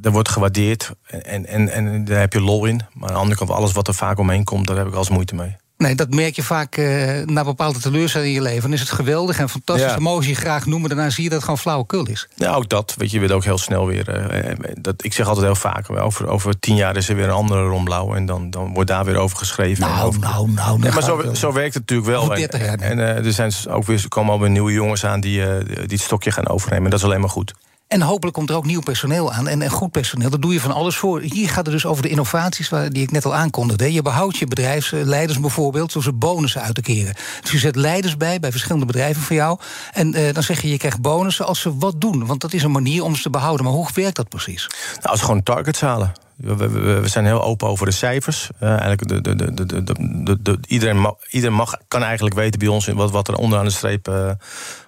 dat 0.02 0.14
wordt 0.14 0.30
gewaardeerd. 0.30 0.92
En, 1.08 1.46
en, 1.46 1.70
en 1.70 2.06
daar 2.06 2.20
heb 2.20 2.34
je 2.34 2.42
lol 2.42 2.66
in. 2.66 2.82
Maar 2.94 3.08
aan 3.08 3.14
de 3.14 3.22
andere 3.22 3.40
kant, 3.40 3.50
alles 3.50 3.72
wat 3.72 3.88
er 3.88 3.94
vaak 3.94 4.18
omheen 4.18 4.44
komt, 4.44 4.68
daar 4.68 4.78
heb 4.78 4.88
ik 4.88 4.94
als 4.94 5.10
moeite 5.10 5.36
mee. 5.36 5.56
Nee, 5.84 5.96
dat 5.96 6.10
merk 6.14 6.36
je 6.36 6.44
vaak 6.44 6.76
eh, 6.78 7.26
na 7.26 7.44
bepaalde 7.44 7.80
teleurstellingen 7.80 8.34
in 8.36 8.42
je 8.42 8.48
leven. 8.48 8.62
Dan 8.62 8.74
is 8.74 8.80
het 8.80 8.90
geweldig 8.90 9.40
en 9.40 9.50
fantastisch. 9.50 9.86
Ja. 9.88 9.94
Dan 9.94 10.04
mogen 10.04 10.24
ze 10.24 10.30
je 10.30 10.36
graag 10.36 10.66
noemen. 10.66 10.90
Daarna 10.90 11.10
zie 11.10 11.24
je 11.24 11.30
dat 11.30 11.38
het 11.38 11.44
gewoon 11.44 11.60
flauwekul 11.60 12.08
is. 12.08 12.28
Ja, 12.36 12.54
ook 12.54 12.70
dat. 12.70 12.94
Weet 12.98 13.12
je, 13.12 13.20
je 13.20 13.34
ook 13.34 13.44
heel 13.44 13.58
snel 13.58 13.88
weer. 13.88 14.10
eh, 14.10 14.52
eh, 14.52 14.58
dat, 14.82 15.04
ik 15.04 15.14
zeg 15.14 15.28
altijd 15.28 15.46
heel 15.46 15.56
vaak: 15.56 15.90
over, 15.90 16.28
over 16.28 16.60
tien 16.60 16.76
jaar 16.76 16.98
is 16.98 17.10
er 17.10 17.16
weer 17.16 17.26
een 17.26 17.32
andere 17.32 17.64
romblauw. 17.64 18.16
En 18.16 18.26
dan, 18.26 18.50
dan 18.50 18.74
wordt 18.74 18.90
daar 18.90 19.06
weer 19.06 19.16
over 19.18 19.38
geschreven. 19.38 19.84
en 19.84 19.90
Nou, 19.90 20.08
over- 20.08 20.20
nou, 20.20 20.50
nou. 20.52 20.80
Nee, 20.80 20.92
maar 20.92 21.04
zo, 21.04 21.34
zo 21.34 21.52
werkt 21.54 21.74
het 21.74 21.90
natuurlijk 21.90 22.10
wel. 22.10 22.32
En, 22.32 22.38
30 22.40 22.66
jaar, 22.66 22.78
nee. 22.78 22.90
en 22.90 23.00
er 23.00 23.34
zijn 23.34 23.52
ook 23.70 23.86
weer, 23.86 24.02
er 24.04 24.08
komen 24.08 24.34
alweer 24.34 24.50
nieuwe 24.50 24.72
jongens 24.72 25.06
aan 25.06 25.20
die, 25.22 25.42
die 25.64 25.76
het 25.88 26.00
stokje 26.02 26.32
gaan 26.32 26.48
overnemen. 26.48 26.84
En 26.86 26.90
dat 26.90 27.00
is 27.00 27.06
alleen 27.06 27.20
maar 27.20 27.30
goed. 27.30 27.54
En 27.88 28.02
hopelijk 28.02 28.36
komt 28.36 28.50
er 28.50 28.56
ook 28.56 28.66
nieuw 28.66 28.82
personeel 28.82 29.32
aan. 29.32 29.48
En, 29.48 29.62
en 29.62 29.70
goed 29.70 29.92
personeel, 29.92 30.30
daar 30.30 30.40
doe 30.40 30.54
je 30.54 30.60
van 30.60 30.72
alles 30.72 30.96
voor. 30.96 31.22
Hier 31.22 31.50
gaat 31.50 31.66
het 31.66 31.74
dus 31.74 31.86
over 31.86 32.04
de 32.04 32.10
innovaties 32.10 32.70
waar, 32.70 32.90
die 32.90 33.04
ik 33.04 33.12
net 33.12 33.26
al 33.26 33.36
aankondigde. 33.36 33.94
Je 33.94 34.02
behoudt 34.02 34.38
je 34.38 34.46
bedrijfsleiders 34.46 35.40
bijvoorbeeld, 35.40 35.94
door 35.94 36.04
ze 36.04 36.14
bonussen 36.14 36.62
uit 36.62 36.76
te 36.76 36.82
keren. 36.82 37.16
Dus 37.42 37.52
je 37.52 37.58
zet 37.58 37.76
leiders 37.76 38.18
bij, 38.18 38.40
bij 38.40 38.52
verschillende 38.52 38.86
bedrijven 38.86 39.22
van 39.22 39.36
jou. 39.36 39.60
En 39.92 40.14
eh, 40.14 40.34
dan 40.34 40.44
zeg 40.44 40.62
je, 40.62 40.70
je 40.70 40.78
krijgt 40.78 41.02
bonussen 41.02 41.46
als 41.46 41.62
ze 41.62 41.78
wat 41.78 42.02
doen. 42.02 42.26
Want 42.26 42.42
dat 42.42 42.54
is 42.54 42.64
een 42.64 42.72
manier 42.72 43.04
om 43.04 43.16
ze 43.16 43.22
te 43.22 43.30
behouden. 43.30 43.66
Maar 43.66 43.74
hoe 43.74 43.88
werkt 43.94 44.16
dat 44.16 44.30
precies? 44.30 44.68
Nou, 44.96 45.10
als 45.10 45.22
gewoon 45.22 45.44
targets 45.44 45.82
halen. 45.82 46.12
We, 46.36 47.02
zijn 47.04 47.26
heel 47.26 47.44
open 47.44 47.68
over 47.68 47.86
de 47.86 47.92
cijfers. 47.92 48.50
Eigenlijk 48.60 49.08
de, 49.08 49.22
de, 49.22 49.36
de, 49.36 49.54
de, 49.54 49.84
de, 50.24 50.42
de, 50.42 50.58
iedereen, 50.68 51.54
mag, 51.54 51.78
kan 51.88 52.04
eigenlijk 52.04 52.36
weten 52.36 52.60
bij 52.60 52.68
ons 52.68 52.88
wat, 52.88 53.12
wat 53.12 53.28
er 53.28 53.36
onderaan 53.36 53.66
de 53.66 53.72
streep 53.72 54.08
uh, 54.08 54.32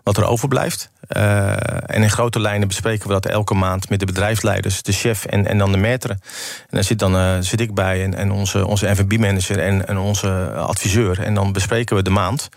wat 0.03 0.17
er 0.17 0.25
overblijft. 0.25 0.89
Uh, 1.09 1.51
en 1.85 2.01
in 2.03 2.09
grote 2.09 2.39
lijnen 2.39 2.67
bespreken 2.67 3.07
we 3.07 3.13
dat 3.13 3.25
elke 3.25 3.53
maand 3.53 3.89
met 3.89 3.99
de 3.99 4.05
bedrijfsleiders, 4.05 4.81
de 4.81 4.91
chef 4.91 5.25
en, 5.25 5.47
en 5.47 5.57
dan 5.57 5.71
de 5.71 5.77
maître. 5.77 6.09
En 6.09 6.69
daar 6.69 6.83
zit, 6.83 6.99
dan, 6.99 7.15
uh, 7.15 7.37
zit 7.39 7.59
ik 7.59 7.73
bij 7.73 8.03
en, 8.03 8.15
en 8.15 8.31
onze, 8.31 8.67
onze 8.67 8.95
FB-manager 8.95 9.59
en, 9.59 9.87
en 9.87 9.97
onze 9.97 10.51
adviseur. 10.55 11.23
En 11.23 11.33
dan 11.33 11.51
bespreken 11.51 11.95
we 11.95 12.01
de 12.01 12.09
maand. 12.09 12.49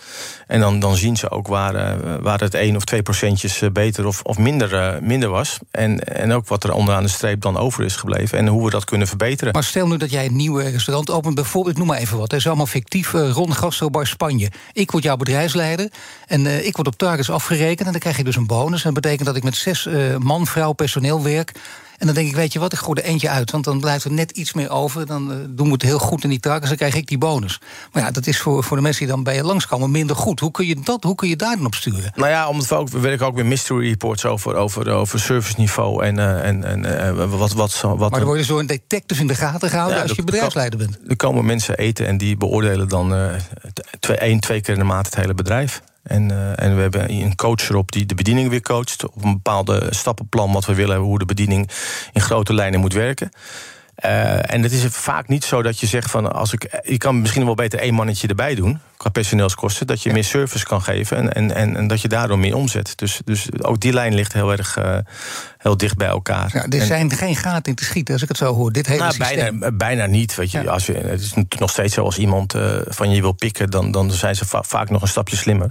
En 0.47 0.61
dan, 0.61 0.81
dan 0.81 0.97
zien 0.97 1.17
ze 1.17 1.31
ook 1.31 1.47
waar, 1.47 1.75
uh, 1.75 2.15
waar 2.21 2.41
het 2.41 2.55
1 2.55 2.77
of 2.77 2.85
2 2.85 3.03
procentjes 3.03 3.63
beter 3.73 4.07
of, 4.07 4.23
of 4.23 4.39
minder, 4.39 4.99
minder 5.03 5.29
was. 5.29 5.59
En, 5.71 6.05
en 6.05 6.33
ook 6.33 6.49
wat 6.49 6.65
er 6.65 6.73
onderaan 6.73 7.03
de 7.03 7.09
streep 7.09 7.41
dan 7.41 7.57
over 7.57 7.85
is 7.85 7.97
gebleven. 7.97 8.39
En 8.39 8.47
hoe 8.47 8.65
we 8.65 8.71
dat 8.71 8.85
kunnen 8.85 9.09
verbeteren. 9.09 9.53
Maar 9.53 9.65
stel 9.65 9.87
nu 9.87 9.97
dat 9.97 10.11
jij 10.11 10.27
een 10.27 10.37
nieuw 10.37 10.57
restaurant 10.57 11.11
opent, 11.11 11.35
bijvoorbeeld, 11.35 11.79
noem 11.79 11.87
maar 11.87 11.99
even 11.99 12.19
wat. 12.19 12.31
Het 12.31 12.41
is 12.41 12.47
allemaal 12.47 12.67
fictief, 12.67 13.13
Ron 13.13 13.55
Gastrobar 13.55 14.07
Spanje. 14.07 14.51
Ik 14.73 14.91
word 14.91 15.05
jouw 15.05 15.17
bedrijfsleider 15.17 15.91
en 16.27 16.67
ik 16.67 16.77
word 16.77 16.89
op 16.89 16.97
targets 16.97 17.31
afgerekend. 17.31 17.87
En 17.87 17.93
dan 17.93 18.01
krijg 18.01 18.17
je 18.17 18.25
dus 18.25 18.37
een 18.39 18.47
bonus. 18.47 18.85
En 18.85 18.93
dat 18.93 19.03
betekent 19.03 19.27
dat 19.27 19.37
ik 19.37 19.45
met 19.45 19.57
zes 19.57 19.87
uh, 19.87 20.17
man, 20.17 20.47
vrouw, 20.47 20.73
personeel 20.73 21.23
werk. 21.23 21.53
En 21.99 22.07
dan 22.07 22.15
denk 22.15 22.29
ik, 22.29 22.37
weet 22.37 22.53
je 22.53 22.59
wat, 22.59 22.73
ik 22.73 22.79
gooi 22.79 23.01
er 23.01 23.07
eentje 23.07 23.29
uit. 23.29 23.51
Want 23.51 23.65
dan 23.65 23.81
blijft 23.81 24.05
er 24.05 24.13
net 24.13 24.31
iets 24.31 24.53
meer 24.53 24.71
over. 24.71 25.07
Dan 25.07 25.31
uh, 25.31 25.37
doen 25.49 25.67
we 25.67 25.73
het 25.73 25.83
heel 25.83 25.99
goed 25.99 26.25
in 26.25 26.31
die 26.31 26.41
targets, 26.41 26.69
dan 26.69 26.77
krijg 26.77 26.95
ik 26.95 27.07
die 27.07 27.19
bonus. 27.19 27.61
Maar 27.93 28.03
ja, 28.03 28.11
dat 28.11 28.27
is 28.27 28.39
voor, 28.39 28.65
voor 28.65 28.77
de 28.77 28.83
mensen 28.83 29.05
die 29.05 29.15
dan 29.15 29.23
bij 29.23 29.35
je 29.35 29.45
langskomen 29.45 29.91
minder 29.91 30.17
goed. 30.17 30.41
Hoe 30.41 30.51
kun 30.51 30.67
je, 30.67 30.77
dat, 30.85 31.03
hoe 31.03 31.15
kun 31.15 31.29
je 31.29 31.37
daar 31.37 31.57
dan 31.57 31.67
op 31.67 31.75
sturen? 31.75 32.13
Nou 32.15 32.31
ja, 32.31 32.49
omdat 32.49 32.69
we, 32.69 32.75
ook, 32.75 32.89
we 32.89 32.99
werken 32.99 33.27
ook 33.27 33.35
met 33.35 33.45
mystery 33.45 33.89
reports 33.89 34.25
over, 34.25 34.55
over, 34.55 34.91
over 34.91 35.21
serviceniveau 35.21 36.05
en, 36.05 36.19
uh, 36.19 36.45
en, 36.45 36.65
en 36.65 36.85
uh, 36.85 37.39
wat, 37.39 37.53
wat, 37.53 37.81
wat... 37.81 37.99
Maar 37.99 38.11
dan 38.11 38.25
word 38.25 38.39
je 38.39 38.45
zo 38.45 38.59
een 38.59 38.67
detective 38.67 39.21
in 39.21 39.27
de 39.27 39.35
gaten 39.35 39.69
gehouden 39.69 39.97
ja, 39.97 40.03
als 40.03 40.13
je 40.13 40.25
bedrijfsleider 40.25 40.79
bent. 40.79 40.99
Er 41.07 41.17
komen 41.17 41.45
mensen 41.45 41.77
eten 41.77 42.07
en 42.07 42.19
die 42.19 42.37
beoordelen 42.37 42.89
dan 42.89 43.31
twee, 44.01 44.17
één, 44.17 44.41
twee 44.41 44.61
keer 44.61 44.75
in 44.75 44.81
de 44.81 44.87
maand 44.87 45.07
het 45.07 45.15
hele 45.15 45.35
bedrijf. 45.35 45.83
En, 46.09 46.33
uh, 46.33 46.63
en 46.63 46.75
we 46.75 46.81
hebben 46.81 47.11
een 47.11 47.35
coach 47.35 47.69
erop 47.69 47.93
die 47.93 48.07
de 48.07 48.15
bediening 48.15 48.51
weer 48.51 48.61
coacht. 48.61 49.07
Op 49.07 49.25
een 49.25 49.33
bepaalde 49.33 49.87
stappenplan 49.91 50.53
wat 50.53 50.67
we 50.67 50.75
willen 50.75 50.91
hebben, 50.91 51.09
hoe 51.09 51.19
de 51.19 51.25
bediening 51.25 51.71
in 52.13 52.21
grote 52.21 52.55
lijnen 52.55 52.81
moet 52.81 52.93
werken. 52.93 53.31
Uh, 54.05 54.53
en 54.53 54.63
het 54.63 54.73
is 54.73 54.85
vaak 54.85 55.29
niet 55.29 55.45
zo 55.45 55.63
dat 55.63 55.81
je 55.81 55.87
zegt 55.87 56.11
van 56.11 56.33
als 56.33 56.53
ik. 56.53 56.81
Je 56.83 56.97
kan 56.97 57.21
misschien 57.21 57.45
wel 57.45 57.55
beter 57.55 57.79
één 57.79 57.95
mannetje 57.95 58.29
erbij 58.29 58.55
doen. 58.55 58.81
Qua 58.99 59.11
personeelskosten. 59.11 59.87
Dat 59.87 60.03
je 60.03 60.09
ja. 60.09 60.15
meer 60.15 60.25
service 60.25 60.65
kan 60.65 60.83
geven. 60.83 61.17
En, 61.17 61.33
en, 61.35 61.55
en, 61.55 61.77
en, 61.77 61.87
dat 61.87 62.01
je 62.01 62.09
daardoor 62.09 62.39
meer 62.39 62.55
omzet. 62.55 62.93
Dus, 62.97 63.21
dus 63.25 63.63
ook 63.63 63.81
die 63.81 63.93
lijn 63.93 64.15
ligt 64.15 64.33
heel 64.33 64.53
erg 64.53 64.79
uh, 64.79 64.99
heel 65.59 65.77
dicht 65.77 65.97
bij 65.97 66.09
elkaar. 66.09 66.51
Ja, 66.53 66.67
er 66.79 66.87
zijn 66.87 67.11
geen 67.13 67.37
gaten 67.37 67.65
in 67.65 67.75
te 67.75 67.85
schieten, 67.85 68.13
als 68.13 68.23
ik 68.23 68.29
het 68.29 68.37
zo 68.37 68.55
hoor. 68.55 68.73
Dit 68.73 68.87
hele 68.87 68.99
nou, 68.99 69.13
systeem. 69.13 69.59
Bijna, 69.59 69.77
bijna 69.77 70.07
niet. 70.07 70.35
Weet 70.35 70.51
je, 70.51 70.63
ja. 70.63 70.71
als 70.71 70.87
je, 70.87 70.93
het 70.93 71.21
is 71.21 71.33
nog 71.59 71.71
steeds 71.71 71.95
zo 71.95 72.05
als 72.05 72.19
iemand 72.19 72.55
uh, 72.55 72.79
van 72.87 73.11
je 73.11 73.21
wil 73.21 73.33
pikken, 73.33 73.71
dan, 73.71 73.91
dan 73.91 74.11
zijn 74.11 74.37
ze 74.37 74.45
va 74.45 74.63
vaak 74.63 74.91
nog 74.91 75.03
een 75.03 75.09
stapje 75.09 75.37
slimmer. 75.37 75.71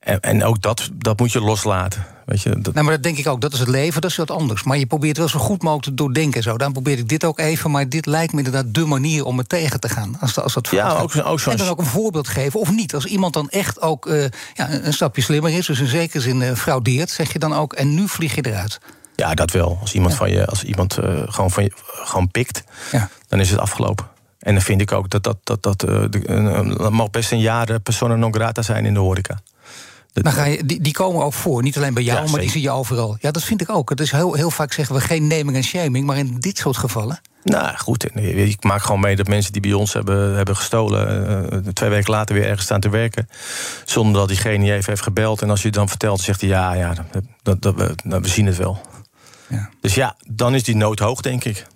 En, 0.00 0.20
en 0.20 0.44
ook 0.44 0.62
dat, 0.62 0.90
dat 0.94 1.18
moet 1.18 1.32
je 1.32 1.40
loslaten. 1.40 2.06
Weet 2.26 2.42
je, 2.42 2.60
dat... 2.60 2.74
Nou, 2.74 2.84
maar 2.86 2.94
dat 2.94 3.02
denk 3.02 3.18
ik 3.18 3.26
ook. 3.26 3.40
Dat 3.40 3.52
is 3.52 3.58
het 3.58 3.68
leven, 3.68 4.00
dat 4.00 4.10
is 4.10 4.16
wat 4.16 4.30
anders. 4.30 4.62
Maar 4.62 4.78
je 4.78 4.86
probeert 4.86 5.16
wel 5.16 5.28
zo 5.28 5.38
goed 5.38 5.62
mogelijk 5.62 5.88
te 5.88 5.94
doordenken. 5.94 6.42
Zo. 6.42 6.56
Dan 6.56 6.72
probeer 6.72 6.98
ik 6.98 7.08
dit 7.08 7.24
ook 7.24 7.38
even. 7.38 7.70
Maar 7.70 7.88
dit 7.88 8.06
lijkt 8.06 8.32
me 8.32 8.38
inderdaad 8.38 8.74
de 8.74 8.84
manier 8.84 9.24
om 9.24 9.38
het 9.38 9.48
tegen 9.48 9.80
te 9.80 9.88
gaan. 9.88 10.16
Als, 10.20 10.40
als 10.40 10.54
dat 10.54 10.68
ja, 10.70 10.90
ook, 10.90 11.16
ook 11.24 11.40
en 11.40 11.56
dan 11.56 11.68
ook 11.68 11.78
een 11.78 11.84
voorbeeld 11.84 12.28
geven. 12.28 12.60
Of 12.60 12.70
niet. 12.70 12.94
Als 12.94 13.04
iemand 13.04 13.32
dan 13.32 13.48
echt 13.48 13.80
ook 13.80 14.06
uh, 14.06 14.24
ja, 14.54 14.72
een 14.72 14.92
stapje 14.92 15.22
slimmer 15.22 15.52
is. 15.52 15.66
Dus 15.66 15.80
in 15.80 15.86
zekere 15.86 16.20
zin 16.20 16.40
uh, 16.40 16.52
fraudeert. 16.52 17.10
Zeg 17.10 17.32
je 17.32 17.38
dan 17.38 17.54
ook. 17.54 17.72
En 17.72 17.94
nu 17.94 18.08
vlieg 18.08 18.34
je 18.34 18.46
eruit. 18.46 18.80
Ja, 19.16 19.34
dat 19.34 19.50
wel. 19.50 19.78
Als 19.80 19.94
iemand, 19.94 20.12
ja. 20.12 20.18
van 20.18 20.30
je, 20.30 20.46
als 20.46 20.64
iemand 20.64 20.98
uh, 20.98 21.22
gewoon, 21.26 21.50
van 21.50 21.62
je, 21.62 21.72
gewoon 21.84 22.30
pikt. 22.30 22.64
Ja. 22.92 23.08
Dan 23.28 23.40
is 23.40 23.50
het 23.50 23.58
afgelopen. 23.58 24.06
En 24.38 24.54
dan 24.54 24.62
vind 24.62 24.80
ik 24.80 24.92
ook 24.92 25.10
dat 25.10 25.22
dat, 25.22 25.36
dat, 25.42 25.62
dat, 25.62 25.84
uh, 25.88 26.04
de, 26.10 26.22
uh, 26.28 26.88
mag 26.88 27.10
best 27.10 27.32
een 27.32 27.40
jaar 27.40 27.80
persona 27.80 28.16
non 28.16 28.34
grata 28.34 28.62
zijn 28.62 28.86
in 28.86 28.94
de 28.94 29.00
horeca. 29.00 29.40
Dan 30.22 30.32
ga 30.32 30.44
je, 30.44 30.64
die, 30.64 30.80
die 30.80 30.92
komen 30.92 31.24
ook 31.24 31.32
voor, 31.32 31.62
niet 31.62 31.76
alleen 31.76 31.94
bij 31.94 32.02
jou, 32.02 32.24
ja, 32.24 32.30
maar 32.30 32.40
die 32.40 32.50
zie 32.50 32.62
je 32.62 32.70
overal. 32.70 33.16
Ja, 33.20 33.30
dat 33.30 33.44
vind 33.44 33.60
ik 33.60 33.70
ook. 33.70 33.90
Het 33.90 34.00
is 34.00 34.10
heel, 34.10 34.34
heel 34.34 34.50
vaak 34.50 34.72
zeggen 34.72 34.94
we 34.94 35.00
geen 35.00 35.26
naming 35.26 35.56
en 35.56 35.64
shaming, 35.64 36.06
maar 36.06 36.18
in 36.18 36.36
dit 36.38 36.58
soort 36.58 36.76
gevallen. 36.76 37.20
Nou 37.42 37.76
goed, 37.76 38.16
ik 38.16 38.62
maak 38.62 38.82
gewoon 38.82 39.00
mee 39.00 39.16
dat 39.16 39.28
mensen 39.28 39.52
die 39.52 39.60
bij 39.60 39.72
ons 39.72 39.92
hebben, 39.92 40.36
hebben 40.36 40.56
gestolen... 40.56 41.52
Uh, 41.52 41.58
twee 41.72 41.90
weken 41.90 42.10
later 42.10 42.34
weer 42.34 42.44
ergens 42.44 42.64
staan 42.64 42.80
te 42.80 42.88
werken. 42.88 43.28
Zonder 43.84 44.20
dat 44.20 44.28
diegene 44.28 44.72
even 44.72 44.90
heeft 44.90 45.02
gebeld. 45.02 45.42
En 45.42 45.50
als 45.50 45.62
je 45.62 45.70
dan 45.70 45.88
vertelt, 45.88 46.20
zegt 46.20 46.40
hij 46.40 46.50
ja, 46.50 46.72
ja 46.72 46.94
dat, 46.94 47.22
dat, 47.42 47.62
dat, 47.62 47.74
we, 47.74 47.94
nou, 48.04 48.22
we 48.22 48.28
zien 48.28 48.46
het 48.46 48.56
wel. 48.56 48.80
Ja. 49.48 49.70
Dus 49.80 49.94
ja, 49.94 50.16
dan 50.28 50.54
is 50.54 50.62
die 50.62 50.76
nood 50.76 50.98
hoog, 50.98 51.20
denk 51.20 51.44
ik. 51.44 51.66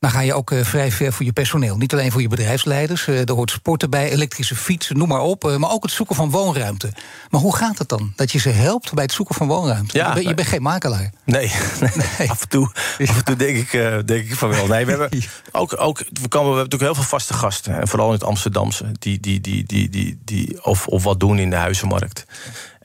Dan 0.00 0.10
ga 0.10 0.20
je 0.20 0.34
ook 0.34 0.50
uh, 0.50 0.64
vrij 0.64 0.92
ver 0.92 1.12
voor 1.12 1.24
je 1.24 1.32
personeel. 1.32 1.76
Niet 1.76 1.92
alleen 1.92 2.12
voor 2.12 2.20
je 2.20 2.28
bedrijfsleiders. 2.28 3.06
Uh, 3.06 3.28
er 3.28 3.34
hoort 3.34 3.50
sporten 3.50 3.90
bij, 3.90 4.10
elektrische 4.10 4.56
fietsen, 4.56 4.96
noem 4.98 5.08
maar 5.08 5.20
op. 5.20 5.44
Uh, 5.44 5.56
maar 5.56 5.70
ook 5.70 5.82
het 5.82 5.92
zoeken 5.92 6.14
van 6.14 6.30
woonruimte. 6.30 6.92
Maar 7.30 7.40
hoe 7.40 7.56
gaat 7.56 7.78
het 7.78 7.88
dan? 7.88 8.12
Dat 8.16 8.32
je 8.32 8.38
ze 8.38 8.48
helpt 8.48 8.94
bij 8.94 9.04
het 9.04 9.12
zoeken 9.12 9.34
van 9.34 9.46
woonruimte? 9.46 9.96
Ja, 9.96 10.08
je, 10.08 10.14
ben, 10.14 10.22
je 10.22 10.34
bent 10.34 10.48
geen 10.48 10.62
makelaar. 10.62 11.10
Nee, 11.24 11.52
nee. 11.80 11.90
nee. 12.18 12.30
Af, 12.30 12.42
en 12.42 12.48
toe, 12.48 12.70
af 12.98 13.16
en 13.16 13.24
toe 13.24 13.36
denk 13.36 13.56
ik, 13.56 13.70
denk 14.06 14.24
ik 14.24 14.34
van 14.34 14.48
wel. 14.48 14.66
Nee, 14.66 14.84
we 14.84 14.90
hebben 14.90 15.10
ook, 15.52 15.80
ook 15.80 15.98
we, 15.98 16.04
komen, 16.04 16.50
we 16.50 16.56
hebben 16.56 16.56
natuurlijk 16.56 16.82
heel 16.82 16.94
veel 16.94 17.18
vaste 17.18 17.34
gasten. 17.34 17.80
En 17.80 17.88
vooral 17.88 18.06
in 18.06 18.14
het 18.14 18.24
Amsterdamse. 18.24 18.84
Die, 18.98 19.20
die, 19.20 19.40
die, 19.40 19.64
die, 19.66 19.88
die, 19.88 20.18
die, 20.24 20.64
of, 20.64 20.86
of 20.86 21.04
wat 21.04 21.20
doen 21.20 21.38
in 21.38 21.50
de 21.50 21.56
huizenmarkt. 21.56 22.24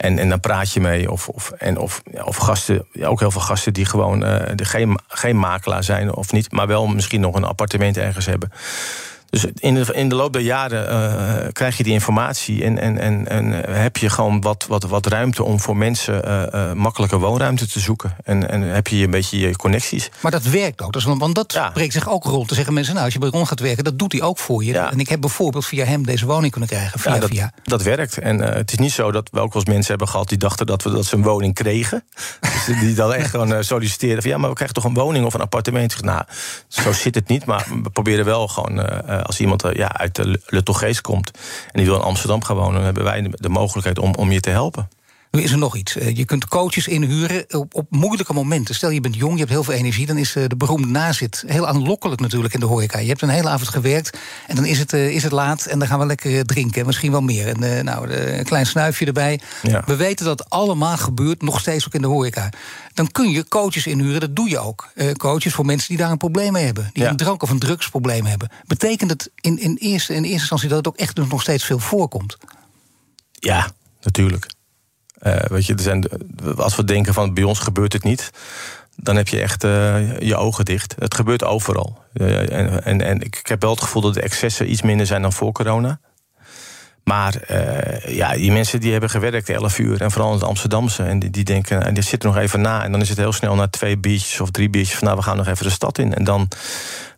En, 0.03 0.19
en 0.19 0.29
dan 0.29 0.39
praat 0.39 0.71
je 0.71 0.79
mee. 0.79 1.11
Of, 1.11 1.29
of, 1.29 1.51
en 1.51 1.77
of, 1.77 2.01
of 2.23 2.35
gasten, 2.35 2.85
ja, 2.91 3.07
ook 3.07 3.19
heel 3.19 3.31
veel 3.31 3.41
gasten 3.41 3.73
die 3.73 3.85
gewoon 3.85 4.23
uh, 4.23 4.35
geen, 4.55 4.99
geen 5.07 5.39
makelaar 5.39 5.83
zijn 5.83 6.13
of 6.13 6.31
niet, 6.31 6.51
maar 6.51 6.67
wel 6.67 6.87
misschien 6.87 7.21
nog 7.21 7.35
een 7.35 7.43
appartement 7.43 7.97
ergens 7.97 8.25
hebben. 8.25 8.51
Dus 9.33 9.45
in 9.55 9.73
de, 9.73 9.93
in 9.93 10.09
de 10.09 10.15
loop 10.15 10.33
der 10.33 10.41
jaren 10.41 10.91
uh, 10.91 11.51
krijg 11.51 11.77
je 11.77 11.83
die 11.83 11.93
informatie 11.93 12.63
en, 12.63 12.77
en, 12.77 12.97
en, 12.97 13.27
en 13.27 13.51
heb 13.75 13.97
je 13.97 14.09
gewoon 14.09 14.41
wat, 14.41 14.65
wat, 14.67 14.83
wat 14.83 15.05
ruimte 15.05 15.43
om 15.43 15.59
voor 15.59 15.77
mensen 15.77 16.27
uh, 16.55 16.73
makkelijke 16.73 17.17
woonruimte 17.17 17.67
te 17.67 17.79
zoeken. 17.79 18.15
En, 18.23 18.49
en 18.49 18.61
heb 18.61 18.87
je 18.87 19.03
een 19.03 19.11
beetje 19.11 19.39
je 19.39 19.55
connecties. 19.55 20.09
Maar 20.21 20.31
dat 20.31 20.43
werkt 20.43 20.81
ook. 20.81 20.93
Dus, 20.93 21.03
want 21.03 21.35
dat 21.35 21.53
ja. 21.53 21.69
spreekt 21.69 21.93
zich 21.93 22.09
ook 22.09 22.23
rond. 22.23 22.47
te 22.47 22.55
zeggen 22.55 22.73
mensen, 22.73 22.93
nou, 22.93 23.05
als 23.05 23.13
je 23.13 23.19
bij 23.19 23.29
Ron 23.29 23.47
gaat 23.47 23.59
werken, 23.59 23.83
dat 23.83 23.99
doet 23.99 24.11
hij 24.11 24.21
ook 24.21 24.39
voor 24.39 24.63
je. 24.63 24.71
Ja. 24.71 24.91
En 24.91 24.99
ik 24.99 25.09
heb 25.09 25.21
bijvoorbeeld 25.21 25.65
via 25.65 25.85
hem 25.85 26.05
deze 26.05 26.25
woning 26.25 26.51
kunnen 26.51 26.69
krijgen. 26.69 26.99
Via, 26.99 27.13
ja, 27.13 27.19
dat, 27.19 27.29
via. 27.29 27.51
dat 27.63 27.81
werkt. 27.81 28.17
En 28.17 28.39
het 28.39 28.71
is 28.71 28.77
niet 28.77 28.91
zo 28.91 29.11
dat 29.11 29.29
we 29.31 29.39
ook 29.39 29.53
wel 29.53 29.61
eens 29.61 29.71
mensen 29.71 29.89
hebben 29.89 30.07
gehad 30.07 30.29
die 30.29 30.37
dachten 30.37 30.65
dat 30.65 30.83
we 30.83 30.89
dat 30.89 31.05
ze 31.05 31.15
een 31.15 31.23
woning 31.23 31.53
kregen. 31.53 32.03
dus 32.67 32.79
die 32.79 32.93
dan 32.93 33.13
echt 33.13 33.29
gewoon 33.29 33.63
solliciteerden 33.63 34.21
van 34.21 34.31
ja, 34.31 34.37
maar 34.37 34.49
we 34.49 34.55
krijgen 34.55 34.75
toch 34.75 34.85
een 34.85 34.93
woning 34.93 35.25
of 35.25 35.33
een 35.33 35.41
appartement. 35.41 36.01
Nou, 36.01 36.23
zo 36.67 36.91
zit 36.91 37.15
het 37.15 37.27
niet. 37.27 37.45
Maar 37.45 37.67
we 37.83 37.89
proberen 37.89 38.25
wel 38.25 38.47
gewoon 38.47 38.79
als 39.23 39.39
iemand 39.39 39.63
ja, 39.73 39.97
uit 39.97 40.15
de 40.15 40.39
Le 40.45 41.01
komt 41.01 41.31
en 41.71 41.79
die 41.79 41.85
wil 41.85 41.95
in 41.95 42.01
Amsterdam 42.01 42.43
gaan 42.43 42.55
wonen, 42.55 42.73
dan 42.73 42.83
hebben 42.83 43.03
wij 43.03 43.31
de 43.31 43.49
mogelijkheid 43.49 43.99
om, 43.99 44.15
om 44.15 44.31
je 44.31 44.39
te 44.39 44.49
helpen. 44.49 44.89
Nu 45.33 45.41
is 45.41 45.51
er 45.51 45.57
nog 45.57 45.75
iets. 45.75 45.93
Je 45.93 46.25
kunt 46.25 46.47
coaches 46.47 46.87
inhuren 46.87 47.45
op, 47.49 47.75
op 47.75 47.85
moeilijke 47.89 48.33
momenten. 48.33 48.75
Stel 48.75 48.89
je 48.89 49.01
bent 49.01 49.15
jong, 49.15 49.33
je 49.33 49.39
hebt 49.39 49.49
heel 49.49 49.63
veel 49.63 49.73
energie... 49.73 50.05
dan 50.05 50.17
is 50.17 50.31
de 50.31 50.55
beroemde 50.57 50.87
nazit 50.87 51.43
heel 51.47 51.67
aanlokkelijk 51.67 52.21
natuurlijk 52.21 52.53
in 52.53 52.59
de 52.59 52.65
horeca. 52.65 52.99
Je 52.99 53.07
hebt 53.07 53.21
een 53.21 53.29
hele 53.29 53.49
avond 53.49 53.69
gewerkt 53.69 54.17
en 54.47 54.55
dan 54.55 54.65
is 54.65 54.79
het, 54.79 54.93
is 54.93 55.23
het 55.23 55.31
laat... 55.31 55.65
en 55.65 55.79
dan 55.79 55.87
gaan 55.87 55.99
we 55.99 56.05
lekker 56.05 56.45
drinken, 56.45 56.85
misschien 56.85 57.11
wel 57.11 57.21
meer. 57.21 57.47
En 57.47 57.85
nou, 57.85 58.09
een 58.09 58.43
klein 58.43 58.65
snuifje 58.65 59.05
erbij. 59.05 59.39
Ja. 59.61 59.83
We 59.85 59.95
weten 59.95 60.25
dat 60.25 60.49
allemaal 60.49 60.97
gebeurt, 60.97 61.41
nog 61.41 61.59
steeds 61.59 61.85
ook 61.85 61.93
in 61.93 62.01
de 62.01 62.07
horeca. 62.07 62.49
Dan 62.93 63.11
kun 63.11 63.29
je 63.29 63.47
coaches 63.47 63.87
inhuren, 63.87 64.19
dat 64.19 64.35
doe 64.35 64.49
je 64.49 64.59
ook. 64.59 64.91
coaches 65.17 65.53
voor 65.53 65.65
mensen 65.65 65.87
die 65.87 65.97
daar 65.97 66.11
een 66.11 66.17
probleem 66.17 66.51
mee 66.51 66.65
hebben. 66.65 66.89
Die 66.93 67.03
ja. 67.03 67.09
een 67.09 67.17
drank- 67.17 67.43
of 67.43 67.49
een 67.49 67.59
drugsprobleem 67.59 68.25
hebben. 68.25 68.49
Betekent 68.65 69.09
het 69.09 69.31
in, 69.41 69.59
in, 69.59 69.77
eerste, 69.79 70.13
in 70.13 70.23
eerste 70.23 70.39
instantie 70.39 70.69
dat 70.69 70.77
het 70.77 70.87
ook 70.87 70.97
echt 70.97 71.17
nog 71.17 71.41
steeds 71.41 71.63
veel 71.65 71.79
voorkomt? 71.79 72.37
Ja, 73.31 73.71
natuurlijk. 74.01 74.47
Uh, 75.23 75.35
weet 75.35 75.65
je, 75.65 75.73
er 75.73 75.81
zijn, 75.81 76.05
als 76.55 76.75
we 76.75 76.83
denken 76.83 77.13
van 77.13 77.33
bij 77.33 77.43
ons 77.43 77.59
gebeurt 77.59 77.93
het 77.93 78.03
niet, 78.03 78.31
dan 78.95 79.15
heb 79.15 79.27
je 79.27 79.41
echt 79.41 79.63
uh, 79.63 80.19
je 80.19 80.35
ogen 80.35 80.65
dicht. 80.65 80.95
Het 80.99 81.15
gebeurt 81.15 81.43
overal. 81.43 82.01
En, 82.13 82.83
en, 82.83 83.01
en 83.01 83.21
ik 83.21 83.41
heb 83.43 83.61
wel 83.61 83.71
het 83.71 83.81
gevoel 83.81 84.01
dat 84.01 84.13
de 84.13 84.21
excessen 84.21 84.71
iets 84.71 84.81
minder 84.81 85.05
zijn 85.05 85.21
dan 85.21 85.33
voor 85.33 85.51
corona. 85.51 85.99
Maar 87.03 87.35
ja, 88.07 88.33
die 88.33 88.51
mensen 88.51 88.79
die 88.79 88.91
hebben 88.91 89.09
gewerkt 89.09 89.49
11 89.49 89.79
uur, 89.79 90.01
en 90.01 90.11
vooral 90.11 90.33
het 90.33 90.43
Amsterdamse, 90.43 91.03
en 91.03 91.19
die, 91.19 91.29
die 91.29 91.43
denken, 91.43 91.85
en 91.85 91.93
die 91.93 92.03
zitten 92.03 92.29
nog 92.29 92.37
even 92.37 92.61
na, 92.61 92.83
en 92.83 92.91
dan 92.91 93.01
is 93.01 93.09
het 93.09 93.17
heel 93.17 93.31
snel 93.33 93.55
na 93.55 93.67
twee 93.67 93.97
biertjes 93.97 94.39
of 94.39 94.51
drie 94.51 94.69
biertjes 94.69 94.97
van, 94.97 95.07
nou, 95.07 95.19
we 95.19 95.23
gaan 95.23 95.37
nog 95.37 95.47
even 95.47 95.65
de 95.65 95.71
stad 95.71 95.97
in. 95.97 96.13
En 96.13 96.23
dan, 96.23 96.47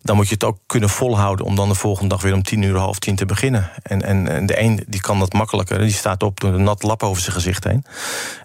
dan 0.02 0.15
moet 0.15 0.28
je 0.28 0.34
het 0.34 0.43
ook 0.43 0.58
kunnen 0.65 0.89
volhouden 0.89 1.45
om 1.45 1.56
dan 1.56 1.69
de 1.69 1.76
volgende 1.76 2.10
dag 2.10 2.21
weer 2.21 2.34
om 2.34 2.43
tien 2.43 2.62
uur, 2.62 2.78
half 2.78 3.00
tien 3.00 3.15
te 3.15 3.26
beginnen. 3.26 3.69
En, 3.84 4.02
en, 4.02 4.45
de 4.45 4.60
een 4.60 4.84
die 4.88 5.02
kan 5.02 5.19
dat 5.19 5.34
makkelijker, 5.34 5.80
die 5.80 5.93
staat 5.93 6.24
op 6.24 6.39
door 6.39 6.54
een 6.54 6.63
nat 6.63 6.84
lap 6.84 7.04
over 7.04 7.21
zijn 7.21 7.36
gezicht 7.36 7.63
heen. 7.63 7.86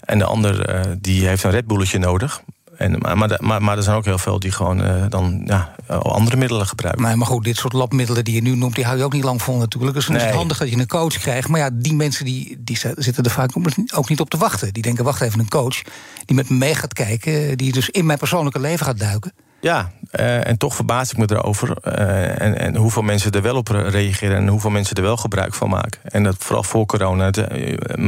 En 0.00 0.18
de 0.18 0.24
ander 0.24 0.74
uh, 0.74 0.92
die 0.98 1.26
heeft 1.26 1.42
een 1.42 1.50
redbulletje 1.50 1.98
nodig. 1.98 2.42
En, 2.80 2.98
maar, 2.98 3.18
maar, 3.18 3.38
maar, 3.40 3.62
maar 3.62 3.76
er 3.76 3.82
zijn 3.82 3.96
ook 3.96 4.04
heel 4.04 4.18
veel 4.18 4.38
die 4.38 4.50
gewoon 4.50 4.84
uh, 4.84 5.04
dan 5.08 5.42
ja, 5.46 5.74
andere 5.88 6.36
middelen 6.36 6.66
gebruiken. 6.66 7.02
Maar, 7.02 7.18
maar 7.18 7.26
goed, 7.26 7.44
dit 7.44 7.56
soort 7.56 7.72
labmiddelen 7.72 8.24
die 8.24 8.34
je 8.34 8.42
nu 8.42 8.56
noemt, 8.56 8.74
die 8.74 8.84
hou 8.84 8.98
je 8.98 9.04
ook 9.04 9.12
niet 9.12 9.24
lang 9.24 9.42
vol 9.42 9.56
natuurlijk. 9.56 9.94
Dus 9.94 10.06
dan 10.06 10.14
nee. 10.14 10.24
is 10.24 10.30
het 10.30 10.38
handig 10.38 10.58
dat 10.58 10.70
je 10.70 10.76
een 10.76 10.86
coach 10.86 11.18
krijgt. 11.18 11.48
Maar 11.48 11.60
ja, 11.60 11.70
die 11.72 11.94
mensen 11.94 12.24
die, 12.24 12.56
die 12.58 12.78
zitten 12.96 13.24
er 13.24 13.30
vaak 13.30 13.50
ook 13.94 14.08
niet 14.08 14.20
op 14.20 14.30
te 14.30 14.36
wachten. 14.36 14.72
Die 14.72 14.82
denken, 14.82 15.04
wacht 15.04 15.20
even, 15.20 15.40
een 15.40 15.48
coach 15.48 15.82
die 16.24 16.36
met 16.36 16.48
me 16.48 16.56
mee 16.56 16.74
gaat 16.74 16.92
kijken, 16.92 17.56
die 17.56 17.72
dus 17.72 17.90
in 17.90 18.06
mijn 18.06 18.18
persoonlijke 18.18 18.60
leven 18.60 18.86
gaat 18.86 18.98
duiken. 18.98 19.32
Ja, 19.60 19.90
uh, 20.20 20.46
en 20.46 20.56
toch 20.56 20.74
verbaas 20.74 21.10
ik 21.10 21.16
me 21.16 21.28
erover. 21.30 21.76
Uh, 21.84 22.40
en, 22.40 22.58
en, 22.58 22.76
hoeveel 22.76 23.02
mensen 23.02 23.30
er 23.30 23.42
wel 23.42 23.56
op 23.56 23.68
reageren 23.68 24.36
en 24.36 24.48
hoeveel 24.48 24.70
mensen 24.70 24.96
er 24.96 25.02
wel 25.02 25.16
gebruik 25.16 25.54
van 25.54 25.68
maken. 25.68 26.00
En 26.04 26.22
dat 26.22 26.34
vooral 26.38 26.62
voor 26.62 26.86
corona. 26.86 27.30
De, 27.30 27.46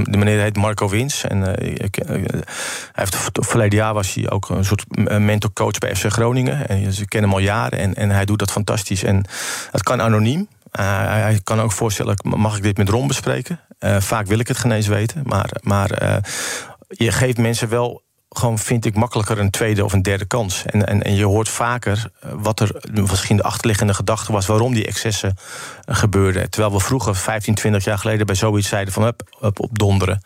de 0.05 0.17
meneer 0.17 0.41
heet 0.41 0.57
Marco 0.57 0.89
Wins. 0.89 1.25
En 1.25 1.39
uh, 1.39 1.45
hij 1.45 1.91
heeft, 2.93 3.17
verleden 3.33 3.79
jaar 3.79 3.95
was 3.95 4.15
hij 4.15 4.31
ook 4.31 4.49
een 4.49 4.65
soort 4.65 4.85
mentorcoach 5.19 5.79
bij 5.79 5.97
FC 5.97 6.07
Groningen. 6.07 6.69
En 6.69 6.93
ze 6.93 7.09
kennen 7.09 7.31
hem 7.31 7.39
al 7.39 7.45
jaren 7.45 7.79
en, 7.79 7.95
en 7.95 8.11
hij 8.11 8.25
doet 8.25 8.39
dat 8.39 8.51
fantastisch. 8.51 9.03
En 9.03 9.25
het 9.71 9.83
kan 9.83 10.01
anoniem. 10.01 10.49
hij 10.71 11.41
kan 11.45 11.61
ook 11.61 11.73
voorstellen, 11.73 12.17
mag 12.23 12.57
ik 12.57 12.63
dit 12.63 12.77
met 12.77 12.89
Ron 12.89 13.07
bespreken? 13.07 13.61
vaak 13.99 14.27
wil 14.27 14.39
ik 14.39 14.49
het 14.49 14.59
geen 14.59 14.73
eens 14.73 14.87
weten. 14.87 15.23
Maar, 15.25 15.51
maar 15.61 16.23
je 16.89 17.13
geeft 17.13 17.39
mensen 17.39 17.69
wel 17.69 18.03
gewoon, 18.33 18.59
vind 18.59 18.85
ik, 18.85 18.95
makkelijker 18.95 19.39
een 19.39 19.51
tweede 19.51 19.85
of 19.85 19.93
een 19.93 20.03
derde 20.03 20.25
kans. 20.25 20.65
En, 20.67 20.87
en, 20.87 21.03
en 21.03 21.15
je 21.15 21.25
hoort 21.25 21.49
vaker 21.49 22.11
eh, 22.21 22.31
wat 22.37 22.61
er 22.61 22.83
misschien 22.93 23.37
de 23.37 23.43
achterliggende 23.43 23.95
gedachte 23.95 24.33
was... 24.33 24.47
waarom 24.47 24.75
die 24.75 24.87
excessen 24.87 25.37
eh, 25.85 25.97
gebeurden. 25.97 26.51
Terwijl 26.51 26.73
we 26.73 26.81
vroeger, 26.81 27.17
15, 27.17 27.55
20 27.55 27.85
jaar 27.85 27.99
geleden... 27.99 28.27
bij 28.27 28.35
zoiets 28.35 28.69
zeiden 28.69 28.93
van, 28.93 29.05
up, 29.05 29.23
up, 29.43 29.61
op 29.61 29.79
donderen. 29.79 30.23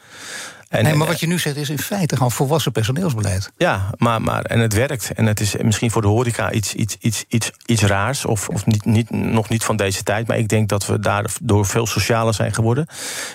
En, 0.68 0.84
nee, 0.84 0.94
maar 0.94 1.06
wat 1.06 1.20
je 1.20 1.26
nu 1.26 1.38
zegt 1.38 1.56
is 1.56 1.70
in 1.70 1.78
feite 1.78 2.16
gewoon 2.16 2.32
volwassen 2.32 2.72
personeelsbeleid. 2.72 3.52
Ja, 3.56 3.90
maar, 3.98 4.22
maar 4.22 4.42
en 4.42 4.60
het 4.60 4.72
werkt. 4.72 5.10
En 5.14 5.26
het 5.26 5.40
is 5.40 5.56
misschien 5.56 5.90
voor 5.90 6.02
de 6.02 6.08
horeca 6.08 6.52
iets, 6.52 6.74
iets, 6.74 6.96
iets, 7.00 7.24
iets, 7.28 7.50
iets 7.66 7.82
raars. 7.82 8.24
Of, 8.24 8.48
of 8.48 8.66
niet, 8.66 8.84
niet, 8.84 9.10
nog 9.10 9.48
niet 9.48 9.64
van 9.64 9.76
deze 9.76 10.02
tijd. 10.02 10.26
Maar 10.26 10.38
ik 10.38 10.48
denk 10.48 10.68
dat 10.68 10.86
we 10.86 10.98
daardoor 10.98 11.66
veel 11.66 11.86
socialer 11.86 12.34
zijn 12.34 12.54
geworden. 12.54 12.86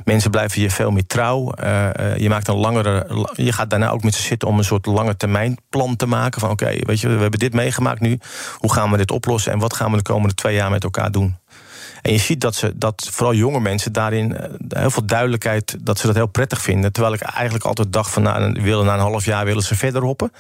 Mensen 0.06 0.32
blijven 0.32 0.62
je 0.62 0.70
veel 0.70 0.92
meer 0.92 1.06
trouw. 1.06 1.54
Uh, 1.64 2.18
je, 2.18 2.30
maakt 2.30 2.48
een 2.48 2.56
langere, 2.56 3.28
je 3.34 3.52
gaat 3.52 3.70
daarna 3.70 3.90
ook 3.90 4.04
met 4.04 4.16
ze 4.16 4.22
zitten 4.22 4.48
om 4.48 4.58
een 4.58 4.64
soort 4.64 4.86
lange 4.86 5.18
termijn 5.18 5.58
plan 5.70 5.96
te 5.96 6.06
maken. 6.06 6.42
Van 6.42 6.50
oké, 6.50 6.72
weet 6.80 7.00
je, 7.00 7.08
we 7.08 7.22
hebben 7.22 7.40
dit 7.40 7.54
meegemaakt 7.54 8.00
nu. 8.00 8.20
Hoe 8.58 8.74
gaan 8.74 8.92
we 8.92 8.98
dit 8.98 9.12
oplossen? 9.12 9.52
En 9.52 9.60
wat 9.60 9.76
gaan 9.76 9.92
we 9.92 9.98
de 9.98 10.04
komende 10.04 10.36
twee 10.36 10.56
jaar 10.56 10.70
met 10.70 10.84
elkaar 10.84 11.12
doen? 11.12 11.40
En 12.02 12.12
je 12.12 12.18
ziet 12.18 12.42
dat, 12.42 12.56
ze, 12.56 12.74
dat 12.76 13.10
vooral 13.12 13.34
jonge 13.36 13.60
mensen 13.60 13.94
daarin 13.94 14.38
eh, 14.38 14.50
heel 14.70 14.90
veel 14.90 15.06
duidelijkheid, 15.06 15.78
dat 15.82 16.00
ze 16.00 16.06
dat 16.06 16.16
heel 16.16 16.28
prettig 16.28 16.62
vinden. 16.62 16.92
Terwijl 16.92 17.14
ik 17.14 17.22
eigenlijk 17.22 17.66
altijd 17.66 17.94
dacht 17.94 18.12
van 18.12 18.24
nou, 18.24 18.62
willen 18.62 18.86
na 18.86 18.94
een 18.94 19.00
half 19.00 19.26
jaar 19.26 19.46
willen 19.46 19.64
ze 19.64 19.76
verder 19.76 20.02
hoppen. 20.02 20.32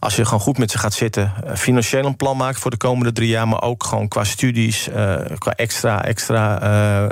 Als 0.00 0.16
je 0.16 0.24
gewoon 0.24 0.40
goed 0.40 0.58
met 0.58 0.70
ze 0.70 0.78
gaat 0.78 0.94
zitten, 0.94 1.32
eh, 1.44 1.54
financieel 1.54 2.04
een 2.04 2.16
plan 2.16 2.36
maken 2.36 2.60
voor 2.60 2.70
de 2.70 2.76
komende 2.76 3.12
drie 3.12 3.28
jaar, 3.28 3.48
maar 3.48 3.62
ook 3.62 3.84
gewoon 3.84 4.08
qua 4.08 4.24
studies, 4.24 4.88
uh, 4.88 5.16
qua 5.38 5.54
extra, 5.54 6.04
extra 6.04 6.62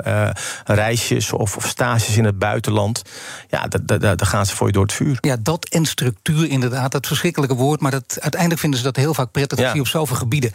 uh, 0.05 0.29
reisjes 0.65 1.33
of, 1.33 1.57
of, 1.57 1.67
stages 1.67 2.17
in 2.17 2.25
het 2.25 2.39
buitenland. 2.39 3.01
Ja, 3.49 3.67
daar 3.85 4.17
gaan 4.17 4.45
ze 4.45 4.55
voor 4.55 4.67
je 4.67 4.73
door 4.73 4.83
het 4.83 4.93
vuur. 4.93 5.17
Ja, 5.21 5.37
dat 5.39 5.69
en 5.69 5.85
structuur 5.85 6.49
inderdaad, 6.49 6.91
dat 6.91 7.07
verschrikkelijke 7.07 7.55
woord, 7.55 7.81
maar 7.81 7.91
dat, 7.91 8.17
uiteindelijk 8.19 8.61
vinden 8.61 8.79
ze 8.79 8.85
dat 8.85 8.95
heel 8.95 9.13
vaak 9.13 9.31
prettig 9.31 9.59
ja. 9.59 9.79
op 9.79 9.87
zoveel 9.87 10.15
gebieden. 10.15 10.51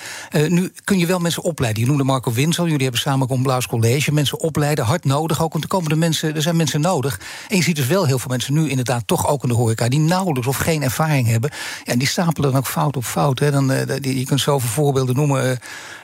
nu 0.48 0.72
kun 0.84 0.98
je 0.98 1.06
wel 1.06 1.18
mensen 1.18 1.42
opleiden. 1.42 1.82
Je 1.82 1.88
noemde 1.88 2.04
Marco 2.04 2.32
Winsel, 2.32 2.64
jullie 2.64 2.82
hebben 2.82 3.00
samen 3.00 3.21
namelijk 3.22 3.32
om 3.32 3.42
Blaas 3.42 3.66
College. 3.66 4.12
Mensen 4.12 4.40
opleiden, 4.40 4.84
hard 4.84 5.04
nodig 5.04 5.42
ook. 5.42 5.52
Want 5.52 5.64
er 5.64 5.70
komen 5.70 5.88
de 5.88 5.96
mensen, 5.96 6.34
er 6.34 6.42
zijn 6.42 6.56
mensen 6.56 6.80
nodig. 6.80 7.20
En 7.48 7.56
je 7.56 7.62
ziet 7.62 7.76
dus 7.76 7.86
wel 7.86 8.06
heel 8.06 8.18
veel 8.18 8.30
mensen 8.30 8.54
nu 8.54 8.68
inderdaad 8.68 9.06
toch 9.06 9.28
ook 9.28 9.42
in 9.42 9.48
de 9.48 9.54
horeca... 9.54 9.88
die 9.88 9.98
nauwelijks 9.98 10.48
of 10.48 10.56
geen 10.56 10.82
ervaring 10.82 11.28
hebben. 11.28 11.50
Ja, 11.84 11.92
en 11.92 11.98
die 11.98 12.08
stapelen 12.08 12.50
dan 12.50 12.58
ook 12.58 12.66
fout 12.66 12.96
op 12.96 13.04
fout. 13.04 13.38
Hè. 13.38 13.50
Dan, 13.50 13.70
uh, 13.70 13.78
je 14.00 14.24
kunt 14.24 14.40
zoveel 14.40 14.68
voorbeelden 14.68 15.14
noemen... 15.16 15.58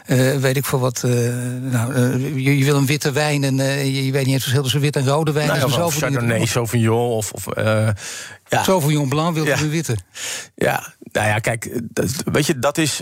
Uh, 0.06 0.36
weet 0.36 0.56
ik 0.56 0.64
voor 0.64 0.78
wat. 0.78 1.02
Uh, 1.06 1.12
nou, 1.60 1.94
uh, 1.94 2.44
je, 2.44 2.58
je, 2.58 2.64
wil 2.64 2.76
een 2.76 2.86
witte 2.86 3.12
wijn 3.12 3.44
en 3.44 3.56
je, 3.56 4.04
je, 4.04 4.12
weet 4.12 4.24
niet 4.24 4.34
het 4.34 4.42
verschil 4.42 4.62
tussen 4.62 4.80
wit 4.80 4.96
en 4.96 5.06
rode 5.06 5.32
wijn. 5.32 5.46
Nou, 5.46 5.70
ja, 5.70 5.84
of 5.84 5.96
Chardonnay, 5.96 6.46
Sauvignon 6.46 7.10
of... 7.10 7.32
of 7.32 7.46
ja. 8.48 8.62
Sauvignon 8.62 9.08
Blanc 9.08 9.34
wil 9.34 9.44
je 9.44 9.68
witte. 9.68 9.96
Ja, 10.54 10.94
nou 11.12 11.26
ja, 11.26 11.38
kijk, 11.38 11.80
dat, 11.82 12.06
weet 12.32 12.46
je, 12.46 12.58
dat 12.58 12.78
is... 12.78 13.00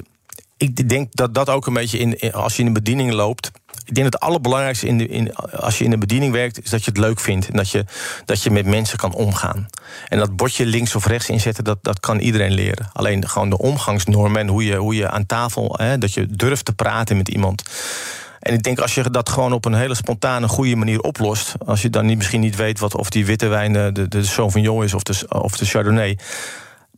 Ik 0.57 0.88
denk 0.88 1.09
dat 1.12 1.35
dat 1.35 1.48
ook 1.48 1.66
een 1.66 1.72
beetje 1.72 1.98
in, 1.98 2.18
in 2.18 2.33
als 2.33 2.57
je 2.57 2.59
in 2.59 2.66
de 2.66 2.81
bediening 2.81 3.12
loopt 3.12 3.50
ik 3.87 3.94
denk 3.94 4.11
dat 4.11 4.20
het 4.20 4.31
allerbelangrijkste 4.31 4.87
in 4.87 5.11
in, 5.11 5.35
als 5.37 5.79
je 5.79 5.85
in 5.85 5.90
de 5.90 5.99
bediening 5.99 6.33
werkt, 6.33 6.64
is 6.64 6.70
dat 6.70 6.85
je 6.85 6.90
het 6.90 7.01
leuk 7.01 7.20
vindt. 7.20 7.49
En 7.49 7.57
dat 7.57 7.70
je, 7.70 7.85
dat 8.25 8.42
je 8.42 8.51
met 8.51 8.66
mensen 8.66 8.99
kan 8.99 9.14
omgaan. 9.14 9.68
En 10.09 10.18
dat 10.18 10.37
bordje 10.37 10.66
links 10.66 10.94
of 10.94 11.07
rechts 11.07 11.29
inzetten, 11.29 11.64
dat, 11.64 11.79
dat 11.83 12.01
kan 12.01 12.18
iedereen 12.18 12.53
leren. 12.53 12.90
Alleen 12.92 13.29
gewoon 13.29 13.51
de 13.51 13.59
omgangsnormen 13.59 14.40
en 14.40 14.49
hoe 14.49 14.64
je, 14.64 14.77
hoe 14.77 14.94
je 14.94 15.11
aan 15.11 15.27
tafel, 15.27 15.75
hè, 15.79 15.99
dat 15.99 16.14
je 16.14 16.27
durft 16.27 16.64
te 16.64 16.72
praten 16.72 17.16
met 17.16 17.29
iemand. 17.29 17.62
En 18.40 18.55
ik 18.55 18.62
denk 18.62 18.79
als 18.79 18.94
je 18.94 19.11
dat 19.11 19.29
gewoon 19.29 19.53
op 19.53 19.64
een 19.64 19.75
hele 19.75 19.94
spontane, 19.94 20.49
goede 20.49 20.77
manier 20.77 21.01
oplost. 21.01 21.55
Als 21.66 21.83
je 21.83 21.90
dan 21.90 22.07
niet, 22.07 22.16
misschien 22.16 22.40
niet 22.40 22.57
weet 22.57 22.79
wat, 22.79 22.94
of 22.94 23.11
die 23.11 23.27
witte 23.27 23.46
wijn 23.46 23.72
de, 23.72 23.90
de, 23.92 24.09
de 24.09 24.25
Sauvignon 24.25 24.85
is 24.85 24.94
of 24.94 25.03
de, 25.03 25.27
of 25.29 25.57
de 25.57 25.64
Chardonnay 25.64 26.18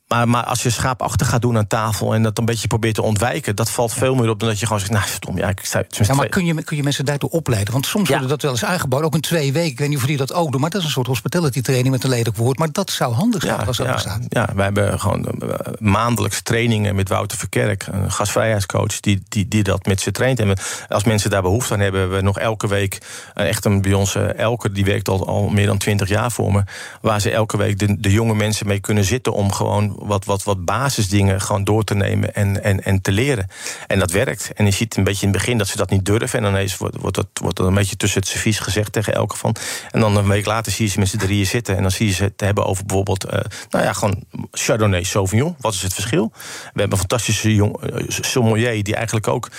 maar, 0.08 0.28
maar 0.28 0.44
als 0.44 0.62
je 0.62 0.70
schaapachtig 0.70 1.28
gaat 1.28 1.42
doen 1.42 1.56
aan 1.56 1.66
tafel 1.66 2.14
en 2.14 2.22
dat 2.22 2.38
een 2.38 2.44
beetje 2.44 2.68
probeert 2.68 2.94
te 2.94 3.02
ontwijken, 3.02 3.56
dat 3.56 3.70
valt 3.70 3.92
veel 3.92 4.14
meer 4.14 4.28
op 4.28 4.40
dan 4.40 4.48
dat 4.48 4.58
je 4.58 4.66
gewoon 4.66 4.80
zegt: 4.80 4.92
Nou, 4.92 5.06
stom, 5.06 5.36
ja, 5.36 5.48
ik 5.48 5.60
sta. 5.62 5.82
Ja, 5.88 6.14
maar 6.14 6.28
kun 6.28 6.44
je, 6.44 6.62
kun 6.62 6.76
je 6.76 6.82
mensen 6.82 7.04
daartoe 7.04 7.30
opleiden? 7.30 7.72
Want 7.72 7.86
soms 7.86 8.08
ja. 8.08 8.10
worden 8.10 8.28
dat 8.28 8.42
wel 8.42 8.50
eens 8.50 8.64
aangeboden, 8.64 9.06
ook 9.06 9.14
in 9.14 9.20
twee 9.20 9.52
weken. 9.52 9.70
Ik 9.70 9.78
weet 9.78 9.88
niet 9.88 9.96
of 9.96 10.02
jullie 10.02 10.16
dat 10.16 10.32
ook 10.32 10.52
doen, 10.52 10.60
maar 10.60 10.70
dat 10.70 10.80
is 10.80 10.86
een 10.86 10.92
soort 10.92 11.06
hospitality 11.06 11.60
training 11.60 11.90
met 11.90 12.04
een 12.04 12.10
lelijk 12.10 12.36
woord. 12.36 12.58
Maar 12.58 12.72
dat 12.72 12.90
zou 12.90 13.14
handig 13.14 13.42
zijn 13.42 13.66
als 13.66 13.76
dat 13.76 13.86
ja, 13.86 13.92
bestaat. 13.92 14.20
Ja, 14.28 14.48
wij 14.54 14.64
hebben 14.64 15.00
gewoon 15.00 15.28
uh, 15.42 15.50
maandelijks 15.78 16.42
trainingen 16.42 16.94
met 16.94 17.08
Wouter 17.08 17.38
Verkerk, 17.38 17.86
een 17.90 18.12
gastvrijheidscoach, 18.12 19.00
die, 19.00 19.22
die, 19.28 19.48
die 19.48 19.62
dat 19.62 19.86
met 19.86 20.00
ze 20.00 20.10
traint. 20.10 20.40
En 20.40 20.58
als 20.88 21.04
mensen 21.04 21.30
daar 21.30 21.42
behoefte 21.42 21.74
aan 21.74 21.80
hebben, 21.80 22.00
hebben 22.00 22.18
we 22.18 22.24
nog 22.24 22.38
elke 22.38 22.68
week 22.68 22.98
uh, 23.36 23.48
echt 23.48 23.64
een 23.64 23.82
bij 23.82 23.92
ons, 23.92 24.16
Elke, 24.36 24.72
die 24.72 24.84
werkt 24.84 25.08
al, 25.08 25.26
al 25.26 25.48
meer 25.48 25.66
dan 25.66 25.78
twintig 25.78 26.08
jaar 26.08 26.32
voor 26.32 26.52
me, 26.52 26.62
waar 27.00 27.20
ze 27.20 27.30
elke 27.30 27.56
week 27.56 27.78
de, 27.78 28.00
de 28.00 28.10
jonge 28.10 28.34
mensen 28.34 28.66
mee 28.66 28.80
kunnen 28.80 29.04
zitten 29.04 29.32
om 29.32 29.52
gewoon 29.52 29.97
wat, 30.02 30.24
wat, 30.24 30.42
wat 30.42 30.64
basisdingen 30.64 31.40
gewoon 31.40 31.64
door 31.64 31.84
te 31.84 31.94
nemen 31.94 32.34
en, 32.34 32.64
en, 32.64 32.84
en 32.84 33.00
te 33.00 33.12
leren. 33.12 33.46
En 33.86 33.98
dat 33.98 34.10
werkt. 34.10 34.52
En 34.54 34.64
je 34.64 34.70
ziet 34.70 34.96
een 34.96 35.04
beetje 35.04 35.26
in 35.26 35.32
het 35.32 35.38
begin 35.38 35.58
dat 35.58 35.68
ze 35.68 35.76
dat 35.76 35.90
niet 35.90 36.04
durven. 36.04 36.38
En 36.38 36.44
dan 36.44 36.52
ineens 36.52 36.76
wordt, 36.76 36.96
wordt, 36.96 37.16
dat, 37.16 37.26
wordt 37.40 37.56
dat 37.56 37.66
een 37.66 37.74
beetje 37.74 37.96
tussen 37.96 38.20
het 38.20 38.28
servies 38.28 38.58
gezegd 38.58 38.92
tegen 38.92 39.14
elke 39.14 39.36
van. 39.36 39.56
En 39.90 40.00
dan 40.00 40.16
een 40.16 40.28
week 40.28 40.46
later 40.46 40.72
zie 40.72 40.84
je 40.84 40.90
ze 40.90 40.98
met 40.98 41.08
z'n 41.08 41.16
drieën 41.16 41.46
zitten. 41.46 41.76
En 41.76 41.82
dan 41.82 41.90
zie 41.90 42.06
je 42.06 42.12
ze 42.12 42.22
het 42.22 42.40
hebben 42.40 42.66
over 42.66 42.84
bijvoorbeeld, 42.84 43.24
uh, 43.26 43.40
nou 43.70 43.84
ja, 43.84 43.92
gewoon 43.92 44.24
Chardonnay 44.50 45.02
Sauvignon. 45.02 45.56
Wat 45.58 45.74
is 45.74 45.82
het 45.82 45.94
verschil? 45.94 46.30
We 46.32 46.80
hebben 46.80 46.92
een 46.92 46.98
fantastische 46.98 47.54
jong, 47.54 47.82
uh, 47.82 48.04
sommelier 48.08 48.82
die 48.82 48.94
eigenlijk 48.94 49.28
ook 49.28 49.50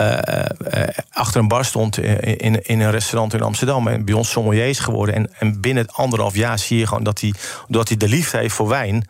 uh, 0.00 0.18
achter 1.10 1.40
een 1.40 1.48
bar 1.48 1.64
stond 1.64 1.98
in, 1.98 2.62
in 2.66 2.80
een 2.80 2.90
restaurant 2.90 3.34
in 3.34 3.42
Amsterdam. 3.42 3.88
En 3.88 4.04
bij 4.04 4.14
ons 4.14 4.30
sommelier 4.30 4.68
is 4.68 4.78
geworden. 4.78 5.14
En, 5.14 5.30
en 5.38 5.60
binnen 5.60 5.86
anderhalf 5.86 6.34
jaar 6.34 6.58
zie 6.58 6.78
je 6.78 6.86
gewoon 6.86 7.04
dat 7.04 7.20
hij, 7.20 7.34
doordat 7.66 7.88
hij 7.88 7.96
de 7.96 8.08
liefde 8.08 8.38
heeft 8.38 8.54
voor 8.54 8.68
wijn 8.68 9.08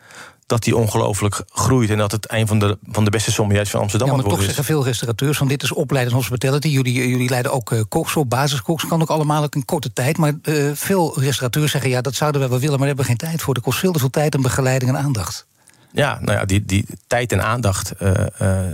dat 0.49 0.63
die 0.63 0.75
ongelooflijk 0.75 1.43
groeit. 1.51 1.89
En 1.89 1.97
dat 1.97 2.11
het 2.11 2.31
een 2.31 2.47
van 2.47 2.59
de, 2.59 2.77
van 2.83 3.03
de 3.03 3.09
beste 3.09 3.31
sommeliers 3.31 3.69
van 3.69 3.79
Amsterdam 3.79 4.07
ja, 4.07 4.15
maar 4.15 4.23
toch 4.23 4.43
zeggen 4.43 4.63
veel 4.63 4.83
restaurateurs 4.83 5.37
van 5.37 5.47
dit 5.47 5.63
is 5.63 5.71
opleiden 5.71 6.13
hospitality. 6.13 6.67
Jullie, 6.67 7.09
jullie 7.09 7.29
leiden 7.29 7.51
ook 7.51 7.71
uh, 7.71 7.81
koks 7.89 8.15
op, 8.15 8.29
basiskoks. 8.29 8.87
Kan 8.87 9.01
ook 9.01 9.09
allemaal 9.09 9.43
ook 9.43 9.55
in 9.55 9.65
korte 9.65 9.93
tijd. 9.93 10.17
Maar 10.17 10.33
uh, 10.43 10.71
veel 10.73 11.19
restaurateurs 11.19 11.71
zeggen 11.71 11.89
ja, 11.89 12.01
dat 12.01 12.15
zouden 12.15 12.41
we 12.41 12.47
wel 12.47 12.59
willen, 12.59 12.79
maar 12.79 12.87
daar 12.87 12.95
hebben 12.95 13.15
we 13.15 13.19
geen 13.19 13.29
tijd 13.29 13.41
voor. 13.41 13.55
Er 13.55 13.61
kost 13.61 13.79
veel 13.79 13.91
te 13.91 13.99
veel 13.99 14.09
tijd 14.09 14.35
en 14.35 14.41
begeleiding 14.41 14.91
en 14.91 14.97
aandacht. 14.97 15.45
Ja, 15.91 16.17
nou 16.21 16.37
ja, 16.37 16.45
die, 16.45 16.65
die 16.65 16.85
tijd 17.07 17.31
en 17.31 17.43
aandacht, 17.43 17.93
uh, 18.01 18.11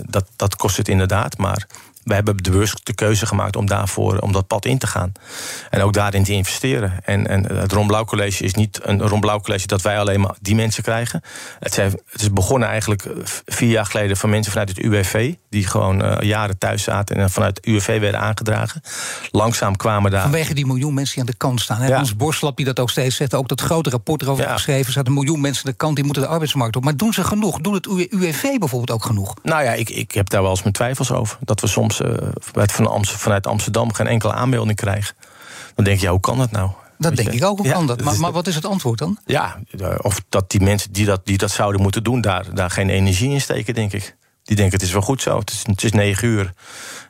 dat, 0.09 0.25
dat 0.35 0.55
kost 0.55 0.77
het 0.77 0.87
inderdaad. 0.87 1.37
Maar 1.37 1.67
we 2.05 2.13
hebben 2.13 2.37
bewust 2.37 2.85
de 2.85 2.93
keuze 2.93 3.25
gemaakt 3.25 3.55
om 3.55 3.65
daarvoor 3.65 4.17
om 4.17 4.31
dat 4.31 4.47
pad 4.47 4.65
in 4.65 4.77
te 4.77 4.87
gaan. 4.87 5.11
En 5.69 5.81
ook 5.81 5.93
daarin 5.93 6.23
te 6.23 6.33
investeren. 6.33 6.93
En, 7.03 7.27
en 7.27 7.55
het 7.55 7.71
Ron 7.71 7.87
Blauw 7.87 8.05
College 8.05 8.43
is 8.43 8.53
niet 8.53 8.79
een 8.83 9.01
Ron 9.07 9.19
Blauw 9.19 9.39
College 9.39 9.67
dat 9.67 9.81
wij 9.81 9.99
alleen 9.99 10.21
maar 10.21 10.35
die 10.41 10.55
mensen 10.55 10.83
krijgen. 10.83 11.21
Het, 11.59 11.75
het 11.75 12.21
is 12.21 12.33
begonnen 12.33 12.67
eigenlijk 12.69 13.07
vier 13.45 13.69
jaar 13.69 13.85
geleden 13.85 14.17
van 14.17 14.29
mensen 14.29 14.51
vanuit 14.51 14.69
het 14.69 14.79
UWV. 14.79 15.33
Die 15.55 15.67
gewoon 15.67 16.05
uh, 16.05 16.17
jaren 16.19 16.57
thuis 16.57 16.83
zaten 16.83 17.15
en 17.15 17.29
vanuit 17.29 17.65
UWV 17.65 17.99
werden 17.99 18.19
aangedragen. 18.19 18.81
Langzaam 19.31 19.75
kwamen 19.75 20.11
daar. 20.11 20.21
Vanwege 20.21 20.53
die 20.53 20.65
miljoen 20.65 20.93
mensen 20.93 21.13
die 21.13 21.23
aan 21.23 21.29
de 21.29 21.37
kant 21.37 21.61
staan. 21.61 21.87
Ja. 21.87 21.99
Ons 21.99 22.15
Borslap 22.15 22.57
die 22.57 22.65
dat 22.65 22.79
ook 22.79 22.89
steeds 22.89 23.15
zegt. 23.15 23.33
Ook 23.33 23.47
dat 23.47 23.61
grote 23.61 23.89
rapport 23.89 24.21
erover 24.21 24.43
ja. 24.43 24.53
geschreven. 24.53 24.93
Zaten 24.93 25.07
een 25.07 25.17
miljoen 25.17 25.41
mensen 25.41 25.65
aan 25.65 25.71
de 25.71 25.77
kant 25.77 25.95
die 25.95 26.03
moeten 26.03 26.23
de 26.23 26.29
arbeidsmarkt 26.29 26.75
op. 26.75 26.83
Maar 26.83 26.97
doen 26.97 27.13
ze 27.13 27.23
genoeg? 27.23 27.59
Doet 27.59 27.73
het 27.73 27.85
UWV 27.85 28.41
bijvoorbeeld 28.41 28.91
ook 28.91 29.05
genoeg? 29.05 29.33
Nou 29.43 29.63
ja, 29.63 29.71
ik, 29.71 29.89
ik 29.89 30.11
heb 30.11 30.29
daar 30.29 30.41
wel 30.41 30.51
eens 30.51 30.61
mijn 30.61 30.73
twijfels 30.73 31.11
over. 31.11 31.37
Dat 31.41 31.61
we 31.61 31.67
soms 31.67 32.01
uh, 32.01 32.11
vanuit 33.01 33.47
Amsterdam 33.47 33.93
geen 33.93 34.07
enkele 34.07 34.33
aanmelding 34.33 34.77
krijgen. 34.77 35.15
Dan 35.75 35.85
denk 35.85 35.99
je, 35.99 36.05
ja, 36.05 36.11
hoe 36.11 36.19
kan 36.19 36.37
dat 36.37 36.51
nou? 36.51 36.69
Dat 36.97 37.15
denk 37.15 37.31
ik 37.31 37.43
ook, 37.43 37.57
hoe 37.57 37.67
ja, 37.67 37.73
kan 37.73 37.87
dat? 37.87 38.03
Maar, 38.03 38.19
maar, 38.19 38.31
wat 38.31 38.47
is 38.47 38.55
het 38.55 38.65
antwoord 38.65 38.99
dan? 38.99 39.17
Ja, 39.25 39.59
of 40.01 40.21
dat 40.29 40.51
die 40.51 40.61
mensen 40.61 40.93
die 40.93 41.05
dat, 41.05 41.25
die 41.25 41.37
dat 41.37 41.51
zouden 41.51 41.81
moeten 41.81 42.03
doen... 42.03 42.21
daar, 42.21 42.45
daar 42.53 42.69
geen 42.69 42.89
energie 42.89 43.29
in 43.29 43.41
steken, 43.41 43.73
denk 43.73 43.93
ik. 43.93 44.15
Die 44.45 44.55
denken, 44.55 44.77
het 44.77 44.87
is 44.87 44.93
wel 44.93 45.01
goed 45.01 45.21
zo, 45.21 45.39
het 45.39 45.51
is, 45.51 45.63
het 45.65 45.83
is 45.83 45.91
negen 45.91 46.27
uur 46.27 46.53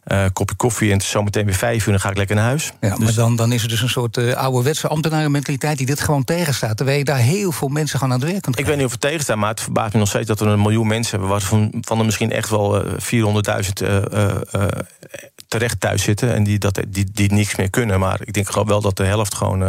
uh, 0.08 0.26
kopje 0.34 0.56
koffie 0.56 0.88
en 0.88 0.94
het 0.94 1.04
is 1.04 1.10
zometeen 1.10 1.46
weer 1.46 1.54
vijf 1.54 1.86
uur, 1.86 1.92
dan 1.92 2.02
ga 2.02 2.10
ik 2.10 2.18
lekker 2.18 2.36
naar 2.36 2.46
huis. 2.46 2.72
Ja, 2.82 2.90
maar 2.90 2.98
dus- 2.98 3.16
dan, 3.16 3.36
dan 3.36 3.52
is 3.52 3.64
er 3.64 3.70
dus 3.70 3.82
een 3.82 3.90
soort 3.90 4.18
uh, 4.18 4.34
ouderwetse 4.34 4.88
ambtenarenmentaliteit 4.88 5.78
die 5.78 5.86
dit 5.86 6.02
gewoon 6.02 6.24
tegenstaat. 6.24 6.78
Terwijl 6.78 6.98
je 6.98 7.04
daar 7.04 7.18
heel 7.18 7.52
veel 7.52 7.68
mensen 7.68 8.00
gaan 8.00 8.12
aan 8.12 8.20
het 8.20 8.30
werk 8.30 8.42
kunt 8.42 8.60
Ik 8.60 8.66
weet 8.66 8.76
niet 8.76 8.86
of 8.86 8.92
het 8.92 9.02
tegenstaat, 9.02 9.38
maar 9.38 9.50
het 9.50 9.62
verbaast 9.62 9.94
me 9.94 10.00
nog 10.00 10.08
steeds 10.08 10.28
dat 10.28 10.40
we 10.40 10.46
een 10.46 10.62
miljoen 10.62 10.88
mensen 10.88 11.12
hebben, 11.12 11.30
waarvan 11.30 11.74
van 11.82 12.00
er 12.00 12.06
misschien 12.06 12.32
echt 12.32 12.50
wel 12.50 12.86
uh, 12.86 12.94
400.000 13.64 13.72
terecht 15.48 15.80
thuis 15.80 16.04
zitten 16.04 16.34
en 16.34 16.44
die, 16.44 16.60
dat, 16.60 16.80
die, 16.88 17.08
die 17.14 17.34
niks 17.34 17.56
meer 17.56 17.70
kunnen. 17.70 18.00
Maar 18.00 18.20
ik 18.24 18.34
denk 18.34 18.50
gewoon 18.50 18.68
wel 18.68 18.82
dat 18.82 18.98
de 18.98 19.06
helft 19.06 19.36
gewoon 19.36 19.64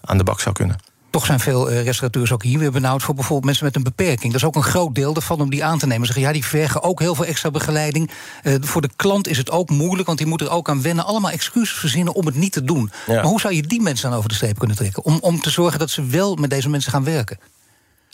aan 0.00 0.18
de 0.18 0.24
bak 0.24 0.40
zou 0.40 0.54
kunnen. 0.54 0.76
Toch 1.14 1.26
zijn 1.26 1.40
veel 1.40 1.70
eh, 1.70 1.82
restaurateurs 1.82 2.32
ook 2.32 2.42
hier 2.42 2.58
weer 2.58 2.72
benauwd 2.72 3.02
voor 3.02 3.14
bijvoorbeeld 3.14 3.44
mensen 3.44 3.64
met 3.64 3.76
een 3.76 3.82
beperking. 3.82 4.32
Dat 4.32 4.40
is 4.40 4.46
ook 4.46 4.54
een 4.56 4.62
groot 4.62 4.94
deel 4.94 5.12
daarvan 5.12 5.40
om 5.40 5.50
die 5.50 5.64
aan 5.64 5.78
te 5.78 5.86
nemen. 5.86 6.06
Zeggen 6.06 6.24
ja, 6.24 6.32
die 6.32 6.44
vergen 6.44 6.82
ook 6.82 7.00
heel 7.00 7.14
veel 7.14 7.24
extra 7.24 7.50
begeleiding. 7.50 8.10
Uh, 8.42 8.54
voor 8.60 8.80
de 8.80 8.90
klant 8.96 9.28
is 9.28 9.36
het 9.36 9.50
ook 9.50 9.70
moeilijk, 9.70 10.06
want 10.06 10.18
die 10.18 10.26
moet 10.26 10.40
er 10.40 10.50
ook 10.50 10.68
aan 10.68 10.82
wennen. 10.82 11.04
Allemaal 11.04 11.30
excuses 11.30 11.78
verzinnen 11.78 12.14
om 12.14 12.26
het 12.26 12.34
niet 12.34 12.52
te 12.52 12.64
doen. 12.64 12.90
Ja. 13.06 13.14
Maar 13.14 13.24
hoe 13.24 13.40
zou 13.40 13.54
je 13.54 13.62
die 13.62 13.82
mensen 13.82 14.08
dan 14.08 14.18
over 14.18 14.28
de 14.28 14.34
streep 14.34 14.58
kunnen 14.58 14.76
trekken? 14.76 15.04
Om, 15.04 15.18
om 15.20 15.40
te 15.40 15.50
zorgen 15.50 15.78
dat 15.78 15.90
ze 15.90 16.06
wel 16.06 16.34
met 16.34 16.50
deze 16.50 16.68
mensen 16.68 16.92
gaan 16.92 17.04
werken? 17.04 17.38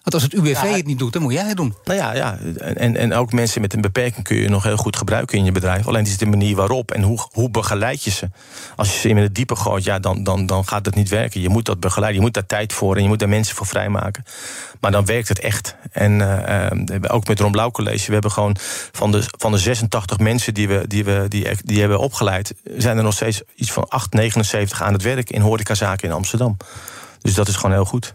Want 0.03 0.14
als 0.14 0.22
het 0.22 0.32
UWV 0.32 0.76
het 0.76 0.86
niet 0.86 0.98
doet, 0.98 1.12
dan 1.12 1.22
moet 1.22 1.32
jij 1.32 1.44
het 1.44 1.57
doen. 1.57 1.74
Nou 1.84 1.98
ja, 1.98 2.14
ja. 2.14 2.38
En, 2.59 2.96
en 2.96 3.14
ook 3.14 3.32
mensen 3.32 3.61
met 3.61 3.72
een 3.74 3.80
beperking 3.80 4.24
kun 4.24 4.36
je 4.36 4.48
nog 4.48 4.62
heel 4.62 4.76
goed 4.76 4.96
gebruiken 4.96 5.38
in 5.38 5.44
je 5.44 5.53
bedrijf. 5.53 5.86
Alleen 5.86 6.05
is 6.05 6.16
de 6.16 6.26
manier 6.26 6.57
waarop 6.57 6.90
en 6.90 7.03
hoe, 7.03 7.26
hoe 7.32 7.51
begeleid 7.51 8.03
je 8.03 8.11
ze. 8.11 8.30
Als 8.76 8.92
je 8.92 8.98
ze 8.98 9.09
in 9.09 9.16
het 9.16 9.34
diepe 9.34 9.57
gooit, 9.57 9.84
ja, 9.84 9.98
dan, 9.98 10.24
dan, 10.24 10.46
dan 10.46 10.66
gaat 10.66 10.86
het 10.86 10.94
niet 10.94 11.09
werken. 11.09 11.40
Je 11.40 11.48
moet 11.48 11.64
dat 11.64 11.80
begeleiden, 11.80 12.18
je 12.18 12.24
moet 12.24 12.34
daar 12.34 12.46
tijd 12.46 12.72
voor 12.72 12.96
en 12.96 13.03
je 13.03 13.09
moet 13.09 13.18
daar 13.18 13.28
mensen 13.28 13.57
voor 13.57 13.66
vrijmaken. 13.66 14.24
Maar 14.80 14.90
dan 14.90 15.05
werkt 15.05 15.28
het 15.28 15.38
echt. 15.38 15.76
En 15.92 16.12
uh, 16.12 16.66
ook 17.09 17.28
met 17.28 17.40
Ron 17.40 17.53
Blauw 17.53 17.70
College, 17.70 18.07
we 18.07 18.12
hebben 18.12 18.30
gewoon 18.30 18.57
van 18.92 19.12
de, 19.12 19.22
van 19.38 19.53
de 19.53 19.59
86 19.59 20.18
mensen 20.18 20.55
die 20.55 20.68
we, 20.68 20.84
die 20.86 21.05
we 21.05 21.24
die, 21.28 21.46
die 21.62 21.80
hebben 21.80 21.98
opgeleid, 21.98 22.55
zijn 22.76 22.96
er 22.96 23.03
nog 23.03 23.14
steeds 23.14 23.42
iets 23.55 23.72
van 23.72 23.88
8, 23.88 24.12
79 24.12 24.82
aan 24.82 24.92
het 24.92 25.03
werk 25.03 25.30
in 25.30 25.40
horecazaken 25.40 26.09
in 26.09 26.14
Amsterdam. 26.14 26.57
Dus 27.20 27.34
dat 27.34 27.48
is 27.48 27.57
gewoon 27.57 27.72
heel 27.72 27.84
goed. 27.84 28.14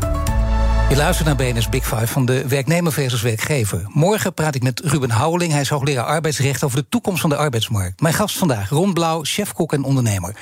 Je 0.91 0.97
luistert 0.97 1.27
naar 1.27 1.35
BNS 1.35 1.69
Big 1.69 1.87
Five 1.87 2.07
van 2.07 2.25
de 2.25 2.47
werknemer 2.47 2.91
versus 2.91 3.21
werkgever. 3.21 3.83
Morgen 3.87 4.33
praat 4.33 4.55
ik 4.55 4.63
met 4.63 4.79
Ruben 4.79 5.09
Houweling. 5.09 5.51
Hij 5.51 5.61
is 5.61 5.69
hoogleraar 5.69 6.05
arbeidsrecht 6.05 6.63
over 6.63 6.77
de 6.77 6.85
toekomst 6.89 7.21
van 7.21 7.29
de 7.29 7.35
arbeidsmarkt. 7.35 8.01
Mijn 8.01 8.13
gast 8.13 8.37
vandaag, 8.37 8.69
Ron 8.69 8.93
Blauw, 8.93 9.23
chefkok 9.23 9.73
en 9.73 9.83
ondernemer. 9.83 10.35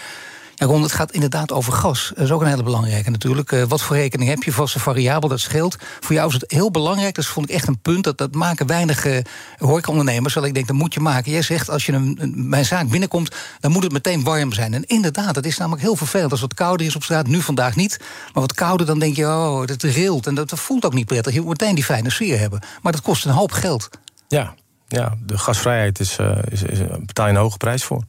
Ja, 0.60 0.66
Ron, 0.66 0.82
het 0.82 0.92
gaat 0.92 1.12
inderdaad 1.12 1.52
over 1.52 1.74
gas. 1.74 2.12
Dat 2.16 2.24
is 2.24 2.32
ook 2.32 2.42
een 2.42 2.48
hele 2.48 2.64
belangrijke 2.64 3.10
natuurlijk. 3.10 3.52
Uh, 3.52 3.64
wat 3.64 3.82
voor 3.82 3.96
rekening 3.96 4.30
heb 4.30 4.44
je? 4.44 4.52
Vaste 4.52 4.80
variabel, 4.80 5.30
dat 5.30 5.40
scheelt. 5.40 5.78
Voor 6.00 6.16
jou 6.16 6.28
is 6.28 6.34
het 6.34 6.52
heel 6.52 6.72
belangrijk. 6.72 7.16
Dat 7.16 7.26
vond 7.26 7.50
ik 7.50 7.56
echt 7.56 7.68
een 7.68 7.80
punt. 7.80 8.04
Dat, 8.04 8.18
dat 8.18 8.36
maken 8.36 8.68
weinig 8.68 9.06
uh, 9.06 9.18
horecaondernemers. 9.58 10.36
Ik 10.36 10.54
denk, 10.54 10.68
dat 10.68 10.76
moet 10.76 10.94
je 10.94 11.00
maken. 11.00 11.32
Jij 11.32 11.42
zegt, 11.42 11.70
als 11.70 11.86
je 11.86 11.92
een, 11.92 12.34
mijn 12.36 12.66
zaak 12.66 12.90
binnenkomt... 12.90 13.36
dan 13.60 13.72
moet 13.72 13.84
het 13.84 13.92
meteen 13.92 14.24
warm 14.24 14.54
zijn. 14.54 14.74
En 14.74 14.86
inderdaad, 14.86 15.36
het 15.36 15.46
is 15.46 15.58
namelijk 15.58 15.82
heel 15.82 15.96
vervelend. 15.96 16.32
Als 16.32 16.42
het 16.42 16.54
kouder 16.54 16.86
is 16.86 16.96
op 16.96 17.04
straat, 17.04 17.28
nu 17.28 17.42
vandaag 17.42 17.76
niet. 17.76 18.00
Maar 18.34 18.42
wat 18.42 18.54
kouder, 18.54 18.86
dan 18.86 19.00
denk 19.00 19.16
je, 19.16 19.26
oh, 19.26 19.66
dat 19.66 19.84
rilt. 19.84 20.28
En 20.28 20.36
dat, 20.36 20.50
dat 20.50 20.60
voelt 20.60 20.86
ook 20.86 20.94
niet 20.94 21.06
prettig. 21.06 21.34
Je 21.34 21.42
moet 21.42 21.60
meteen 21.60 21.76
die 21.76 21.84
fijne 21.84 22.10
sfeer 22.10 22.40
hebben. 22.40 22.60
Maar 22.82 22.92
dat 22.92 23.02
kost 23.02 23.26
een 23.26 23.32
hoop 23.32 23.52
geld. 23.52 23.90
Ja, 24.28 24.54
ja 24.88 25.16
de 25.26 25.38
gasvrijheid 25.38 26.00
is, 26.00 26.18
uh, 26.22 26.38
is, 26.50 26.64
is, 26.64 26.80
betaal 27.00 27.26
je 27.26 27.32
een 27.32 27.40
hoge 27.40 27.58
prijs 27.58 27.84
voor. 27.84 28.04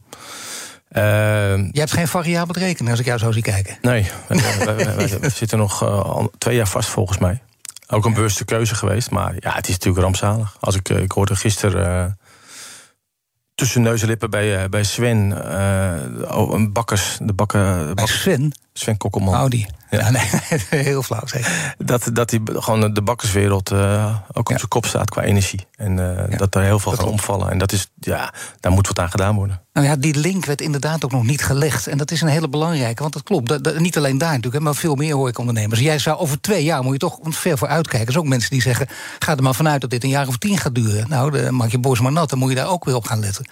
Uh, 0.97 1.03
je 1.71 1.79
hebt 1.79 1.91
geen 1.91 2.07
variabel 2.07 2.55
rekenen 2.61 2.91
als 2.91 2.99
ik 2.99 3.05
jou 3.05 3.19
zo 3.19 3.31
zie 3.31 3.41
kijken. 3.41 3.77
Nee, 3.81 4.07
we, 4.27 5.29
zitten 5.33 5.57
nog 5.57 5.83
al 5.83 6.31
twee 6.37 6.55
jaar 6.55 6.67
vast 6.67 6.89
volgens 6.89 7.17
mij. 7.17 7.41
Ook 7.87 8.05
een 8.05 8.13
bewuste 8.13 8.45
keuze 8.45 8.75
geweest, 8.75 9.11
maar 9.11 9.33
ja, 9.39 9.53
het 9.53 9.67
is 9.67 9.73
natuurlijk 9.73 10.03
rampzalig. 10.03 10.57
Als 10.59 10.75
ik, 10.75 10.89
ik 10.89 11.11
hoorde 11.11 11.35
gisteren 11.35 12.05
uh, 12.07 12.11
tussen 13.55 13.81
neus 13.81 14.01
en 14.01 14.07
lippen 14.07 14.29
bij, 14.29 14.69
bij 14.69 14.83
Sven, 14.83 15.31
oh, 16.33 16.53
een 16.53 16.73
bakkers, 16.73 17.17
de 17.21 17.33
bakker. 17.33 17.93
Bij 17.93 18.05
Sven? 18.05 18.53
Sven 18.73 18.97
Kokkelman. 18.97 19.49
Die. 19.49 19.67
Ja, 19.89 20.09
nee, 20.09 20.29
heel 20.83 21.03
flauw 21.03 21.25
zeg. 21.25 21.73
Dat, 21.77 22.09
dat 22.13 22.29
die 22.29 22.41
gewoon 22.45 22.93
de 22.93 23.01
bakkerswereld 23.01 23.71
uh, 23.71 24.15
ook 24.33 24.49
op 24.49 24.57
zijn 24.57 24.67
kop 24.67 24.85
staat 24.85 25.09
qua 25.09 25.21
energie. 25.21 25.67
En 25.75 25.97
uh, 25.97 26.29
ja, 26.29 26.37
dat 26.37 26.55
er 26.55 26.61
heel 26.61 26.79
veel 26.79 26.91
gaan 26.91 27.07
omvallen. 27.07 27.51
En 27.51 27.57
dat 27.57 27.71
is, 27.71 27.87
ja, 27.99 28.33
daar 28.59 28.71
moet 28.71 28.87
wat 28.87 28.99
aan 28.99 29.09
gedaan 29.09 29.35
worden. 29.35 29.61
Nou 29.73 29.87
ja, 29.87 29.95
die 29.95 30.15
link 30.15 30.45
werd 30.45 30.61
inderdaad 30.61 31.05
ook 31.05 31.11
nog 31.11 31.23
niet 31.23 31.43
gelegd. 31.43 31.87
En 31.87 31.97
dat 31.97 32.11
is 32.11 32.21
een 32.21 32.27
hele 32.27 32.49
belangrijke, 32.49 33.01
want 33.01 33.13
dat 33.13 33.23
klopt. 33.23 33.47
Dat, 33.47 33.63
dat, 33.63 33.79
niet 33.79 33.97
alleen 33.97 34.17
daar 34.17 34.33
natuurlijk, 34.33 34.63
maar 34.63 34.75
veel 34.75 34.95
meer 34.95 35.15
hoor 35.15 35.29
ik 35.29 35.37
ondernemers. 35.37 35.79
Jij 35.79 35.99
zou 35.99 36.17
over 36.17 36.41
twee 36.41 36.63
jaar 36.63 36.83
moet 36.83 36.93
je 36.93 36.99
toch 36.99 37.19
ver 37.21 37.57
voor 37.57 37.67
uitkijken. 37.67 38.07
Er 38.07 38.13
zijn 38.13 38.23
ook 38.23 38.31
mensen 38.31 38.49
die 38.49 38.61
zeggen, 38.61 38.87
ga 39.19 39.35
er 39.35 39.43
maar 39.43 39.55
vanuit 39.55 39.81
dat 39.81 39.89
dit 39.89 40.03
een 40.03 40.09
jaar 40.09 40.27
of 40.27 40.37
tien 40.37 40.57
gaat 40.57 40.75
duren. 40.75 41.09
Nou, 41.09 41.31
dan 41.31 41.55
maak 41.55 41.69
je 41.69 41.79
bos 41.79 41.99
maar 41.99 42.11
nat, 42.11 42.29
dan 42.29 42.39
moet 42.39 42.49
je 42.49 42.55
daar 42.55 42.69
ook 42.69 42.85
weer 42.85 42.95
op 42.95 43.05
gaan 43.05 43.19
letten. 43.19 43.45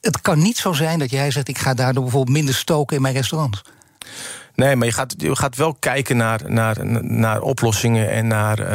Het 0.00 0.20
kan 0.20 0.38
niet 0.38 0.56
zo 0.56 0.72
zijn 0.72 0.98
dat 0.98 1.10
jij 1.10 1.30
zegt, 1.30 1.48
ik 1.48 1.58
ga 1.58 1.74
daardoor 1.74 2.02
bijvoorbeeld 2.02 2.36
minder 2.36 2.54
stoken 2.54 2.96
in 2.96 3.02
mijn 3.02 3.14
restaurant. 3.14 3.62
Nee, 4.58 4.76
maar 4.76 4.86
je 4.86 4.92
gaat, 4.92 5.14
je 5.16 5.36
gaat 5.36 5.56
wel 5.56 5.74
kijken 5.74 6.16
naar, 6.16 6.40
naar, 6.46 6.76
naar 7.04 7.40
oplossingen 7.40 8.10
en 8.10 8.26
naar. 8.26 8.60
Uh, 8.60 8.66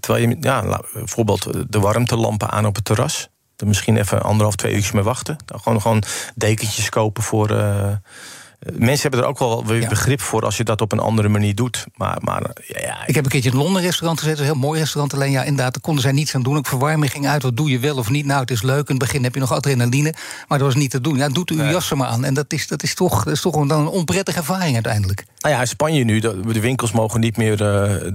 terwijl 0.00 0.28
je, 0.28 0.36
ja, 0.40 0.80
bijvoorbeeld 0.92 1.72
de 1.72 1.80
warmtelampen 1.80 2.50
aan 2.50 2.66
op 2.66 2.74
het 2.74 2.84
terras. 2.84 3.28
Er 3.56 3.66
misschien 3.66 3.96
even 3.96 4.22
anderhalf, 4.22 4.56
twee 4.56 4.72
uurtjes 4.72 4.92
mee 4.92 5.02
wachten. 5.02 5.36
Gewoon, 5.46 5.80
gewoon 5.80 6.02
dekentjes 6.34 6.88
kopen 6.88 7.22
voor. 7.22 7.50
Uh, 7.50 7.86
Mensen 8.72 9.02
hebben 9.02 9.20
er 9.20 9.26
ook 9.26 9.38
wel 9.38 9.66
weer 9.66 9.88
begrip 9.88 10.20
voor 10.20 10.44
als 10.44 10.56
je 10.56 10.64
dat 10.64 10.80
op 10.80 10.92
een 10.92 10.98
andere 10.98 11.28
manier 11.28 11.54
doet. 11.54 11.86
Maar, 11.94 12.18
maar 12.20 12.42
ja, 12.66 13.06
Ik 13.06 13.14
heb 13.14 13.24
een 13.24 13.30
keertje 13.30 13.50
in 13.50 13.56
een 13.56 13.62
Londen 13.62 13.82
restaurant 13.82 14.18
gezeten, 14.18 14.40
een 14.40 14.50
heel 14.50 14.60
mooi 14.60 14.80
restaurant. 14.80 15.14
Alleen 15.14 15.30
ja, 15.30 15.42
inderdaad, 15.42 15.72
daar 15.72 15.82
konden 15.82 16.02
zij 16.02 16.12
niets 16.12 16.34
aan 16.34 16.42
doen. 16.42 16.56
Ik 16.56 16.66
verwarming 16.66 17.12
ging 17.12 17.26
uit, 17.26 17.42
wat 17.42 17.56
doe 17.56 17.70
je 17.70 17.78
wel 17.78 17.96
of 17.96 18.10
niet? 18.10 18.26
Nou, 18.26 18.40
het 18.40 18.50
is 18.50 18.62
leuk, 18.62 18.88
in 18.88 18.94
het 18.94 18.98
begin 18.98 19.24
heb 19.24 19.34
je 19.34 19.40
nog 19.40 19.52
adrenaline. 19.52 20.14
Maar 20.48 20.58
dat 20.58 20.66
was 20.66 20.76
niet 20.76 20.90
te 20.90 21.00
doen. 21.00 21.16
Ja, 21.16 21.28
doet 21.28 21.50
u 21.50 21.60
uw 21.60 21.70
jas 21.70 21.90
er 21.90 21.96
maar 21.96 22.08
aan. 22.08 22.24
En 22.24 22.34
dat 22.34 22.52
is, 22.52 22.68
dat 22.68 22.82
is 22.82 22.94
toch, 22.94 23.24
dat 23.24 23.32
is 23.32 23.40
toch 23.40 23.66
dan 23.66 23.80
een 23.80 23.88
onprettige 23.88 24.38
ervaring 24.38 24.74
uiteindelijk. 24.74 25.24
Nou 25.40 25.54
ja, 25.54 25.60
in 25.60 25.66
Spanje 25.66 26.04
nu, 26.04 26.20
de, 26.20 26.60
winkels 26.60 26.92
mogen 26.92 27.20
niet 27.20 27.36
meer 27.36 27.52
uh, 27.52 27.58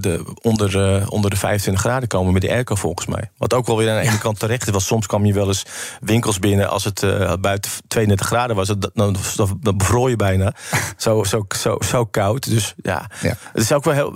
de, 0.00 0.34
onder, 0.42 1.00
uh, 1.00 1.10
onder 1.10 1.30
de 1.30 1.36
25 1.36 1.82
graden 1.82 2.08
komen 2.08 2.32
met 2.32 2.42
de 2.42 2.50
airco 2.50 2.74
volgens 2.74 3.06
mij. 3.06 3.30
Wat 3.36 3.54
ook 3.54 3.66
wel 3.66 3.76
weer 3.76 3.90
aan 3.90 4.02
de 4.02 4.08
ene 4.08 4.18
kant 4.18 4.38
terecht 4.38 4.66
is. 4.66 4.72
Want 4.72 4.82
soms 4.82 5.06
kwam 5.06 5.24
je 5.24 5.32
wel 5.32 5.46
eens 5.46 5.64
winkels 6.00 6.38
binnen 6.38 6.70
als 6.70 6.84
het 6.84 7.02
uh, 7.02 7.32
buiten 7.40 7.70
32 7.88 8.26
graden 8.26 8.56
was. 8.56 8.68
Dan, 8.68 8.90
dan, 8.94 9.16
dan 9.60 9.76
bevroor 9.76 10.10
je 10.10 10.16
bijna. 10.16 10.37
zo, 10.96 11.24
zo, 11.24 11.44
zo, 11.56 11.76
zo 11.80 12.04
koud. 12.04 12.50
Dus 12.50 12.74
ja, 12.82 13.10
ja. 13.20 13.34
Het 13.52 13.62
is 13.62 13.72
ook 13.72 13.84
wel 13.84 13.94
heel, 13.94 14.12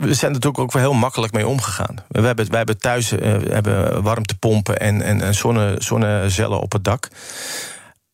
we 0.00 0.14
zijn 0.14 0.32
natuurlijk 0.32 0.58
ook 0.58 0.72
wel 0.72 0.82
heel 0.82 0.92
makkelijk 0.92 1.32
mee 1.32 1.46
omgegaan. 1.46 1.96
We 2.08 2.20
hebben, 2.20 2.48
wij 2.48 2.56
hebben 2.56 2.78
thuis 2.78 3.10
hebben 3.10 4.02
warmtepompen 4.02 4.80
en, 4.80 5.02
en, 5.02 5.20
en 5.20 5.34
zonne, 5.34 5.74
zonnecellen 5.78 6.60
op 6.60 6.72
het 6.72 6.84
dak. 6.84 7.08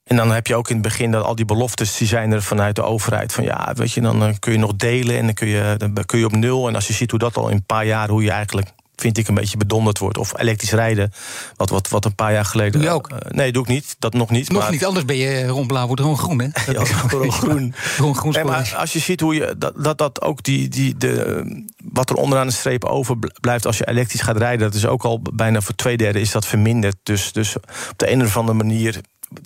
En 0.04 0.16
dan 0.16 0.32
heb 0.32 0.46
je 0.46 0.56
ook 0.56 0.68
in 0.68 0.74
het 0.74 0.84
begin 0.84 1.10
dat 1.10 1.24
al 1.24 1.34
die 1.34 1.44
beloftes 1.44 1.96
die 1.96 2.08
zijn 2.08 2.32
er 2.32 2.42
vanuit 2.42 2.74
de 2.76 2.82
overheid. 2.82 3.32
Van 3.32 3.44
ja, 3.44 3.72
weet 3.74 3.92
je, 3.92 4.00
dan 4.00 4.38
kun 4.38 4.52
je 4.52 4.58
nog 4.58 4.76
delen 4.76 5.16
en 5.16 5.24
dan 5.24 5.34
kun 5.34 5.48
je, 5.48 5.74
dan 5.78 6.04
kun 6.06 6.18
je 6.18 6.24
op 6.24 6.32
nul. 6.32 6.68
En 6.68 6.74
als 6.74 6.86
je 6.86 6.92
ziet 6.92 7.10
hoe 7.10 7.18
dat 7.18 7.36
al 7.36 7.48
in 7.48 7.56
een 7.56 7.66
paar 7.66 7.86
jaar, 7.86 8.08
hoe 8.08 8.22
je 8.22 8.30
eigenlijk 8.30 8.68
vind 9.00 9.18
ik 9.18 9.28
een 9.28 9.34
beetje 9.34 9.56
bedonderd 9.56 9.98
wordt. 9.98 10.18
Of 10.18 10.38
elektrisch 10.38 10.72
rijden, 10.72 11.12
wat, 11.56 11.70
wat, 11.70 11.88
wat 11.88 12.04
een 12.04 12.14
paar 12.14 12.32
jaar 12.32 12.44
geleden... 12.44 12.72
Doe 12.72 12.82
je 12.82 12.90
ook? 12.90 13.10
Uh, 13.10 13.18
nee, 13.28 13.52
doe 13.52 13.62
ik 13.62 13.68
niet. 13.68 13.96
Dat 13.98 14.12
nog 14.12 14.30
niet. 14.30 14.50
Nog 14.50 14.62
maar... 14.62 14.70
niet, 14.70 14.84
anders 14.84 15.04
ben 15.04 15.16
je 15.16 15.46
rond 15.46 15.66
blauw, 15.66 15.86
wordt 15.86 16.02
rond 16.02 16.18
groen, 16.18 16.40
hè? 16.40 16.48
Ja, 16.72 16.82
rond 17.08 17.34
groen. 17.34 17.74
rond 17.98 18.16
groen 18.16 18.32
nee, 18.32 18.44
maar 18.44 18.74
als 18.76 18.92
je 18.92 18.98
ziet 18.98 19.20
hoe 19.20 19.34
je... 19.34 19.54
Dat, 19.58 19.84
dat, 19.84 19.98
dat 19.98 20.22
ook 20.22 20.42
die, 20.42 20.68
die, 20.68 20.96
de, 20.96 21.64
wat 21.92 22.10
er 22.10 22.16
onderaan 22.16 22.46
de 22.46 22.52
streep 22.52 22.84
overblijft 22.84 23.66
als 23.66 23.78
je 23.78 23.88
elektrisch 23.88 24.20
gaat 24.20 24.36
rijden... 24.36 24.60
dat 24.60 24.74
is 24.74 24.86
ook 24.86 25.02
al 25.02 25.22
bijna 25.32 25.60
voor 25.60 25.74
twee 25.74 25.96
derde 25.96 26.20
is 26.20 26.30
dat 26.30 26.46
verminderd. 26.46 26.96
Dus, 27.02 27.32
dus 27.32 27.56
op 27.56 27.94
de 27.96 28.10
een 28.10 28.22
of 28.22 28.36
andere 28.36 28.58
manier 28.58 29.00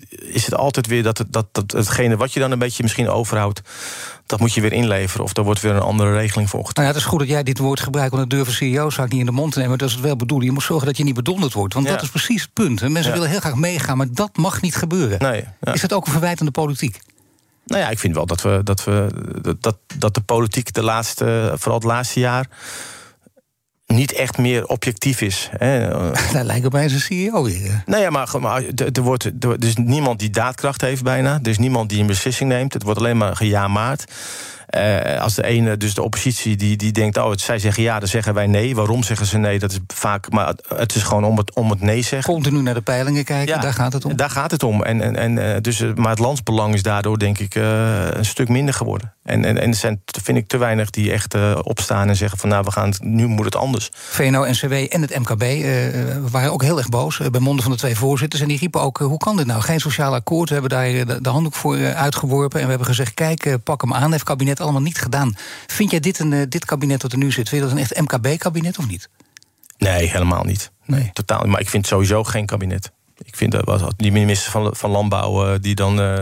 is 0.08 0.44
het 0.44 0.54
altijd 0.54 0.86
weer 0.86 1.02
dat, 1.02 1.18
het, 1.18 1.32
dat, 1.32 1.46
dat 1.52 1.72
hetgene 1.72 2.16
wat 2.16 2.32
je 2.32 2.40
dan 2.40 2.50
een 2.50 2.58
beetje 2.58 2.82
misschien 2.82 3.08
overhoudt, 3.08 3.60
dat 4.26 4.40
moet 4.40 4.52
je 4.52 4.60
weer 4.60 4.72
inleveren. 4.72 5.24
Of 5.24 5.36
er 5.36 5.42
wordt 5.42 5.60
weer 5.60 5.74
een 5.74 5.80
andere 5.80 6.12
regeling 6.12 6.50
volgend. 6.50 6.76
Nou 6.76 6.88
ja, 6.88 6.94
het 6.94 7.02
is 7.02 7.08
goed 7.08 7.18
dat 7.18 7.28
jij 7.28 7.42
dit 7.42 7.58
woord 7.58 7.80
gebruikt, 7.80 8.14
want 8.14 8.30
dat 8.30 8.38
durven 8.38 8.54
CEO's 8.54 8.98
niet 8.98 9.12
in 9.12 9.26
de 9.26 9.32
mond 9.32 9.52
te 9.52 9.58
nemen. 9.58 9.78
Dat 9.78 9.88
is 9.88 9.94
het 9.94 10.04
wel 10.04 10.16
bedoelen. 10.16 10.46
Je 10.46 10.52
moet 10.52 10.62
zorgen 10.62 10.86
dat 10.86 10.96
je 10.96 11.04
niet 11.04 11.14
bedonderd 11.14 11.52
wordt. 11.52 11.74
Want 11.74 11.86
ja. 11.86 11.92
dat 11.92 12.02
is 12.02 12.08
precies 12.08 12.42
het 12.42 12.52
punt. 12.52 12.82
En 12.82 12.92
mensen 12.92 13.10
ja. 13.10 13.16
willen 13.16 13.32
heel 13.32 13.40
graag 13.40 13.54
meegaan, 13.54 13.96
maar 13.96 14.12
dat 14.12 14.36
mag 14.36 14.60
niet 14.60 14.76
gebeuren. 14.76 15.18
Nee, 15.18 15.44
ja. 15.60 15.72
Is 15.72 15.80
dat 15.80 15.92
ook 15.92 16.06
een 16.06 16.12
verwijt 16.12 16.40
aan 16.40 16.46
de 16.46 16.52
politiek? 16.52 17.00
Nou 17.66 17.82
ja, 17.82 17.90
ik 17.90 17.98
vind 17.98 18.14
wel 18.14 18.26
dat 18.26 18.42
we 18.42 18.60
dat 18.64 18.84
we 18.84 19.06
dat, 19.60 19.76
dat 19.98 20.14
de 20.14 20.20
politiek 20.20 20.72
de 20.72 20.82
laatste, 20.82 21.52
vooral 21.54 21.78
het 21.78 21.88
laatste 21.88 22.20
jaar 22.20 22.48
niet 23.86 24.12
echt 24.12 24.38
meer 24.38 24.66
objectief 24.66 25.20
is. 25.20 25.50
Hè. 25.56 25.88
Dat 26.32 26.44
lijkt 26.44 26.66
op 26.66 26.72
mij 26.72 26.88
zijn 26.88 27.00
CEO 27.00 27.44
weer. 27.44 27.82
Nou 27.86 28.02
ja, 28.02 28.10
maar, 28.10 28.28
maar 28.40 28.62
er, 28.92 29.02
wordt, 29.02 29.24
er 29.24 29.64
is 29.64 29.76
niemand 29.76 30.18
die 30.18 30.30
daadkracht 30.30 30.80
heeft 30.80 31.02
bijna. 31.02 31.38
Er 31.42 31.48
is 31.48 31.58
niemand 31.58 31.88
die 31.88 32.00
een 32.00 32.06
beslissing 32.06 32.50
neemt. 32.50 32.72
Het 32.72 32.82
wordt 32.82 32.98
alleen 32.98 33.16
maar 33.16 33.36
gejaamaard. 33.36 34.04
Uh, 34.76 35.20
als 35.20 35.34
de 35.34 35.44
ene, 35.44 35.76
dus 35.76 35.94
de 35.94 36.02
oppositie, 36.02 36.56
die, 36.56 36.76
die 36.76 36.92
denkt... 36.92 37.18
oh, 37.18 37.32
zij 37.34 37.58
zeggen 37.58 37.82
ja, 37.82 37.98
dan 37.98 38.08
zeggen 38.08 38.34
wij 38.34 38.46
nee. 38.46 38.74
Waarom 38.74 39.02
zeggen 39.02 39.26
ze 39.26 39.38
nee? 39.38 39.58
Dat 39.58 39.70
is 39.70 39.78
vaak, 39.94 40.30
maar 40.30 40.54
het 40.76 40.94
is 40.94 41.02
gewoon 41.02 41.24
om 41.24 41.36
het, 41.36 41.54
om 41.54 41.70
het 41.70 41.80
nee 41.80 42.02
zeggen. 42.02 42.32
Continu 42.32 42.62
naar 42.62 42.74
de 42.74 42.80
peilingen 42.80 43.24
kijken, 43.24 43.60
daar 43.60 43.72
gaat 43.72 43.92
het 43.92 44.04
om. 44.04 44.16
Daar 44.16 44.30
gaat 44.30 44.50
het 44.50 44.62
om. 44.62 44.82
En, 44.82 45.00
en, 45.00 45.16
en, 45.16 45.36
uh, 45.36 45.60
dus, 45.60 45.84
maar 45.94 46.10
het 46.10 46.18
landsbelang 46.18 46.74
is 46.74 46.82
daardoor, 46.82 47.18
denk 47.18 47.38
ik, 47.38 47.54
uh, 47.54 48.10
een 48.10 48.24
stuk 48.24 48.48
minder 48.48 48.74
geworden. 48.74 49.12
En, 49.22 49.44
en, 49.44 49.58
en 49.58 49.68
er 49.68 49.74
zijn, 49.74 50.02
vind 50.22 50.38
ik, 50.38 50.48
te 50.48 50.56
weinig 50.56 50.90
die 50.90 51.12
echt 51.12 51.34
opstaan 51.62 52.08
en 52.08 52.16
zeggen 52.16 52.38
van... 52.38 52.48
nou, 52.48 52.64
we 52.64 52.70
gaan 52.70 52.88
het, 52.88 53.02
nu 53.02 53.26
moet 53.26 53.44
het 53.44 53.56
anders. 53.56 53.90
VNO-NCW 53.92 54.72
en 54.72 55.02
het 55.02 55.18
MKB 55.18 55.44
waren 56.30 56.52
ook 56.52 56.62
heel 56.62 56.78
erg 56.78 56.88
boos... 56.88 57.20
bij 57.30 57.40
monden 57.40 57.62
van 57.62 57.72
de 57.72 57.78
twee 57.78 57.96
voorzitters. 57.96 58.42
En 58.42 58.48
die 58.48 58.58
riepen 58.58 58.80
ook, 58.80 58.98
hoe 58.98 59.18
kan 59.18 59.36
dit 59.36 59.46
nou? 59.46 59.60
Geen 59.60 59.80
sociaal 59.80 60.14
akkoord. 60.14 60.48
We 60.48 60.54
hebben 60.54 60.70
daar 60.70 61.06
de, 61.06 61.20
de 61.20 61.28
handdoek 61.28 61.54
voor 61.54 61.94
uitgeworpen. 61.94 62.58
En 62.58 62.64
we 62.64 62.70
hebben 62.70 62.88
gezegd, 62.88 63.14
kijk, 63.14 63.56
pak 63.64 63.80
hem 63.80 63.94
aan. 63.94 64.10
Heeft 64.10 64.24
kabinet 64.24 64.60
allemaal 64.64 64.82
niet 64.82 64.98
gedaan. 64.98 65.36
Vind 65.66 65.90
jij 65.90 66.00
dit, 66.00 66.18
een, 66.18 66.48
dit 66.48 66.64
kabinet 66.64 67.00
dat 67.00 67.12
er 67.12 67.18
nu 67.18 67.32
zit, 67.32 67.48
vind 67.48 67.62
je 67.62 67.68
dat 67.68 67.76
een 67.76 67.82
echt 67.82 68.00
MKB-kabinet 68.00 68.78
of 68.78 68.86
niet? 68.86 69.08
Nee, 69.78 70.08
helemaal 70.08 70.44
niet. 70.44 70.70
Nee. 70.84 71.10
Totaal. 71.12 71.44
Maar 71.44 71.60
ik 71.60 71.68
vind 71.68 71.86
sowieso 71.86 72.24
geen 72.24 72.46
kabinet. 72.46 72.92
Ik 73.24 73.36
vind 73.36 73.52
dat 73.52 73.64
was 73.64 73.82
die 73.96 74.12
minister 74.12 74.50
van, 74.50 74.76
van 74.76 74.90
Landbouw 74.90 75.52
uh, 75.52 75.54
die 75.60 75.74
dan 75.74 76.00
uh, 76.00 76.20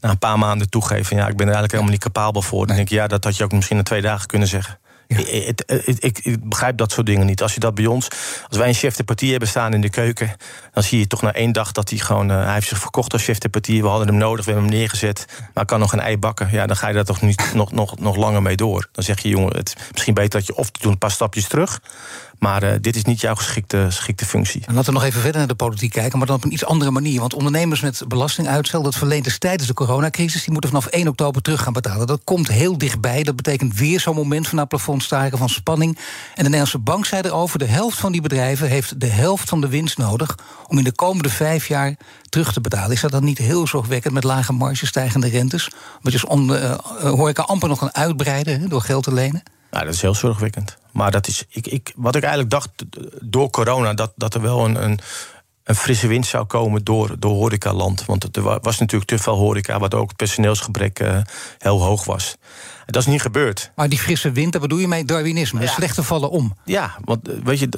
na 0.00 0.10
een 0.10 0.18
paar 0.18 0.38
maanden 0.38 0.68
toegeven: 0.68 1.16
ja, 1.16 1.22
ik 1.22 1.36
ben 1.36 1.46
er 1.46 1.54
eigenlijk 1.54 1.72
helemaal 1.72 1.92
niet 1.92 2.02
capabel 2.02 2.42
voor. 2.42 2.66
Dan 2.66 2.76
denk 2.76 2.88
ik, 2.88 2.94
ja, 2.94 3.06
dat 3.06 3.24
had 3.24 3.36
je 3.36 3.44
ook 3.44 3.52
misschien 3.52 3.76
in 3.76 3.84
twee 3.84 4.02
dagen 4.02 4.26
kunnen 4.26 4.48
zeggen. 4.48 4.78
Ik, 5.18 5.60
ik, 5.98 6.18
ik, 6.18 6.48
begrijp 6.48 6.76
dat 6.76 6.92
soort 6.92 7.06
dingen 7.06 7.26
niet. 7.26 7.42
Als 7.42 7.54
je 7.54 7.60
dat 7.60 7.74
bij 7.74 7.86
ons, 7.86 8.08
als 8.48 8.58
wij 8.58 8.68
een 8.68 8.74
chef 8.74 8.96
de 8.96 9.04
partie 9.04 9.30
hebben 9.30 9.48
staan 9.48 9.74
in 9.74 9.80
de 9.80 9.90
keuken, 9.90 10.36
dan 10.72 10.82
zie 10.82 10.98
je 10.98 11.06
toch 11.06 11.22
na 11.22 11.32
één 11.32 11.52
dag 11.52 11.72
dat 11.72 11.90
hij 11.90 11.98
gewoon, 11.98 12.30
uh, 12.30 12.44
hij 12.44 12.54
heeft 12.54 12.68
zich 12.68 12.78
verkocht 12.78 13.12
als 13.12 13.24
chef 13.24 13.38
de 13.38 13.48
partie. 13.48 13.82
We 13.82 13.88
hadden 13.88 14.08
hem 14.08 14.16
nodig, 14.16 14.44
we 14.44 14.50
hebben 14.50 14.70
hem 14.70 14.78
neergezet, 14.78 15.24
maar 15.54 15.64
kan 15.64 15.80
nog 15.80 15.92
een 15.92 16.00
ei 16.00 16.18
bakken. 16.18 16.48
Ja, 16.52 16.66
dan 16.66 16.76
ga 16.76 16.88
je 16.88 16.94
daar 16.94 17.04
toch 17.04 17.20
niet 17.20 17.50
nog, 17.54 17.72
nog, 17.72 17.98
nog 17.98 18.16
langer 18.16 18.42
mee 18.42 18.56
door. 18.56 18.88
Dan 18.92 19.04
zeg 19.04 19.20
je, 19.22 19.28
jongen, 19.28 19.56
het 19.56 19.68
is 19.68 19.90
misschien 19.92 20.14
beter 20.14 20.38
dat 20.38 20.46
je 20.46 20.56
of 20.56 20.70
doet 20.70 20.92
een 20.92 20.98
paar 20.98 21.10
stapjes 21.10 21.48
terug. 21.48 21.80
Maar 22.40 22.62
uh, 22.62 22.70
dit 22.80 22.96
is 22.96 23.04
niet 23.04 23.20
jouw 23.20 23.34
geschikte, 23.34 23.86
geschikte 23.88 24.24
functie. 24.24 24.62
En 24.66 24.74
laten 24.74 24.92
we 24.92 24.98
nog 24.98 25.08
even 25.08 25.20
verder 25.20 25.38
naar 25.38 25.48
de 25.48 25.54
politiek 25.54 25.92
kijken, 25.92 26.18
maar 26.18 26.26
dan 26.26 26.36
op 26.36 26.44
een 26.44 26.52
iets 26.52 26.64
andere 26.64 26.90
manier. 26.90 27.20
Want 27.20 27.34
ondernemers 27.34 27.80
met 27.80 28.02
belastinguitstel, 28.08 28.82
dat 28.82 28.96
verleent 28.96 29.26
is 29.26 29.38
tijdens 29.38 29.68
de 29.68 29.74
coronacrisis, 29.74 30.42
die 30.42 30.52
moeten 30.52 30.70
vanaf 30.70 30.86
1 30.86 31.08
oktober 31.08 31.42
terug 31.42 31.62
gaan 31.62 31.72
betalen. 31.72 32.06
Dat 32.06 32.20
komt 32.24 32.48
heel 32.48 32.78
dichtbij. 32.78 33.22
Dat 33.22 33.36
betekent 33.36 33.78
weer 33.78 34.00
zo'n 34.00 34.14
moment 34.14 34.48
van 34.48 34.56
naar 34.56 34.66
plafond 34.66 34.99
staren, 35.00 35.38
van 35.38 35.48
spanning. 35.48 35.96
En 35.96 36.02
de 36.34 36.42
Nederlandse 36.42 36.78
bank 36.78 37.06
zei 37.06 37.22
erover: 37.22 37.58
de 37.58 37.64
helft 37.64 37.98
van 37.98 38.12
die 38.12 38.20
bedrijven 38.20 38.68
heeft 38.68 39.00
de 39.00 39.06
helft 39.06 39.48
van 39.48 39.60
de 39.60 39.68
winst 39.68 39.98
nodig 39.98 40.38
om 40.66 40.78
in 40.78 40.84
de 40.84 40.92
komende 40.92 41.30
vijf 41.30 41.68
jaar 41.68 41.96
terug 42.28 42.52
te 42.52 42.60
betalen. 42.60 42.90
Is 42.90 43.00
dat 43.00 43.10
dan 43.10 43.24
niet 43.24 43.38
heel 43.38 43.66
zorgwekkend 43.66 44.14
met 44.14 44.24
lage 44.24 44.52
marges, 44.52 44.88
stijgende 44.88 45.28
rentes? 45.28 45.70
Want 46.02 46.20
je 46.20 46.28
uh, 46.30 47.10
horeca 47.10 47.42
amper 47.42 47.68
nog 47.68 47.78
kan 47.78 47.94
uitbreiden 47.94 48.68
door 48.68 48.82
geld 48.82 49.04
te 49.04 49.12
lenen? 49.12 49.42
Nou, 49.70 49.84
dat 49.84 49.94
is 49.94 50.02
heel 50.02 50.14
zorgwekkend. 50.14 50.76
Maar 50.92 51.10
dat 51.10 51.26
is, 51.26 51.44
ik, 51.48 51.66
ik, 51.66 51.92
wat 51.96 52.16
ik 52.16 52.22
eigenlijk 52.22 52.50
dacht 52.50 52.70
door 53.20 53.50
corona, 53.50 53.94
dat, 53.94 54.12
dat 54.16 54.34
er 54.34 54.40
wel 54.40 54.64
een, 54.64 54.82
een, 54.82 54.98
een 55.64 55.74
frisse 55.74 56.06
wind 56.06 56.26
zou 56.26 56.44
komen 56.44 56.84
door, 56.84 57.16
door 57.18 57.32
horecaland. 57.32 58.04
Want 58.04 58.36
er 58.36 58.42
was 58.42 58.78
natuurlijk 58.78 59.10
te 59.10 59.18
veel 59.18 59.36
horeca, 59.36 59.78
waardoor 59.78 60.00
ook 60.00 60.08
het 60.08 60.16
personeelsgebrek 60.16 61.00
uh, 61.00 61.18
heel 61.58 61.82
hoog 61.82 62.04
was. 62.04 62.36
Dat 62.90 63.02
is 63.02 63.08
niet 63.08 63.22
gebeurd. 63.22 63.70
Maar 63.74 63.88
die 63.88 63.98
frisse 63.98 64.32
wind, 64.32 64.52
daar 64.52 64.60
bedoel 64.60 64.78
je 64.78 64.88
mee 64.88 65.04
Darwinisme. 65.04 65.60
Ja. 65.60 65.66
Slechte 65.66 66.02
vallen 66.02 66.30
om. 66.30 66.56
Ja, 66.64 66.96
want 67.04 67.28
eh, 67.28 67.34
weet 67.44 67.58
je, 67.58 67.68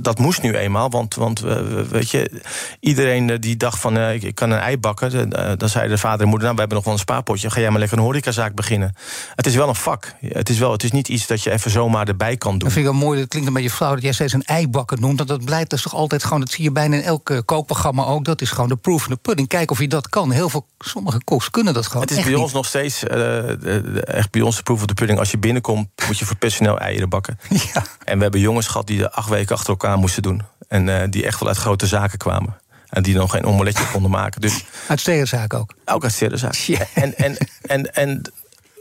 dat 0.00 0.18
moest 0.18 0.42
nu 0.42 0.56
eenmaal. 0.56 0.90
Want, 0.90 1.14
want 1.14 1.42
eh, 1.42 1.56
weet 1.90 2.10
je, 2.10 2.42
iedereen 2.80 3.30
eh, 3.30 3.36
die 3.40 3.56
dacht 3.56 3.78
van 3.78 3.98
ik 3.98 4.34
kan 4.34 4.50
een 4.50 4.58
ei 4.58 4.78
bakken. 4.78 5.30
Dan 5.58 5.68
zei 5.68 5.88
de 5.88 5.98
vader 5.98 6.20
en 6.20 6.28
moeder, 6.28 6.42
nou, 6.42 6.54
we 6.54 6.60
hebben 6.60 6.76
nog 6.76 6.84
wel 6.84 6.94
een 6.94 7.00
spaarpotje. 7.00 7.50
Ga 7.50 7.60
jij 7.60 7.70
maar 7.70 7.78
lekker 7.78 7.98
een 7.98 8.04
horecazaak 8.04 8.54
beginnen. 8.54 8.94
Het 9.34 9.46
is 9.46 9.54
wel 9.54 9.68
een 9.68 9.74
vak. 9.74 10.14
Het 10.20 10.48
is, 10.48 10.58
wel, 10.58 10.72
het 10.72 10.82
is 10.82 10.92
niet 10.92 11.08
iets 11.08 11.26
dat 11.26 11.42
je 11.42 11.50
even 11.50 11.70
zomaar 11.70 12.08
erbij 12.08 12.36
kan 12.36 12.50
doen. 12.50 12.58
Dat 12.58 12.72
vind 12.72 12.86
ik 12.86 12.92
wel 12.92 13.00
mooi, 13.00 13.18
dat 13.18 13.28
klinkt 13.28 13.48
een 13.48 13.54
beetje 13.54 13.70
flauw 13.70 13.94
dat 13.94 14.02
jij 14.02 14.12
steeds 14.12 14.32
een 14.32 14.44
ei 14.44 14.68
bakken 14.68 15.00
noemt. 15.00 15.16
Want 15.16 15.28
dat 15.28 15.44
blijkt 15.44 15.70
dus 15.70 15.82
toch 15.82 15.94
altijd 15.94 16.24
gewoon, 16.24 16.40
dat 16.40 16.50
zie 16.50 16.64
je 16.64 16.72
bijna 16.72 16.96
in 16.96 17.02
elk 17.02 17.42
kookprogramma 17.44 18.04
ook. 18.04 18.24
Dat 18.24 18.40
is 18.40 18.50
gewoon 18.50 18.68
de 18.68 18.76
proof 18.76 19.02
in 19.02 19.14
the 19.14 19.20
pudding. 19.20 19.48
Kijk 19.48 19.70
of 19.70 19.78
je 19.78 19.88
dat 19.88 20.08
kan. 20.08 20.30
Heel 20.30 20.48
veel, 20.48 20.66
sommige 20.78 21.24
koks 21.24 21.50
kunnen 21.50 21.74
dat 21.74 21.86
gewoon. 21.86 22.02
Het 22.02 22.10
is 22.10 22.24
bij 22.24 22.34
ons 22.34 22.52
nog 22.52 22.66
steeds 22.66 23.04
echt 23.04 24.30
bij 24.30 24.42
ons 24.44 24.56
de 24.56 24.62
proef 24.62 24.80
of 24.80 24.86
de 24.86 24.94
pudding. 24.94 25.18
Als 25.18 25.30
je 25.30 25.38
binnenkomt, 25.38 25.88
moet 26.06 26.18
je 26.18 26.24
voor 26.24 26.36
personeel 26.36 26.78
eieren 26.78 27.08
bakken. 27.08 27.38
Ja. 27.74 27.84
En 28.04 28.16
we 28.16 28.22
hebben 28.22 28.40
jongens 28.40 28.66
gehad 28.66 28.86
die 28.86 29.06
acht 29.06 29.28
weken 29.28 29.54
achter 29.54 29.70
elkaar 29.70 29.98
moesten 29.98 30.22
doen. 30.22 30.42
En 30.68 30.86
uh, 30.86 31.02
die 31.10 31.26
echt 31.26 31.40
wel 31.40 31.48
uit 31.48 31.58
grote 31.58 31.86
zaken 31.86 32.18
kwamen. 32.18 32.58
En 32.88 33.02
die 33.02 33.14
nog 33.14 33.30
geen 33.30 33.44
omeletje 33.44 33.86
konden 33.92 34.10
maken. 34.10 34.40
Dus, 34.40 34.64
uit 34.88 35.00
sterrenzaak 35.00 35.54
ook? 35.54 35.74
Ook 35.84 36.02
uit 36.02 36.12
sterrenzaak. 36.12 36.54
Ja. 36.54 36.86
En, 36.94 37.16
en, 37.16 37.36
en, 37.62 37.94
en, 37.94 38.32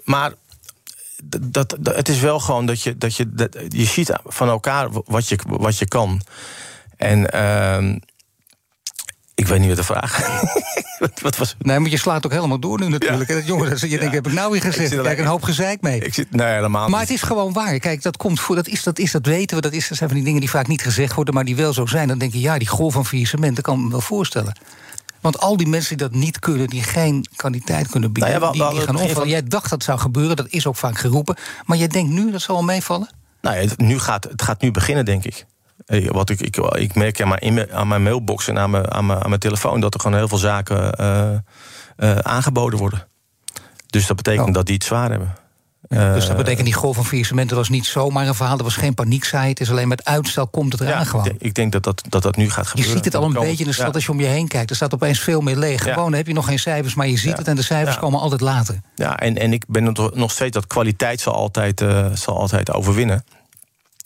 maar 0.04 0.32
dat, 1.24 1.76
dat, 1.80 1.96
het 1.96 2.10
is 2.10 2.20
wel 2.20 2.40
gewoon 2.40 2.66
dat 2.66 2.82
je, 2.82 2.98
dat 2.98 3.16
je, 3.16 3.34
dat, 3.34 3.58
je 3.68 3.86
ziet 3.86 4.12
van 4.26 4.50
elkaar 4.50 4.88
wat 4.92 5.30
je, 5.30 5.40
wat 5.48 5.78
je 5.78 5.88
kan. 5.88 6.22
En 6.98 7.36
uh, 7.36 7.96
ik 9.36 9.48
weet 9.48 9.60
niet 9.60 9.68
wat 9.68 9.78
de 9.78 9.84
vraag 9.84 10.20
wat, 11.00 11.20
wat 11.22 11.38
was 11.38 11.56
Nee, 11.60 11.80
maar 11.80 11.90
je 11.90 11.98
slaat 11.98 12.26
ook 12.26 12.32
helemaal 12.32 12.60
door 12.60 12.80
nu 12.80 12.88
natuurlijk. 12.88 13.30
Ja. 13.30 13.36
Dat, 13.36 13.46
jongen, 13.46 13.70
dat, 13.70 13.80
je 13.80 13.90
ja. 13.90 13.98
denkt, 13.98 14.14
heb 14.14 14.28
ik 14.28 14.34
nou 14.34 14.52
weer 14.52 14.62
gezegd? 14.62 14.92
Ik 14.92 15.00
krijg 15.00 15.18
een 15.18 15.26
hoop 15.26 15.44
gezeik 15.44 15.82
mee. 15.82 16.00
Ik 16.00 16.14
zit, 16.14 16.32
nee, 16.32 16.54
helemaal 16.54 16.90
maar 16.90 17.00
het 17.00 17.10
is 17.10 17.22
gewoon 17.22 17.54
waar. 17.54 17.80
Kijk, 17.80 18.02
dat 18.02 18.18
komt 18.18 18.40
voor, 18.40 18.56
dat 18.56 18.68
is, 18.68 18.84
dat 18.84 19.00
is, 19.00 19.12
dat 19.12 19.26
weten 19.26 19.56
we. 19.56 19.62
Dat, 19.62 19.74
is, 19.74 19.88
dat 19.88 19.98
zijn 19.98 20.10
van 20.10 20.18
die 20.18 20.28
dingen 20.28 20.42
die 20.42 20.50
vaak 20.50 20.68
niet 20.68 20.82
gezegd 20.82 21.14
worden, 21.14 21.34
maar 21.34 21.46
die 21.46 21.56
wel 21.56 21.74
zo 21.74 21.86
zijn. 21.86 22.08
Dan 22.08 22.18
denk 22.18 22.34
je, 22.34 22.40
ja, 22.40 22.58
die 22.58 22.68
golf 22.68 22.94
van 22.94 23.06
faillissement, 23.06 23.56
dat 23.56 23.66
kan 23.66 23.78
ik 23.78 23.84
me 23.84 23.90
wel 23.90 24.02
voorstellen. 24.02 24.60
Want 25.22 25.40
al 25.40 25.58
die 25.58 25.68
mensen 25.68 25.98
die 25.98 26.08
dat 26.08 26.18
niet 26.18 26.40
kunnen, 26.40 26.68
die 26.68 26.84
geen 26.84 27.28
kwaliteit 27.36 27.88
kunnen 27.88 28.12
bieden, 28.12 28.40
nou 28.40 28.58
ja, 28.58 28.70
die, 28.70 28.78
die 28.78 28.86
gaan 28.86 28.96
omvallen. 28.96 29.30
Jij 29.30 29.44
dacht 29.44 29.70
dat 29.70 29.84
zou 29.84 30.00
gebeuren, 30.00 30.36
dat 30.36 30.48
is 30.50 30.68
ook 30.68 30.76
vaak 30.76 30.98
geroepen. 30.98 31.36
Maar 31.66 31.78
jij 31.78 31.88
denkt 31.88 32.12
nu 32.12 32.32
dat 32.32 32.42
zal 32.42 32.56
al 32.56 32.64
meevallen? 32.64 33.10
Nou 33.42 33.56
ja, 33.56 33.62
het, 33.62 33.78
nu 33.78 34.00
gaat, 34.00 34.24
het 34.24 34.42
gaat 34.42 34.62
nu 34.62 34.72
beginnen, 34.72 35.06
denk 35.06 35.24
ik. 35.24 35.46
Wat 36.08 36.30
ik, 36.30 36.42
ik, 36.42 36.58
ik 36.58 36.96
merk 36.96 37.22
aan 37.22 37.28
mijn, 37.28 37.72
aan 37.72 37.88
mijn 37.88 38.04
mailbox 38.04 38.48
en 38.48 38.60
aan 38.60 38.70
mijn, 38.70 38.92
aan, 38.92 39.06
mijn, 39.06 39.20
aan 39.20 39.30
mijn 39.30 39.42
telefoon 39.42 39.80
dat 39.80 39.94
er 39.94 40.00
gewoon 40.00 40.18
heel 40.18 40.28
veel 40.28 40.38
zaken 40.38 41.02
uh, 41.02 41.32
uh, 41.98 42.16
aangeboden 42.18 42.80
worden. 42.80 43.08
Dus 43.88 44.08
dat 44.08 44.16
betekent 44.16 44.48
oh. 44.48 44.54
dat 44.54 44.66
die 44.66 44.76
het 44.76 44.84
zwaar 44.84 45.10
hebben. 45.10 45.36
Ja, 45.88 46.14
dus 46.14 46.28
dat 46.28 46.38
betekent 46.38 46.66
die 46.66 46.74
golf 46.74 46.96
van 46.96 47.06
faillissementen 47.06 47.58
was 47.58 47.70
niet 47.70 47.86
zomaar 47.86 48.28
een 48.28 48.36
verhaal. 48.36 48.58
Er 48.58 48.64
was 48.64 48.76
geen 48.76 48.94
paniekzaai. 48.94 49.50
Het 49.50 49.60
is 49.60 49.70
alleen 49.70 49.88
met 49.88 50.06
uitstel 50.06 50.48
komt 50.48 50.72
het 50.72 50.82
eraan 50.82 51.00
ja, 51.00 51.04
gewoon. 51.04 51.36
Ik, 51.38 51.54
denk 51.54 51.72
dat 51.72 51.84
dat, 51.84 52.04
dat 52.10 52.24
dat 52.24 52.36
nu 52.36 52.50
gaat 52.50 52.68
gebeuren. 52.68 52.94
Je 52.94 52.98
ziet 52.98 53.14
het 53.14 53.16
al 53.16 53.24
een 53.24 53.34
beetje 53.34 53.64
in 53.64 53.70
de 53.70 53.76
stad 53.76 53.94
als 53.94 54.06
je 54.06 54.12
om 54.12 54.20
je 54.20 54.26
heen 54.26 54.48
kijkt. 54.48 54.70
Er 54.70 54.76
staat 54.76 54.94
opeens 54.94 55.20
veel 55.20 55.42
meer 55.42 55.56
leeg. 55.56 55.82
Gewoon 55.82 55.96
dan 55.96 56.14
heb 56.14 56.28
je 56.28 56.34
nog 56.34 56.46
geen 56.46 56.60
cijfers, 56.60 56.96
maar 56.96 57.08
je 57.08 57.18
ziet 57.18 57.38
het 57.38 57.48
en 57.48 57.56
de 57.56 57.62
cijfers 57.62 57.98
komen 57.98 58.20
altijd 58.20 58.42
later. 58.42 58.80
Ja, 58.96 59.18
en, 59.20 59.38
en 59.38 59.54
ik 59.54 59.64
ben 59.68 59.96
nog 60.14 60.32
steeds 60.32 60.52
dat 60.52 60.68
kwaliteit 60.68 61.22
zal 61.22 61.34
altijd, 61.34 61.82
uh, 61.82 62.06
zal 62.14 62.40
altijd 62.40 62.72
overwinnen. 62.72 63.24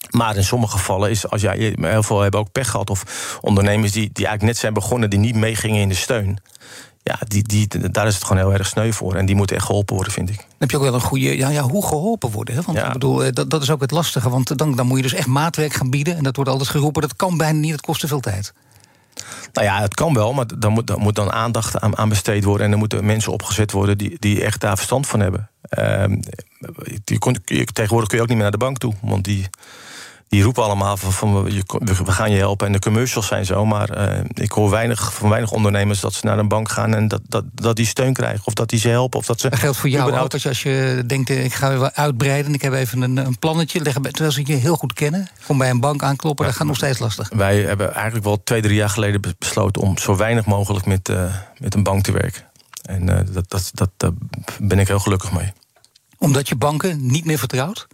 Maar 0.10 0.36
in 0.36 0.44
sommige 0.44 0.78
gevallen 0.78 1.10
is, 1.10 1.30
als 1.30 1.42
jij, 1.42 1.76
heel 1.80 2.04
veel 2.04 2.22
hebben 2.22 2.40
ook 2.40 2.52
pech 2.52 2.70
gehad, 2.70 2.90
of 2.90 3.38
ondernemers 3.42 3.92
die, 3.92 4.10
die 4.14 4.26
eigenlijk 4.26 4.44
net 4.44 4.58
zijn 4.58 4.74
begonnen, 4.74 5.10
die 5.10 5.20
niet 5.20 5.36
meegingen 5.36 5.82
in 5.82 5.90
de 5.90 5.96
steun. 5.96 6.40
Ja, 7.04 7.20
die, 7.28 7.44
die, 7.44 7.90
daar 7.92 8.08
is 8.08 8.14
het 8.14 8.24
gewoon 8.24 8.42
heel 8.42 8.54
erg 8.54 8.68
sneu 8.68 8.92
voor. 8.92 9.16
En 9.16 9.26
die 9.26 9.36
moeten 9.36 9.56
echt 9.56 9.66
geholpen 9.66 9.96
worden, 9.96 10.14
vind 10.14 10.30
ik. 10.30 10.38
Dan 10.38 10.46
heb 10.58 10.72
je 10.72 10.78
ook 10.78 10.84
wel 10.84 10.94
een 10.94 11.02
goede. 11.02 11.38
Ja, 11.38 11.50
ja 11.50 11.62
hoe 11.62 11.88
geholpen 11.88 12.32
worden? 12.32 12.56
Hè? 12.56 12.62
Want 12.62 12.78
ik 12.78 12.94
bedoel, 12.94 13.24
eh, 13.24 13.34
dat, 13.34 13.50
dat 13.50 13.62
is 13.62 13.70
ook 13.70 13.82
het 13.82 13.92
lastige. 13.92 14.30
Want 14.30 14.58
dan, 14.58 14.76
dan 14.76 14.88
moet 14.88 14.98
je 14.98 15.04
dus 15.04 15.14
echt 15.14 15.28
maatwerk 15.28 15.74
gaan 15.74 15.90
bieden. 15.90 16.18
En 16.18 16.24
dat 16.24 16.36
wordt 16.36 16.52
altijd 16.52 16.70
geroepen. 16.70 17.02
Dat 17.02 17.16
kan 17.16 17.38
bijna 17.38 17.60
niet, 17.60 17.72
dat 17.72 17.82
kost 17.82 18.00
te 18.00 18.08
veel 18.08 18.20
tijd. 18.20 18.54
Nou 19.54 19.68
ja, 19.68 19.82
het 19.82 19.94
kan 19.94 20.14
wel, 20.14 20.34
maar 20.34 20.46
dan 20.60 20.72
moet, 20.98 21.16
dan 21.16 21.32
aandacht 21.32 21.80
aan, 21.80 22.10
besteed 22.10 22.44
worden. 22.44 22.66
En 22.66 22.72
er 22.72 22.78
moeten 22.78 23.06
mensen 23.06 23.32
opgezet 23.32 23.72
worden 23.72 23.98
die, 23.98 24.16
die 24.20 24.44
echt 24.44 24.62
daar 24.62 24.76
verstand 24.76 25.08
van 25.08 25.20
hebben. 25.20 25.50
Die 27.04 27.20
kon, 27.20 27.38
tegenwoordig 27.44 28.08
kun 28.08 28.18
je 28.18 28.24
ook 28.24 28.30
niet 28.30 28.38
meer 28.38 28.38
naar 28.38 28.52
de 28.52 28.58
bank 28.58 28.78
toe. 28.78 28.94
Want 29.02 29.24
die, 29.24 29.48
die 30.28 30.44
roepen 30.44 30.64
allemaal 30.64 30.98
van, 30.98 31.14
van 31.14 31.44
we 31.80 32.12
gaan 32.12 32.32
je 32.32 32.38
helpen 32.38 32.68
en 32.68 32.74
de 32.74 32.80
commercials 32.80 33.28
zijn 33.28 33.46
zo. 33.46 33.66
Maar 33.66 33.98
uh, 33.98 34.20
ik 34.34 34.52
hoor 34.52 34.70
weinig, 34.70 35.14
van 35.14 35.30
weinig 35.30 35.52
ondernemers 35.52 36.00
dat 36.00 36.14
ze 36.14 36.26
naar 36.26 36.40
een 36.40 36.48
bank 36.48 36.70
gaan 36.70 36.94
en 36.94 37.08
dat, 37.08 37.22
dat, 37.28 37.44
dat 37.54 37.76
die 37.76 37.86
steun 37.86 38.14
krijgen. 38.14 38.42
Of 38.44 38.54
dat 38.54 38.70
die 38.70 38.80
ze 38.80 38.90
helpen. 38.90 39.20
Of 39.20 39.26
dat, 39.26 39.40
ze 39.40 39.50
dat 39.50 39.60
geldt 39.60 39.78
voor 39.78 39.90
jou 39.90 40.18
ook. 40.18 40.34
Als 40.34 40.64
je 40.64 41.04
denkt, 41.06 41.30
eh, 41.30 41.44
ik 41.44 41.54
ga 41.54 41.78
weer 41.78 41.92
uitbreiden. 41.94 42.54
Ik 42.54 42.62
heb 42.62 42.74
even 42.74 43.02
een, 43.02 43.18
een 43.18 43.40
plannetje. 43.40 43.82
Leggen, 43.82 44.02
terwijl 44.02 44.32
ze 44.32 44.42
je 44.46 44.54
heel 44.54 44.76
goed 44.76 44.94
kennen. 44.94 45.28
Kom 45.46 45.58
bij 45.58 45.70
een 45.70 45.80
bank 45.80 46.04
aankloppen. 46.04 46.46
dat 46.46 46.56
gaat 46.56 46.68
nog 46.68 46.76
steeds 46.76 47.00
lastig. 47.00 47.30
Wij 47.36 47.62
hebben 47.62 47.94
eigenlijk 47.94 48.26
wel 48.26 48.44
twee, 48.44 48.62
drie 48.62 48.76
jaar 48.76 48.90
geleden 48.90 49.22
besloten 49.38 49.82
om 49.82 49.98
zo 49.98 50.16
weinig 50.16 50.46
mogelijk 50.46 50.86
met, 50.86 51.10
uh, 51.10 51.36
met 51.58 51.74
een 51.74 51.84
bank 51.84 52.04
te 52.04 52.12
werken. 52.12 52.44
En 52.82 53.10
uh, 53.10 53.20
dat, 53.32 53.50
dat, 53.50 53.72
dat, 53.74 53.90
daar 53.98 54.12
ben 54.60 54.80
ik 54.80 54.88
heel 54.88 55.00
gelukkig 55.00 55.32
mee. 55.32 55.54
Omdat 56.18 56.48
je 56.48 56.56
banken 56.56 57.06
niet 57.06 57.26
meer 57.26 57.38
vertrouwt? 57.38 57.88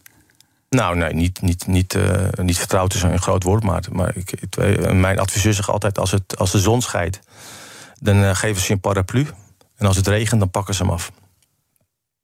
Nou, 0.74 0.96
nee, 0.96 1.14
niet, 1.14 1.42
niet, 1.42 1.68
niet, 1.68 1.94
uh, 1.94 2.28
niet 2.42 2.58
vertrouwd 2.58 2.94
is 2.94 3.02
een 3.02 3.22
groot 3.22 3.44
woord, 3.44 3.64
maar, 3.64 3.84
maar 3.92 4.16
ik, 4.16 4.32
ik, 4.32 4.56
mijn 4.94 5.20
adviseur 5.20 5.54
zegt 5.54 5.70
altijd: 5.70 6.00
als, 6.00 6.12
het, 6.12 6.38
als 6.38 6.52
de 6.52 6.60
zon 6.60 6.82
schijnt, 6.82 7.20
dan 8.00 8.16
uh, 8.24 8.36
geven 8.36 8.62
ze 8.62 8.72
een 8.72 8.80
paraplu. 8.80 9.28
En 9.76 9.86
als 9.86 9.96
het 9.96 10.08
regent, 10.08 10.40
dan 10.40 10.50
pakken 10.50 10.76
ze 10.76 10.84
hem 10.84 10.92
af. 10.92 11.12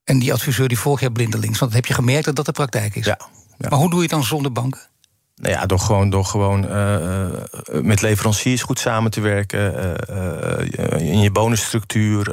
En 0.03 0.19
die 0.19 0.33
adviseur 0.33 0.67
die 0.67 0.79
volg 0.79 0.99
je 0.99 1.11
blindelings, 1.11 1.59
want 1.59 1.73
heb 1.73 1.85
je 1.85 1.93
gemerkt 1.93 2.25
dat 2.25 2.35
dat 2.35 2.45
de 2.45 2.51
praktijk 2.51 2.95
is? 2.95 3.05
Ja. 3.05 3.19
ja. 3.57 3.69
Maar 3.69 3.79
hoe 3.79 3.89
doe 3.89 3.97
je 3.97 4.03
het 4.03 4.11
dan 4.11 4.23
zonder 4.23 4.51
banken? 4.51 4.88
Nou 5.39 5.53
ja, 5.53 5.65
door 5.65 5.79
gewoon, 5.79 6.09
door 6.09 6.25
gewoon 6.25 6.65
uh, 6.65 7.27
met 7.81 8.01
leveranciers 8.01 8.61
goed 8.61 8.79
samen 8.79 9.11
te 9.11 9.21
werken. 9.21 9.73
Uh, 10.09 11.09
in 11.09 11.19
je 11.19 11.31
bonusstructuur. 11.31 12.31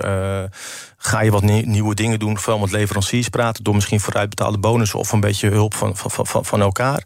ga 0.96 1.20
je 1.20 1.30
wat 1.30 1.42
nieuwe 1.42 1.94
dingen 1.94 2.18
doen, 2.18 2.38
vooral 2.38 2.60
met 2.60 2.70
leveranciers 2.70 3.28
praten. 3.28 3.64
Door 3.64 3.74
misschien 3.74 4.00
vooruitbetaalde 4.00 4.58
bonussen 4.58 4.98
of 4.98 5.12
een 5.12 5.20
beetje 5.20 5.50
hulp 5.50 5.74
van, 5.74 5.96
van, 5.96 6.26
van, 6.26 6.44
van 6.44 6.60
elkaar. 6.60 7.02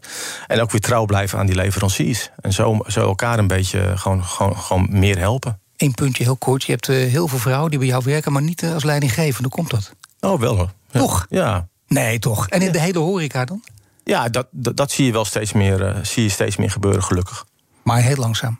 En 0.47 0.61
ook 0.61 0.71
weer 0.71 0.81
trouw 0.81 1.05
blijven 1.05 1.39
aan 1.39 1.45
die 1.45 1.55
leveranciers. 1.55 2.29
En 2.41 2.53
zo, 2.53 2.79
zo 2.87 3.01
elkaar 3.01 3.39
een 3.39 3.47
beetje 3.47 3.97
gewoon, 3.97 4.23
gewoon, 4.23 4.57
gewoon 4.57 4.87
meer 4.89 5.17
helpen. 5.17 5.59
Eén 5.77 5.93
puntje 5.93 6.23
heel 6.23 6.37
kort. 6.37 6.63
Je 6.63 6.71
hebt 6.71 6.87
heel 6.87 7.27
veel 7.27 7.39
vrouwen 7.39 7.69
die 7.69 7.79
bij 7.79 7.87
jou 7.87 8.03
werken, 8.05 8.31
maar 8.31 8.41
niet 8.41 8.63
als 8.63 8.83
leidinggevende. 8.83 9.49
Hoe 9.49 9.57
komt 9.57 9.69
dat? 9.69 9.93
Oh, 10.19 10.39
wel 10.39 10.57
hoor. 10.57 10.71
Ja. 10.91 10.99
Toch? 10.99 11.25
Ja. 11.29 11.67
Nee, 11.87 12.19
toch. 12.19 12.47
En 12.47 12.61
in 12.61 12.71
de 12.71 12.79
hele 12.79 12.99
horeca 12.99 13.45
dan? 13.45 13.63
Ja, 14.11 14.29
dat, 14.29 14.47
dat, 14.51 14.77
dat, 14.77 14.91
zie 14.91 15.05
je 15.05 15.11
wel 15.11 15.25
steeds 15.25 15.53
meer, 15.53 15.81
uh, 15.81 16.03
zie 16.03 16.23
je 16.23 16.29
steeds 16.29 16.55
meer 16.55 16.71
gebeuren, 16.71 17.03
gelukkig. 17.03 17.45
Maar 17.83 18.01
heel 18.01 18.15
langzaam. 18.15 18.59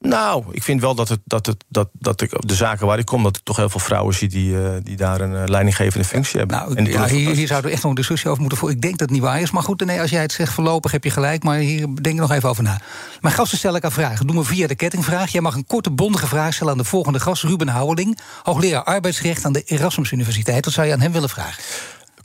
Nou, 0.00 0.44
ik 0.50 0.62
vind 0.62 0.80
wel 0.80 0.94
dat, 0.94 1.08
het, 1.08 1.20
dat, 1.24 1.46
het, 1.46 1.64
dat, 1.68 1.88
dat 1.92 2.20
ik 2.20 2.48
de 2.48 2.54
zaken 2.54 2.86
waar 2.86 2.98
ik 2.98 3.04
kom, 3.04 3.22
dat 3.22 3.36
ik 3.36 3.42
toch 3.42 3.56
heel 3.56 3.68
veel 3.68 3.80
vrouwen 3.80 4.14
zie 4.14 4.28
die, 4.28 4.52
uh, 4.52 4.68
die 4.82 4.96
daar 4.96 5.20
een 5.20 5.32
uh, 5.32 5.42
leidinggevende 5.44 6.06
functie 6.06 6.38
hebben. 6.38 6.56
Nou, 6.56 6.74
en 6.74 6.84
ja, 6.84 7.06
hier, 7.06 7.34
hier 7.34 7.46
zouden 7.46 7.68
we 7.68 7.74
echt 7.74 7.82
nog 7.82 7.90
een 7.90 7.96
discussie 7.96 8.28
over 8.28 8.40
moeten 8.40 8.58
voeren. 8.58 8.76
Ik 8.76 8.82
denk 8.82 8.98
dat 8.98 9.08
het 9.08 9.18
niet 9.18 9.26
waar 9.26 9.40
is. 9.40 9.50
Maar 9.50 9.62
goed, 9.62 9.84
nee, 9.84 10.00
als 10.00 10.10
jij 10.10 10.22
het 10.22 10.32
zegt 10.32 10.52
voorlopig 10.52 10.90
heb 10.90 11.04
je 11.04 11.10
gelijk. 11.10 11.42
Maar 11.42 11.58
hier 11.58 11.86
denk 11.86 12.06
ik 12.06 12.14
nog 12.14 12.30
even 12.30 12.48
over 12.48 12.62
na. 12.62 12.80
Mijn 13.20 13.34
gasten 13.34 13.58
stel 13.58 13.76
ik 13.76 13.84
aan 13.84 13.92
vragen. 13.92 14.26
Doe 14.26 14.36
me 14.36 14.44
via 14.44 14.66
de 14.66 14.74
kettingvraag. 14.74 15.32
Jij 15.32 15.40
mag 15.40 15.54
een 15.54 15.66
korte, 15.66 15.90
bondige 15.90 16.26
vraag 16.26 16.54
stellen 16.54 16.72
aan 16.72 16.78
de 16.78 16.84
volgende 16.84 17.20
gast, 17.20 17.42
Ruben 17.42 17.68
Houweling, 17.68 18.18
hoogleraar 18.42 18.84
arbeidsrecht 18.84 19.44
aan 19.44 19.52
de 19.52 19.62
Erasmus 19.62 20.10
Universiteit. 20.10 20.64
Wat 20.64 20.74
zou 20.74 20.86
je 20.86 20.92
aan 20.92 21.00
hem 21.00 21.12
willen 21.12 21.28
vragen? 21.28 21.62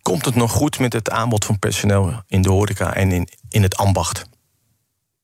Komt 0.09 0.25
het 0.25 0.35
nog 0.35 0.51
goed 0.51 0.79
met 0.79 0.93
het 0.93 1.09
aanbod 1.09 1.45
van 1.45 1.59
personeel 1.59 2.23
in 2.27 2.41
de 2.41 2.49
horeca 2.49 2.93
en 2.93 3.11
in, 3.11 3.27
in 3.49 3.63
het 3.63 3.77
ambacht? 3.77 4.23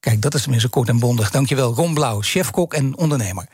Kijk, 0.00 0.22
dat 0.22 0.34
is 0.34 0.42
tenminste 0.42 0.68
kort 0.68 0.88
en 0.88 0.98
bondig. 0.98 1.30
Dankjewel, 1.30 1.74
Ron 1.74 1.94
Blauw, 1.94 2.20
chefkok 2.20 2.74
en 2.74 2.96
ondernemer. 2.96 3.46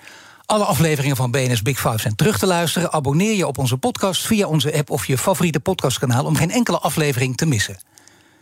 Alle 0.46 0.64
afleveringen 0.64 1.16
van 1.16 1.30
BNS 1.30 1.62
Big 1.62 1.80
Five 1.80 1.98
zijn 1.98 2.14
terug 2.14 2.38
te 2.38 2.46
luisteren. 2.46 2.92
Abonneer 2.92 3.34
je 3.34 3.46
op 3.46 3.58
onze 3.58 3.76
podcast 3.76 4.26
via 4.26 4.46
onze 4.46 4.76
app 4.76 4.90
of 4.90 5.06
je 5.06 5.18
favoriete 5.18 5.60
podcastkanaal... 5.60 6.24
om 6.24 6.36
geen 6.36 6.50
enkele 6.50 6.78
aflevering 6.78 7.36
te 7.36 7.46
missen. 7.46 7.78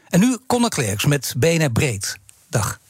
En 0.09 0.21
nu 0.21 0.39
Conor 0.47 0.69
Klerks 0.69 1.05
met 1.05 1.35
BNR 1.37 1.71
Breed. 1.71 2.19
Dag. 2.49 2.81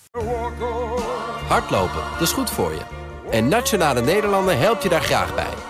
Hardlopen, 1.48 2.02
dat 2.12 2.20
is 2.20 2.32
goed 2.32 2.50
voor 2.50 2.72
je. 2.72 2.82
En 3.30 3.48
Nationale 3.48 4.00
Nederlanden 4.00 4.58
helpt 4.58 4.82
je 4.82 4.88
daar 4.88 5.02
graag 5.02 5.34
bij. 5.34 5.69